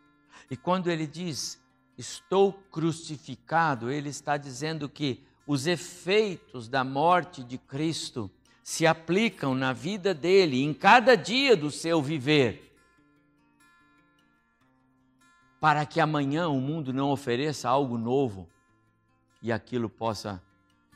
E 0.49 0.57
quando 0.57 0.93
ele 0.93 1.09
diz 1.09 1.61
estou 1.99 2.53
crucificado, 2.53 3.91
ele 3.91 4.11
está 4.11 4.37
dizendo 4.37 4.89
que 4.89 5.27
os 5.45 5.67
efeitos 5.67 6.69
da 6.69 6.85
morte 6.85 7.43
de 7.43 7.59
Cristo 7.59 8.31
se 8.65 8.87
aplicam 8.87 9.55
na 9.55 9.75
vida 9.75 10.15
dele, 10.15 10.63
em 10.63 10.73
cada 10.73 11.15
dia 11.15 11.55
do 11.55 11.71
seu 11.71 12.01
viver, 12.01 12.75
para 15.61 15.85
que 15.85 16.01
amanhã 16.01 16.49
o 16.49 16.59
mundo 16.59 16.91
não 16.91 17.11
ofereça 17.11 17.69
algo 17.69 17.99
novo 17.99 18.49
e 19.43 19.53
aquilo 19.53 19.91
possa 19.91 20.43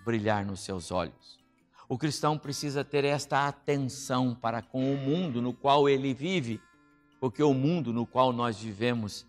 brilhar 0.02 0.46
nos 0.46 0.60
seus 0.60 0.90
olhos. 0.90 1.38
O 1.86 1.98
cristão 1.98 2.38
precisa 2.38 2.82
ter 2.82 3.04
esta 3.04 3.46
atenção 3.46 4.34
para 4.34 4.62
com 4.62 4.90
o 4.90 4.96
mundo 4.96 5.42
no 5.42 5.52
qual 5.52 5.90
ele 5.90 6.14
vive, 6.14 6.62
porque 7.20 7.42
o 7.42 7.52
mundo 7.52 7.92
no 7.92 8.06
qual 8.06 8.32
nós 8.32 8.58
vivemos 8.58 9.26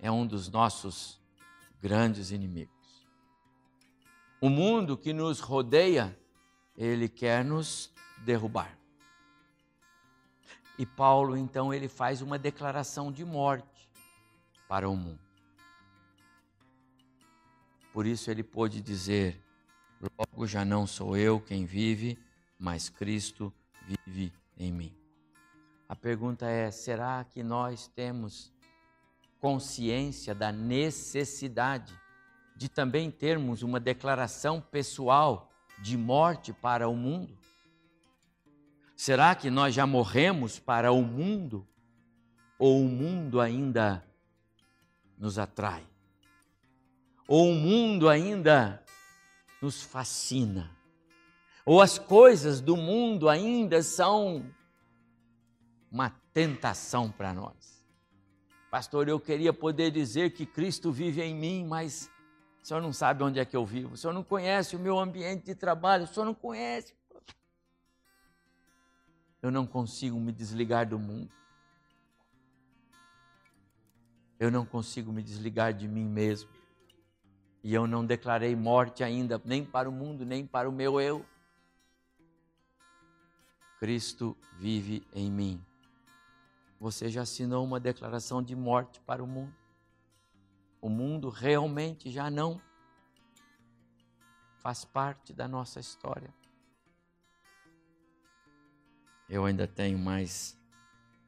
é 0.00 0.10
um 0.10 0.26
dos 0.26 0.50
nossos 0.50 1.20
grandes 1.80 2.32
inimigos. 2.32 2.74
O 4.40 4.48
mundo 4.48 4.96
que 4.96 5.12
nos 5.12 5.38
rodeia, 5.38 6.18
ele 6.76 7.08
quer 7.08 7.44
nos 7.44 7.92
derrubar. 8.18 8.76
E 10.78 10.84
Paulo, 10.84 11.36
então, 11.36 11.72
ele 11.72 11.88
faz 11.88 12.20
uma 12.20 12.38
declaração 12.38 13.10
de 13.10 13.24
morte 13.24 13.88
para 14.68 14.88
o 14.88 14.96
mundo. 14.96 15.20
Por 17.92 18.06
isso 18.06 18.30
ele 18.30 18.42
pôde 18.42 18.82
dizer: 18.82 19.42
Logo 20.18 20.46
já 20.46 20.64
não 20.64 20.86
sou 20.86 21.16
eu 21.16 21.40
quem 21.40 21.64
vive, 21.64 22.18
mas 22.58 22.90
Cristo 22.90 23.52
vive 23.86 24.32
em 24.58 24.70
mim. 24.70 24.94
A 25.88 25.96
pergunta 25.96 26.46
é: 26.46 26.70
será 26.70 27.24
que 27.24 27.42
nós 27.42 27.88
temos 27.88 28.52
consciência 29.40 30.34
da 30.34 30.52
necessidade 30.52 31.98
de 32.54 32.68
também 32.68 33.10
termos 33.10 33.62
uma 33.62 33.80
declaração 33.80 34.60
pessoal 34.60 35.50
de 35.78 35.96
morte 35.96 36.52
para 36.52 36.88
o 36.88 36.96
mundo? 36.96 37.36
Será 38.96 39.34
que 39.34 39.50
nós 39.50 39.74
já 39.74 39.86
morremos 39.86 40.58
para 40.58 40.90
o 40.90 41.02
mundo? 41.02 41.66
Ou 42.58 42.80
o 42.80 42.88
mundo 42.88 43.40
ainda 43.40 44.02
nos 45.18 45.38
atrai? 45.38 45.86
Ou 47.28 47.50
o 47.50 47.54
mundo 47.54 48.08
ainda 48.08 48.82
nos 49.60 49.82
fascina? 49.82 50.70
Ou 51.64 51.82
as 51.82 51.98
coisas 51.98 52.60
do 52.60 52.76
mundo 52.76 53.28
ainda 53.28 53.82
são 53.82 54.50
uma 55.90 56.10
tentação 56.32 57.10
para 57.10 57.34
nós? 57.34 57.84
Pastor, 58.70 59.08
eu 59.08 59.20
queria 59.20 59.52
poder 59.52 59.90
dizer 59.90 60.30
que 60.30 60.46
Cristo 60.46 60.90
vive 60.90 61.22
em 61.22 61.34
mim, 61.34 61.66
mas 61.66 62.10
o 62.66 62.68
senhor 62.68 62.80
não 62.80 62.92
sabe 62.92 63.22
onde 63.22 63.38
é 63.38 63.44
que 63.44 63.56
eu 63.56 63.64
vivo, 63.64 63.94
o 63.94 63.96
senhor 63.96 64.12
não 64.12 64.24
conhece 64.24 64.74
o 64.74 64.78
meu 64.80 64.98
ambiente 64.98 65.44
de 65.44 65.54
trabalho, 65.54 66.02
o 66.02 66.06
senhor 66.08 66.26
não 66.26 66.34
conhece. 66.34 66.96
Eu 69.40 69.52
não 69.52 69.64
consigo 69.64 70.18
me 70.18 70.32
desligar 70.32 70.84
do 70.84 70.98
mundo. 70.98 71.30
Eu 74.36 74.50
não 74.50 74.66
consigo 74.66 75.12
me 75.12 75.22
desligar 75.22 75.72
de 75.72 75.86
mim 75.86 76.06
mesmo. 76.06 76.50
E 77.62 77.72
eu 77.72 77.86
não 77.86 78.04
declarei 78.04 78.56
morte 78.56 79.04
ainda, 79.04 79.40
nem 79.44 79.64
para 79.64 79.88
o 79.88 79.92
mundo, 79.92 80.26
nem 80.26 80.44
para 80.44 80.68
o 80.68 80.72
meu 80.72 81.00
eu. 81.00 81.24
Cristo 83.78 84.36
vive 84.58 85.06
em 85.14 85.30
mim. 85.30 85.64
Você 86.80 87.08
já 87.10 87.22
assinou 87.22 87.64
uma 87.64 87.78
declaração 87.78 88.42
de 88.42 88.56
morte 88.56 89.00
para 89.02 89.22
o 89.22 89.26
mundo? 89.26 89.54
O 90.86 90.88
mundo 90.88 91.30
realmente 91.30 92.12
já 92.12 92.30
não 92.30 92.62
faz 94.58 94.84
parte 94.84 95.32
da 95.32 95.48
nossa 95.48 95.80
história. 95.80 96.32
Eu 99.28 99.44
ainda 99.44 99.66
tenho 99.66 99.98
mais 99.98 100.56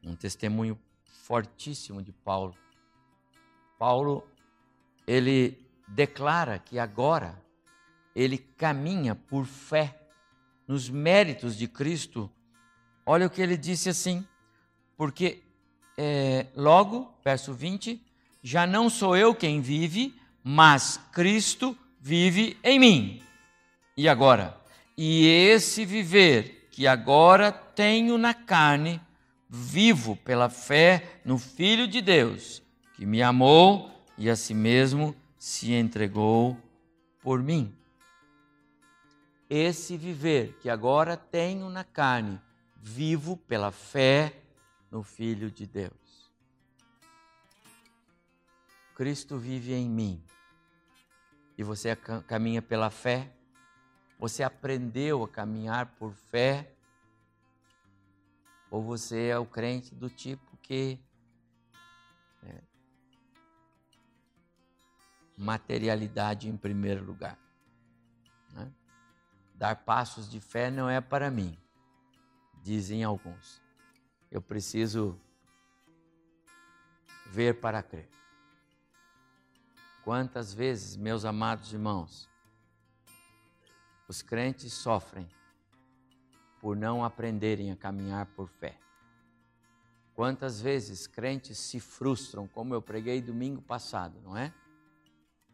um 0.00 0.14
testemunho 0.14 0.78
fortíssimo 1.02 2.00
de 2.00 2.12
Paulo. 2.12 2.56
Paulo, 3.76 4.24
ele 5.04 5.60
declara 5.88 6.60
que 6.60 6.78
agora 6.78 7.42
ele 8.14 8.38
caminha 8.38 9.16
por 9.16 9.44
fé 9.44 10.08
nos 10.68 10.88
méritos 10.88 11.56
de 11.56 11.66
Cristo. 11.66 12.30
Olha 13.04 13.26
o 13.26 13.30
que 13.30 13.42
ele 13.42 13.56
disse 13.56 13.88
assim, 13.88 14.24
porque 14.96 15.42
é, 15.96 16.46
logo, 16.54 17.12
verso 17.24 17.52
20, 17.52 18.07
já 18.42 18.66
não 18.66 18.88
sou 18.88 19.16
eu 19.16 19.34
quem 19.34 19.60
vive, 19.60 20.14
mas 20.42 21.00
Cristo 21.12 21.76
vive 22.00 22.56
em 22.62 22.78
mim. 22.78 23.22
E 23.96 24.08
agora? 24.08 24.56
E 24.96 25.26
esse 25.26 25.84
viver 25.84 26.68
que 26.70 26.86
agora 26.86 27.50
tenho 27.50 28.16
na 28.16 28.32
carne, 28.32 29.00
vivo 29.48 30.16
pela 30.16 30.48
fé 30.48 31.20
no 31.24 31.38
Filho 31.38 31.88
de 31.88 32.00
Deus, 32.00 32.62
que 32.94 33.04
me 33.04 33.22
amou 33.22 33.90
e 34.16 34.30
a 34.30 34.36
si 34.36 34.54
mesmo 34.54 35.14
se 35.38 35.72
entregou 35.72 36.56
por 37.20 37.42
mim. 37.42 37.74
Esse 39.50 39.96
viver 39.96 40.56
que 40.60 40.68
agora 40.70 41.16
tenho 41.16 41.68
na 41.68 41.82
carne, 41.82 42.40
vivo 42.76 43.36
pela 43.36 43.72
fé 43.72 44.32
no 44.90 45.02
Filho 45.02 45.50
de 45.50 45.66
Deus. 45.66 45.97
Cristo 48.98 49.38
vive 49.38 49.74
em 49.74 49.88
mim. 49.88 50.20
E 51.56 51.62
você 51.62 51.94
caminha 51.94 52.60
pela 52.60 52.90
fé? 52.90 53.32
Você 54.18 54.42
aprendeu 54.42 55.22
a 55.22 55.28
caminhar 55.28 55.86
por 56.00 56.12
fé? 56.12 56.74
Ou 58.68 58.82
você 58.82 59.28
é 59.28 59.38
o 59.38 59.46
crente 59.46 59.94
do 59.94 60.10
tipo 60.10 60.56
que 60.56 60.98
é, 62.42 62.60
materialidade 65.36 66.48
em 66.48 66.56
primeiro 66.56 67.04
lugar? 67.04 67.38
Né? 68.52 68.68
Dar 69.54 69.76
passos 69.76 70.28
de 70.28 70.40
fé 70.40 70.72
não 70.72 70.90
é 70.90 71.00
para 71.00 71.30
mim, 71.30 71.56
dizem 72.64 73.04
alguns. 73.04 73.62
Eu 74.28 74.42
preciso 74.42 75.16
ver 77.30 77.60
para 77.60 77.80
crer. 77.80 78.17
Quantas 80.08 80.54
vezes, 80.54 80.96
meus 80.96 81.26
amados 81.26 81.70
irmãos, 81.70 82.30
os 84.08 84.22
crentes 84.22 84.72
sofrem 84.72 85.28
por 86.62 86.74
não 86.74 87.04
aprenderem 87.04 87.70
a 87.70 87.76
caminhar 87.76 88.24
por 88.24 88.48
fé. 88.48 88.80
Quantas 90.14 90.62
vezes 90.62 91.06
crentes 91.06 91.58
se 91.58 91.78
frustram, 91.78 92.48
como 92.48 92.72
eu 92.72 92.80
preguei 92.80 93.20
domingo 93.20 93.60
passado, 93.60 94.18
não 94.22 94.34
é? 94.34 94.50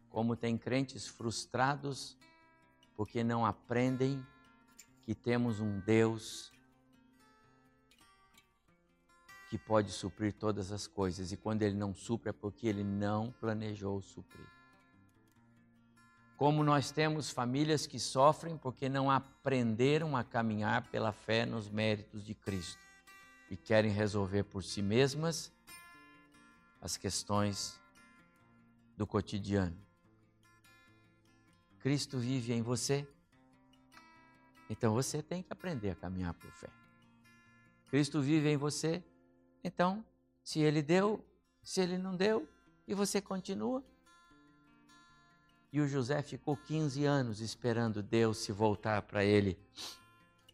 Como 0.09 0.37
tem 0.37 0.57
crentes 0.57 1.05
frustrados 1.05 2.17
porque 2.95 3.25
não 3.25 3.45
aprendem 3.45 4.25
que 5.01 5.13
temos 5.13 5.59
um 5.59 5.81
Deus 5.81 6.49
que 9.55 9.57
pode 9.57 9.89
suprir 9.89 10.33
todas 10.33 10.73
as 10.73 10.85
coisas. 10.85 11.31
E 11.31 11.37
quando 11.37 11.61
ele 11.61 11.75
não 11.75 11.95
supre 11.95 12.29
é 12.29 12.33
porque 12.33 12.67
ele 12.67 12.83
não 12.83 13.31
planejou 13.39 14.01
suprir. 14.01 14.45
Como 16.35 16.61
nós 16.61 16.91
temos 16.91 17.29
famílias 17.29 17.87
que 17.87 17.97
sofrem 17.97 18.57
porque 18.57 18.89
não 18.89 19.09
aprenderam 19.09 20.17
a 20.17 20.25
caminhar 20.25 20.89
pela 20.89 21.13
fé 21.13 21.45
nos 21.45 21.69
méritos 21.69 22.25
de 22.25 22.35
Cristo 22.35 22.83
e 23.49 23.55
querem 23.55 23.89
resolver 23.89 24.43
por 24.43 24.61
si 24.61 24.81
mesmas 24.81 25.53
as 26.81 26.97
questões 26.97 27.79
do 28.97 29.07
cotidiano. 29.07 29.77
Cristo 31.79 32.19
vive 32.19 32.51
em 32.51 32.61
você, 32.61 33.07
então 34.69 34.93
você 34.93 35.23
tem 35.23 35.41
que 35.41 35.53
aprender 35.53 35.91
a 35.91 35.95
caminhar 35.95 36.33
por 36.33 36.51
fé. 36.51 36.67
Cristo 37.89 38.21
vive 38.21 38.49
em 38.49 38.57
você, 38.57 39.01
então, 39.65 40.05
se 40.43 40.59
ele 40.59 40.83
deu, 40.83 41.25
se 41.63 41.81
ele 41.81 41.97
não 41.97 42.15
deu, 42.15 42.47
e 42.87 42.93
você 42.93 43.19
continua. 43.19 43.83
E 45.73 45.81
o 45.81 45.87
José 45.87 46.21
ficou 46.21 46.55
15 46.55 47.03
anos 47.03 47.41
esperando 47.41 48.03
Deus 48.03 48.37
se 48.37 48.51
voltar 48.51 49.01
para 49.01 49.25
ele 49.25 49.57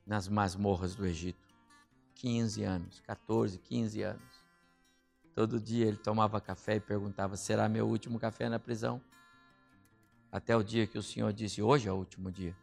nas 0.07 0.30
masmorras 0.30 0.95
do 0.95 1.05
Egito. 1.05 1.45
15 2.16 2.64
anos, 2.64 3.01
14, 3.01 3.59
15 3.59 4.01
anos. 4.01 4.45
Todo 5.36 5.59
dia 5.59 5.88
ele 5.88 5.97
tomava 5.97 6.39
café 6.39 6.78
e 6.78 6.80
perguntava: 6.80 7.36
será 7.36 7.68
meu 7.68 7.89
último 7.89 8.18
café 8.18 8.47
na 8.47 8.59
prisão? 8.59 9.01
Até 10.32 10.55
o 10.55 10.64
dia 10.64 10.88
que 10.88 10.97
o 10.97 11.03
Senhor 11.03 11.34
disse: 11.34 11.62
hoje 11.62 11.89
é 11.89 11.91
o 11.91 11.97
último 11.97 12.32
dia. 12.32 12.55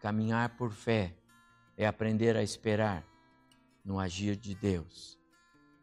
Caminhar 0.00 0.56
por 0.56 0.72
fé 0.72 1.14
é 1.76 1.86
aprender 1.86 2.36
a 2.36 2.42
esperar 2.42 3.04
no 3.84 3.98
agir 3.98 4.36
de 4.36 4.54
Deus. 4.54 5.18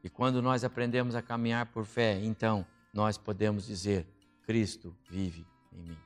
E 0.04 0.10
quando 0.10 0.42
nós 0.42 0.64
aprendemos 0.64 1.16
a 1.16 1.22
caminhar 1.22 1.68
por 1.68 1.86
fé, 1.86 2.20
então 2.24 2.66
nós 2.94 3.18
podemos 3.18 3.66
dizer: 3.66 4.08
Cristo 4.44 4.96
vive 5.10 5.46
em 5.72 5.84
mim. 5.84 6.00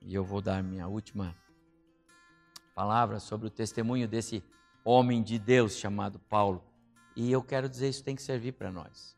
E 0.00 0.14
eu 0.14 0.24
vou 0.24 0.40
dar 0.40 0.62
minha 0.62 0.86
última 0.86 1.36
palavra 2.74 3.18
sobre 3.20 3.46
o 3.46 3.50
testemunho 3.50 4.08
desse 4.08 4.42
homem 4.84 5.22
de 5.22 5.38
Deus 5.38 5.76
chamado 5.76 6.18
Paulo. 6.18 6.64
E 7.14 7.30
eu 7.30 7.42
quero 7.42 7.68
dizer, 7.68 7.88
isso 7.88 8.02
tem 8.02 8.16
que 8.16 8.22
servir 8.22 8.52
para 8.52 8.70
nós. 8.70 9.16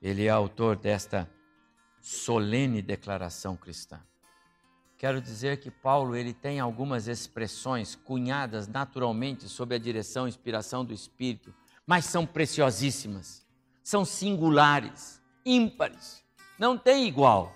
Ele 0.00 0.26
é 0.26 0.30
autor 0.30 0.76
desta 0.76 1.30
solene 2.00 2.80
declaração 2.80 3.56
cristã. 3.56 4.00
Quero 5.04 5.20
dizer 5.20 5.60
que 5.60 5.70
Paulo 5.70 6.16
ele 6.16 6.32
tem 6.32 6.58
algumas 6.58 7.08
expressões 7.08 7.94
cunhadas 7.94 8.66
naturalmente 8.66 9.46
sob 9.50 9.74
a 9.74 9.78
direção 9.78 10.24
e 10.24 10.30
inspiração 10.30 10.82
do 10.82 10.94
Espírito, 10.94 11.54
mas 11.86 12.06
são 12.06 12.24
preciosíssimas, 12.24 13.46
são 13.82 14.02
singulares, 14.02 15.20
ímpares, 15.44 16.24
não 16.58 16.78
tem 16.78 17.06
igual. 17.06 17.54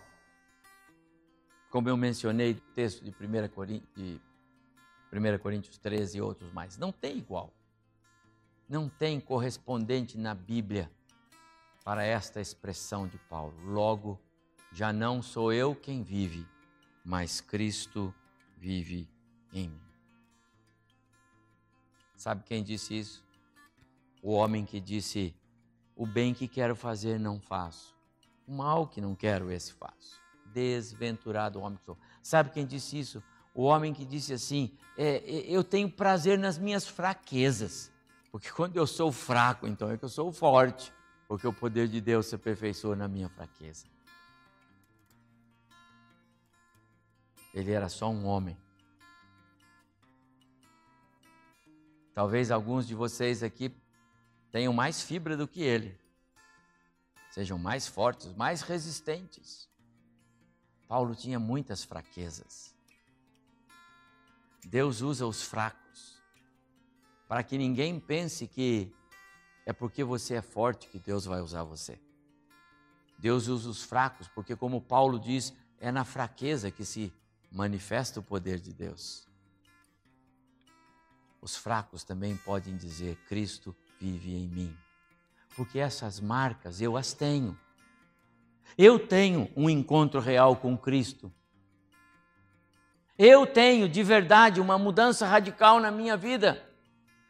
Como 1.71 1.89
eu 1.89 1.97
mencionei 1.97 2.53
no 2.53 2.61
texto 2.75 3.03
de 3.03 3.13
1 3.13 3.49
Coríntios, 3.49 3.89
de 3.97 4.21
1 5.11 5.39
Coríntios 5.39 5.79
13 5.79 6.19
e 6.19 6.21
outros 6.21 6.53
mais, 6.53 6.77
não 6.77 6.93
tem 6.93 7.17
igual. 7.17 7.51
Não 8.69 8.91
tem 8.91 9.19
correspondente 9.19 10.19
na 10.19 10.35
Bíblia 10.35 10.93
para 11.83 12.05
esta 12.05 12.43
expressão 12.43 13.09
de 13.09 13.17
Paulo. 13.17 13.55
Logo, 13.65 14.21
já 14.71 14.93
não 14.93 15.23
sou 15.23 15.51
eu 15.51 15.75
quem 15.75 16.03
vive, 16.03 16.47
mas 17.09 17.41
Cristo 17.41 18.15
vive 18.59 19.09
em 19.51 19.71
mim. 19.71 19.81
Sabe 22.15 22.45
quem 22.45 22.63
disse 22.63 22.99
isso? 22.99 23.25
O 24.23 24.33
homem 24.33 24.67
que 24.67 24.79
disse: 24.79 25.35
O 25.97 26.05
bem 26.07 26.35
que 26.35 26.47
quero 26.47 26.77
fazer 26.77 27.19
não 27.19 27.41
faço, 27.41 27.97
o 28.47 28.53
mal 28.53 28.87
que 28.87 29.01
não 29.01 29.15
quero, 29.15 29.51
esse 29.51 29.73
faço. 29.73 30.21
Desventurado 30.53 31.61
homem 31.61 31.79
que 31.79 31.87
sou. 31.87 31.97
Sabe 32.23 32.51
quem 32.51 32.67
disse 32.67 32.99
isso? 32.99 33.23
O 33.55 33.63
homem 33.63 33.95
que 33.95 34.05
disse 34.05 34.35
assim: 34.35 34.71
é, 34.95 35.17
é, 35.17 35.51
Eu 35.51 35.65
tenho 35.65 35.91
prazer 35.91 36.39
nas 36.39 36.59
minhas 36.59 36.87
fraquezas, 36.87 37.91
porque 38.31 38.51
quando 38.51 38.77
eu 38.77 38.87
sou 38.87 39.11
fraco, 39.11 39.67
então 39.67 39.91
é 39.91 39.97
que 39.97 40.05
eu 40.05 40.11
sou 40.11 40.31
forte, 40.31 40.93
porque 41.27 41.47
o 41.47 41.55
poder 41.55 41.89
de 41.89 42.03
Deus 42.03 42.27
se 42.27 42.35
aperfeiçoa 42.35 42.95
na 42.95 43.09
minha 43.09 43.31
fraqueza. 43.31 43.87
Ele 47.59 47.73
era 47.73 47.89
só 47.89 48.09
um 48.09 48.25
homem. 48.25 48.57
Talvez 52.15 52.53
alguns 52.53 52.87
de 52.87 52.95
vocês 52.95 53.43
aqui 53.43 53.75
tenham 54.53 54.73
mais 54.73 55.03
fibra 55.03 55.37
do 55.37 55.49
que 55.49 55.61
ele, 55.61 55.99
sejam 57.33 57.59
mais 57.59 57.89
fortes, 57.89 58.33
mais 58.33 58.63
resistentes. 58.63 59.69
Paulo 60.87 61.17
tinha 61.17 61.41
muitas 61.41 61.83
fraquezas. 61.83 62.77
Deus 64.65 65.01
usa 65.01 65.27
os 65.27 65.43
fracos 65.43 66.23
para 67.27 67.43
que 67.43 67.59
ninguém 67.59 67.99
pense 67.99 68.47
que 68.47 68.95
é 69.67 69.73
porque 69.73 70.05
você 70.05 70.35
é 70.35 70.43
forte 70.43 70.87
que 70.87 71.01
Deus 71.01 71.25
vai 71.25 71.41
usar 71.41 71.65
você. 71.65 71.99
Deus 73.19 73.49
usa 73.49 73.69
os 73.69 73.83
fracos 73.83 74.29
porque, 74.29 74.55
como 74.55 74.81
Paulo 74.81 75.19
diz, 75.19 75.53
é 75.81 75.91
na 75.91 76.05
fraqueza 76.05 76.71
que 76.71 76.85
se 76.85 77.13
manifesta 77.51 78.21
o 78.21 78.23
poder 78.23 78.61
de 78.61 78.73
Deus. 78.73 79.27
Os 81.41 81.57
fracos 81.57 82.05
também 82.05 82.37
podem 82.37 82.77
dizer: 82.77 83.17
Cristo 83.29 83.75
vive 84.01 84.35
em 84.35 84.49
mim. 84.49 84.77
Porque 85.57 85.79
essas 85.79 86.21
marcas 86.21 86.81
eu 86.81 86.97
as 86.97 87.13
tenho. 87.13 87.59
Eu 88.77 88.99
tenho 88.99 89.51
um 89.57 89.69
encontro 89.69 90.21
real 90.21 90.57
com 90.57 90.77
Cristo. 90.77 91.33
Eu 93.17 93.47
tenho 93.47 93.89
de 93.89 94.03
verdade 94.03 94.61
uma 94.61 94.79
mudança 94.79 95.27
radical 95.27 95.81
na 95.81 95.91
minha 95.91 96.17
vida. 96.17 96.65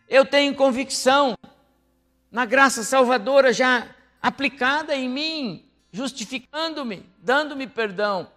Eu 0.09 0.25
tenho 0.25 0.55
convicção 0.55 1.35
na 2.31 2.45
graça 2.45 2.83
salvadora 2.83 3.53
já 3.53 3.95
aplicada 4.21 4.95
em 4.95 5.09
mim, 5.09 5.71
justificando-me, 5.91 7.09
dando-me 7.19 7.67
perdão. 7.67 8.31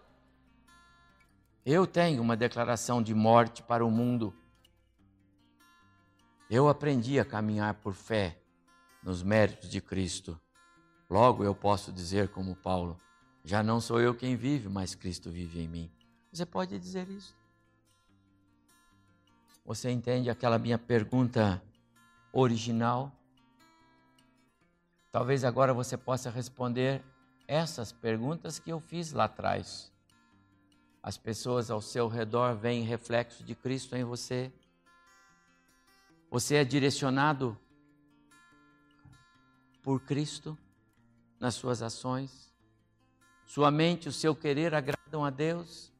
Eu 1.65 1.85
tenho 1.85 2.21
uma 2.21 2.35
declaração 2.35 3.03
de 3.03 3.13
morte 3.13 3.61
para 3.61 3.85
o 3.85 3.91
mundo. 3.91 4.33
Eu 6.49 6.67
aprendi 6.67 7.19
a 7.19 7.25
caminhar 7.25 7.75
por 7.75 7.93
fé 7.93 8.41
nos 9.03 9.21
méritos 9.21 9.69
de 9.69 9.79
Cristo. 9.79 10.39
Logo 11.09 11.43
eu 11.43 11.53
posso 11.53 11.91
dizer, 11.91 12.29
como 12.29 12.55
Paulo, 12.55 12.99
Já 13.43 13.63
não 13.63 13.81
sou 13.81 13.99
eu 13.99 14.13
quem 14.13 14.35
vive, 14.35 14.69
mas 14.69 14.93
Cristo 14.93 15.31
vive 15.31 15.61
em 15.61 15.67
mim. 15.67 15.91
Você 16.31 16.45
pode 16.45 16.77
dizer 16.77 17.09
isso? 17.09 17.35
Você 19.65 19.89
entende 19.89 20.29
aquela 20.29 20.59
minha 20.59 20.77
pergunta 20.77 21.61
original? 22.31 23.11
Talvez 25.11 25.43
agora 25.43 25.73
você 25.73 25.97
possa 25.97 26.29
responder 26.29 27.03
essas 27.47 27.91
perguntas 27.91 28.59
que 28.59 28.71
eu 28.71 28.79
fiz 28.79 29.11
lá 29.11 29.25
atrás. 29.25 29.90
As 31.03 31.17
pessoas 31.17 31.71
ao 31.71 31.81
seu 31.81 32.07
redor 32.07 32.55
veem 32.55 32.83
reflexo 32.83 33.43
de 33.43 33.55
Cristo 33.55 33.95
em 33.95 34.03
você. 34.03 34.51
Você 36.29 36.55
é 36.55 36.63
direcionado 36.63 37.57
por 39.81 39.99
Cristo 40.01 40.57
nas 41.39 41.55
suas 41.55 41.81
ações. 41.81 42.53
Sua 43.47 43.71
mente, 43.71 44.07
o 44.07 44.11
seu 44.11 44.35
querer 44.35 44.75
agradam 44.75 45.25
a 45.25 45.29
Deus. 45.29 45.91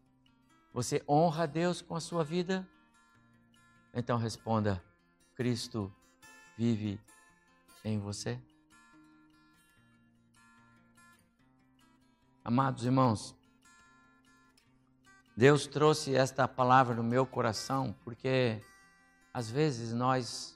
Você 0.72 1.04
honra 1.08 1.44
a 1.44 1.48
Deus 1.48 1.82
com 1.82 1.96
a 1.96 2.00
sua 2.00 2.24
vida? 2.24 2.68
Então 3.94 4.18
responda: 4.18 4.82
Cristo 5.36 5.94
vive 6.56 7.00
em 7.84 8.00
você? 8.00 8.40
Amados 12.44 12.86
irmãos, 12.86 13.36
Deus 15.42 15.66
trouxe 15.66 16.14
esta 16.14 16.48
palavra 16.48 16.94
no 16.94 17.02
meu 17.02 17.26
coração 17.26 17.96
porque 18.04 18.62
às 19.34 19.50
vezes 19.50 19.92
nós 19.92 20.56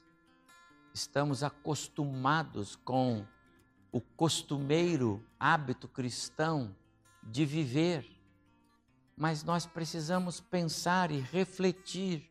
estamos 0.94 1.42
acostumados 1.42 2.76
com 2.76 3.26
o 3.90 4.00
costumeiro 4.00 5.26
hábito 5.40 5.88
cristão 5.88 6.72
de 7.20 7.44
viver, 7.44 8.08
mas 9.16 9.42
nós 9.42 9.66
precisamos 9.66 10.38
pensar 10.40 11.10
e 11.10 11.18
refletir. 11.18 12.30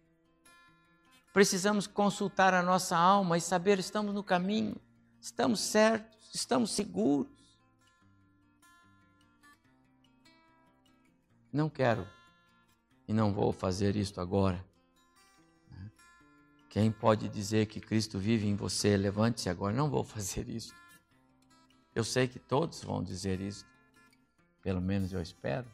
Precisamos 1.33 1.85
consultar 1.85 2.53
a 2.53 2.63
nossa 2.63 2.95
alma 2.95 3.37
e 3.37 3.41
saber 3.41 3.79
estamos 3.79 4.13
no 4.13 4.23
caminho, 4.23 4.77
estamos 5.19 5.59
certos, 5.59 6.33
estamos 6.33 6.71
seguros. 6.71 7.27
Não 11.51 11.69
quero 11.69 12.14
e 13.07 13.13
não 13.13 13.33
vou 13.33 13.51
fazer 13.51 13.95
isto 13.95 14.19
agora. 14.19 14.63
Quem 16.69 16.91
pode 16.91 17.29
dizer 17.29 17.67
que 17.67 17.79
Cristo 17.79 18.19
vive 18.19 18.47
em 18.47 18.55
você, 18.55 18.97
levante-se 18.97 19.49
agora. 19.49 19.73
Não 19.73 19.89
vou 19.89 20.03
fazer 20.03 20.49
isso. 20.49 20.73
Eu 21.93 22.03
sei 22.03 22.27
que 22.27 22.39
todos 22.39 22.83
vão 22.83 23.01
dizer 23.01 23.39
isso. 23.39 23.65
Pelo 24.61 24.81
menos 24.81 25.13
eu 25.13 25.21
espero. 25.21 25.67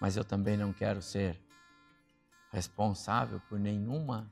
Mas 0.00 0.16
eu 0.16 0.24
também 0.24 0.56
não 0.56 0.72
quero 0.72 1.00
ser 1.00 1.40
responsável 2.52 3.40
por 3.48 3.58
nenhuma 3.58 4.30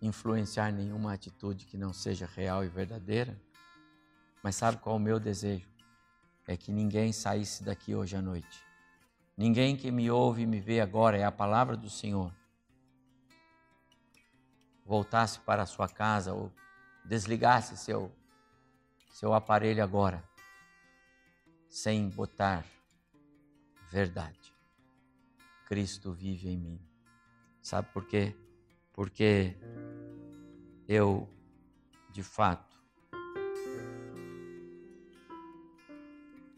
influenciar 0.00 0.70
nenhuma 0.70 1.14
atitude 1.14 1.64
que 1.64 1.78
não 1.78 1.92
seja 1.92 2.26
real 2.26 2.64
e 2.64 2.68
verdadeira. 2.68 3.36
Mas 4.42 4.54
sabe 4.54 4.76
qual 4.78 4.96
é 4.96 4.98
o 4.98 5.02
meu 5.02 5.18
desejo? 5.18 5.66
É 6.46 6.56
que 6.56 6.70
ninguém 6.70 7.12
saísse 7.12 7.64
daqui 7.64 7.94
hoje 7.94 8.16
à 8.16 8.22
noite. 8.22 8.64
Ninguém 9.36 9.76
que 9.76 9.90
me 9.90 10.10
ouve 10.10 10.42
e 10.42 10.46
me 10.46 10.60
vê 10.60 10.80
agora, 10.80 11.16
é 11.16 11.24
a 11.24 11.32
palavra 11.32 11.76
do 11.76 11.90
Senhor. 11.90 12.32
Voltasse 14.84 15.40
para 15.40 15.62
a 15.62 15.66
sua 15.66 15.88
casa 15.88 16.32
ou 16.32 16.52
desligasse 17.04 17.76
seu, 17.76 18.12
seu 19.10 19.32
aparelho 19.32 19.82
agora, 19.82 20.22
sem 21.68 22.08
botar 22.08 22.64
verdade. 23.90 24.54
Cristo 25.66 26.12
vive 26.12 26.48
em 26.48 26.58
mim. 26.58 26.80
Sabe 27.62 27.88
por 27.92 28.06
quê? 28.06 28.36
Porque 28.92 29.56
eu, 30.86 31.28
de 32.12 32.22
fato, 32.22 32.73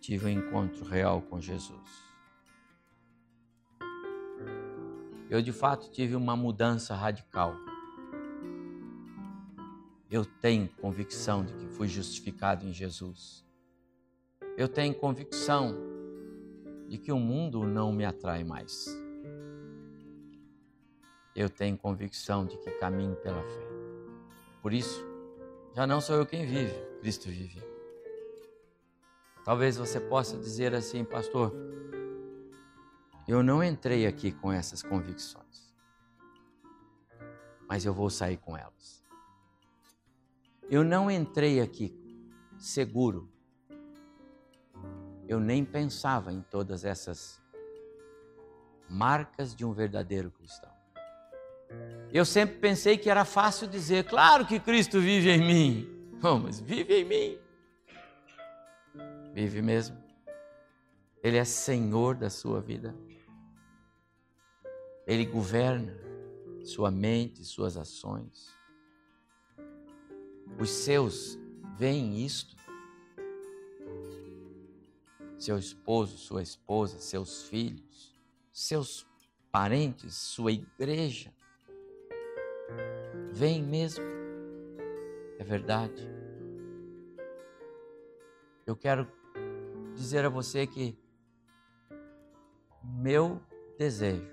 tive 0.07 0.27
um 0.27 0.29
encontro 0.29 0.85
real 0.85 1.21
com 1.21 1.41
Jesus. 1.41 2.07
Eu 5.29 5.43
de 5.43 5.53
fato 5.53 5.91
tive 5.91 6.15
uma 6.15 6.37
mudança 6.37 6.95
radical. 6.95 7.57
Eu 10.09 10.25
tenho 10.25 10.69
convicção 10.81 11.45
de 11.45 11.53
que 11.55 11.67
fui 11.67 11.89
justificado 11.89 12.65
em 12.65 12.73
Jesus. 12.73 13.45
Eu 14.57 14.69
tenho 14.69 14.95
convicção 14.95 15.75
de 16.89 16.99
que 16.99 17.11
o 17.11 17.19
mundo 17.19 17.67
não 17.67 17.93
me 17.93 18.05
atrai 18.05 18.45
mais. 18.45 18.87
Eu 21.35 21.51
tenho 21.51 21.77
convicção 21.77 22.47
de 22.47 22.57
que 22.59 22.71
caminho 22.79 23.17
pela 23.17 23.43
fé. 23.43 23.67
Por 24.63 24.73
isso, 24.73 25.05
já 25.75 25.85
não 25.85 26.01
sou 26.01 26.15
eu 26.15 26.25
quem 26.25 26.47
vive, 26.47 26.79
Cristo 27.01 27.29
vive. 27.29 27.76
Talvez 29.47 29.77
você 29.77 30.01
possa 30.01 30.37
dizer 30.37 30.75
assim, 30.75 31.05
pastor, 31.05 31.55
eu 33.29 33.45
não 33.45 33.63
entrei 33.63 34.05
aqui 34.05 34.33
com 34.33 34.51
essas 34.51 34.83
convicções, 34.83 35.73
mas 37.69 37.85
eu 37.85 37.95
vou 37.95 38.11
sair 38.11 38.39
com 38.39 38.57
elas. 38.57 39.05
Eu 40.69 40.83
não 40.83 41.09
entrei 41.09 41.61
aqui 41.61 41.97
seguro, 42.59 43.31
eu 45.29 45.39
nem 45.39 45.65
pensava 45.65 46.33
em 46.33 46.43
todas 46.43 46.85
essas 46.85 47.41
marcas 48.91 49.55
de 49.55 49.65
um 49.65 49.73
verdadeiro 49.73 50.29
cristão. 50.33 50.73
Eu 52.13 52.25
sempre 52.25 52.59
pensei 52.59 52.99
que 52.99 53.09
era 53.09 53.25
fácil 53.25 53.69
dizer, 53.69 54.09
claro 54.09 54.45
que 54.45 54.59
Cristo 54.59 55.01
vive 55.01 55.31
em 55.31 55.39
mim. 55.39 56.11
Mas 56.43 56.59
vive 56.59 57.03
em 57.03 57.05
mim. 57.05 57.46
Vive 59.37 59.61
mesmo. 59.61 60.03
Ele 61.22 61.37
é 61.37 61.45
Senhor 61.45 62.14
da 62.14 62.30
sua 62.30 62.59
vida. 62.59 62.97
Ele 65.07 65.26
governa 65.26 65.95
sua 66.64 66.91
mente, 66.91 67.45
suas 67.45 67.76
ações. 67.76 68.51
Os 70.59 70.70
seus 70.70 71.39
veem 71.76 72.24
isto. 72.24 72.57
Seu 75.39 75.59
esposo, 75.59 76.16
sua 76.16 76.43
esposa, 76.43 76.99
seus 76.99 77.43
filhos, 77.43 78.14
seus 78.51 79.07
parentes, 79.53 80.14
sua 80.14 80.51
igreja. 80.51 81.30
Vem 83.32 83.62
mesmo. 83.62 84.07
É 85.39 85.45
verdade. 85.45 86.09
Eu 88.66 88.74
quero 88.74 89.07
dizer 89.97 90.25
a 90.25 90.29
você 90.29 90.67
que 90.67 90.97
meu 92.85 93.41
desejo 93.79 94.31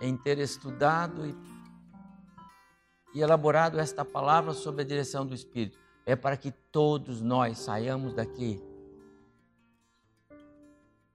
em 0.00 0.16
ter 0.16 0.38
estudado 0.38 1.26
e, 1.26 1.36
e 3.14 3.20
elaborado 3.20 3.78
esta 3.78 4.04
palavra 4.04 4.52
sob 4.52 4.80
a 4.80 4.84
direção 4.84 5.26
do 5.26 5.34
Espírito 5.34 5.78
é 6.06 6.16
para 6.16 6.36
que 6.36 6.50
todos 6.50 7.20
nós 7.20 7.58
saiamos 7.58 8.14
daqui 8.14 8.62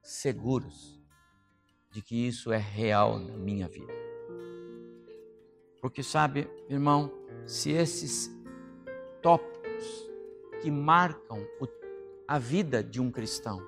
seguros 0.01 1.01
de 1.91 2.01
que 2.01 2.27
isso 2.27 2.51
é 2.51 2.57
real 2.57 3.17
na 3.17 3.37
minha 3.37 3.67
vida. 3.67 3.93
Porque 5.81 6.03
sabe, 6.03 6.49
irmão, 6.69 7.11
se 7.45 7.71
esses 7.71 8.29
tópicos 9.21 10.09
que 10.61 10.69
marcam 10.69 11.45
o 11.59 11.67
a 12.27 12.37
vida 12.39 12.83
de 12.83 13.01
um 13.01 13.11
cristão. 13.11 13.61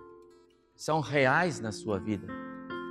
São 0.76 1.00
reais 1.00 1.60
na 1.60 1.72
sua 1.72 2.00
vida, 2.00 2.28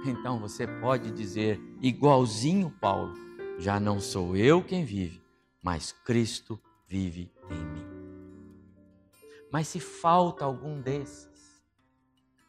então 0.07 0.39
você 0.39 0.67
pode 0.67 1.11
dizer, 1.11 1.61
igualzinho 1.81 2.71
Paulo: 2.71 3.15
já 3.59 3.79
não 3.79 4.01
sou 4.01 4.37
eu 4.37 4.63
quem 4.63 4.85
vive, 4.85 5.23
mas 5.63 5.93
Cristo 5.93 6.61
vive 6.87 7.31
em 7.51 7.65
mim. 7.65 7.87
Mas 9.51 9.69
se 9.69 9.81
falta 9.81 10.45
algum 10.45 10.81
desses, 10.81 11.63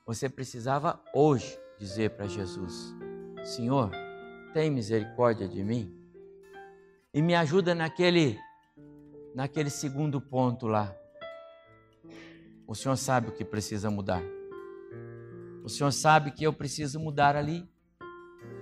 você 0.06 0.30
precisava 0.30 1.02
hoje 1.14 1.60
dizer 1.78 2.12
para 2.12 2.28
Jesus: 2.28 2.96
Senhor, 3.44 3.92
tem 4.54 4.72
misericórdia 4.72 5.48
de 5.48 5.64
mim 5.64 5.94
e 7.14 7.22
me 7.22 7.36
ajuda 7.36 7.76
naquele 7.76 8.40
naquele 9.34 9.70
segundo 9.70 10.22
ponto 10.22 10.66
lá 10.66 10.96
o 12.68 12.76
Senhor 12.76 12.96
sabe 12.96 13.30
o 13.30 13.32
que 13.32 13.46
precisa 13.46 13.90
mudar. 13.90 14.24
O 15.64 15.70
Senhor 15.70 15.92
sabe 15.92 16.32
que 16.32 16.44
eu 16.44 16.54
preciso 16.54 17.00
mudar 17.00 17.36
ali. 17.36 17.68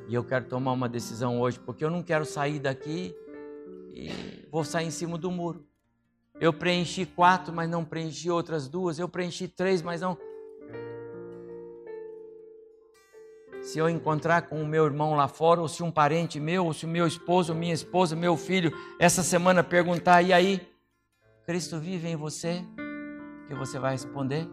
E 0.07 0.13
eu 0.13 0.23
quero 0.23 0.45
tomar 0.45 0.73
uma 0.73 0.89
decisão 0.89 1.39
hoje, 1.39 1.59
porque 1.59 1.83
eu 1.83 1.89
não 1.89 2.03
quero 2.03 2.25
sair 2.25 2.59
daqui 2.59 3.15
e 3.93 4.47
vou 4.51 4.63
sair 4.63 4.87
em 4.87 4.91
cima 4.91 5.17
do 5.17 5.31
muro. 5.31 5.65
Eu 6.39 6.51
preenchi 6.51 7.05
quatro, 7.05 7.53
mas 7.53 7.69
não 7.69 7.85
preenchi 7.85 8.29
outras 8.29 8.67
duas. 8.67 8.99
Eu 8.99 9.07
preenchi 9.07 9.47
três, 9.47 9.81
mas 9.81 10.01
não. 10.01 10.17
Se 13.61 13.79
eu 13.79 13.87
encontrar 13.87 14.43
com 14.43 14.61
o 14.61 14.67
meu 14.67 14.85
irmão 14.85 15.15
lá 15.15 15.29
fora, 15.29 15.61
ou 15.61 15.69
se 15.69 15.81
um 15.81 15.91
parente 15.91 16.37
meu, 16.37 16.65
ou 16.65 16.73
se 16.73 16.85
o 16.85 16.89
meu 16.89 17.07
esposo, 17.07 17.55
minha 17.55 17.73
esposa, 17.73 18.13
meu 18.13 18.35
filho, 18.35 18.73
essa 18.99 19.23
semana 19.23 19.63
perguntar, 19.63 20.21
e 20.21 20.33
aí? 20.33 20.67
Cristo 21.45 21.79
vive 21.79 22.09
em 22.09 22.15
você? 22.17 22.65
Que 23.47 23.55
você 23.55 23.77
vai 23.79 23.91
responder? 23.91 24.47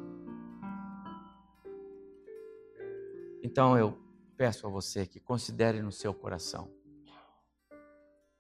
Então 3.43 3.77
eu 3.77 3.99
peço 4.37 4.67
a 4.67 4.71
você 4.71 5.07
que 5.07 5.21
considere 5.21 5.83
no 5.83 5.93
seu 5.93 6.15
coração 6.15 6.71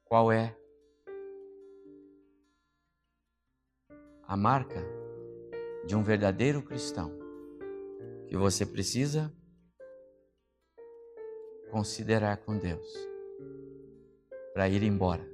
qual 0.04 0.32
é 0.32 0.56
a 4.26 4.36
marca 4.36 4.80
de 5.86 5.96
um 5.96 6.02
verdadeiro 6.02 6.62
cristão 6.62 7.12
que 8.28 8.36
você 8.36 8.64
precisa 8.64 9.32
considerar 11.70 12.36
com 12.38 12.56
Deus 12.56 12.86
para 14.52 14.68
ir 14.68 14.82
embora 14.82 15.26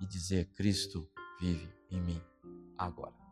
e 0.00 0.06
dizer: 0.06 0.46
Cristo 0.52 1.08
vive 1.40 1.72
em 1.90 2.00
mim 2.00 2.22
agora. 2.76 3.23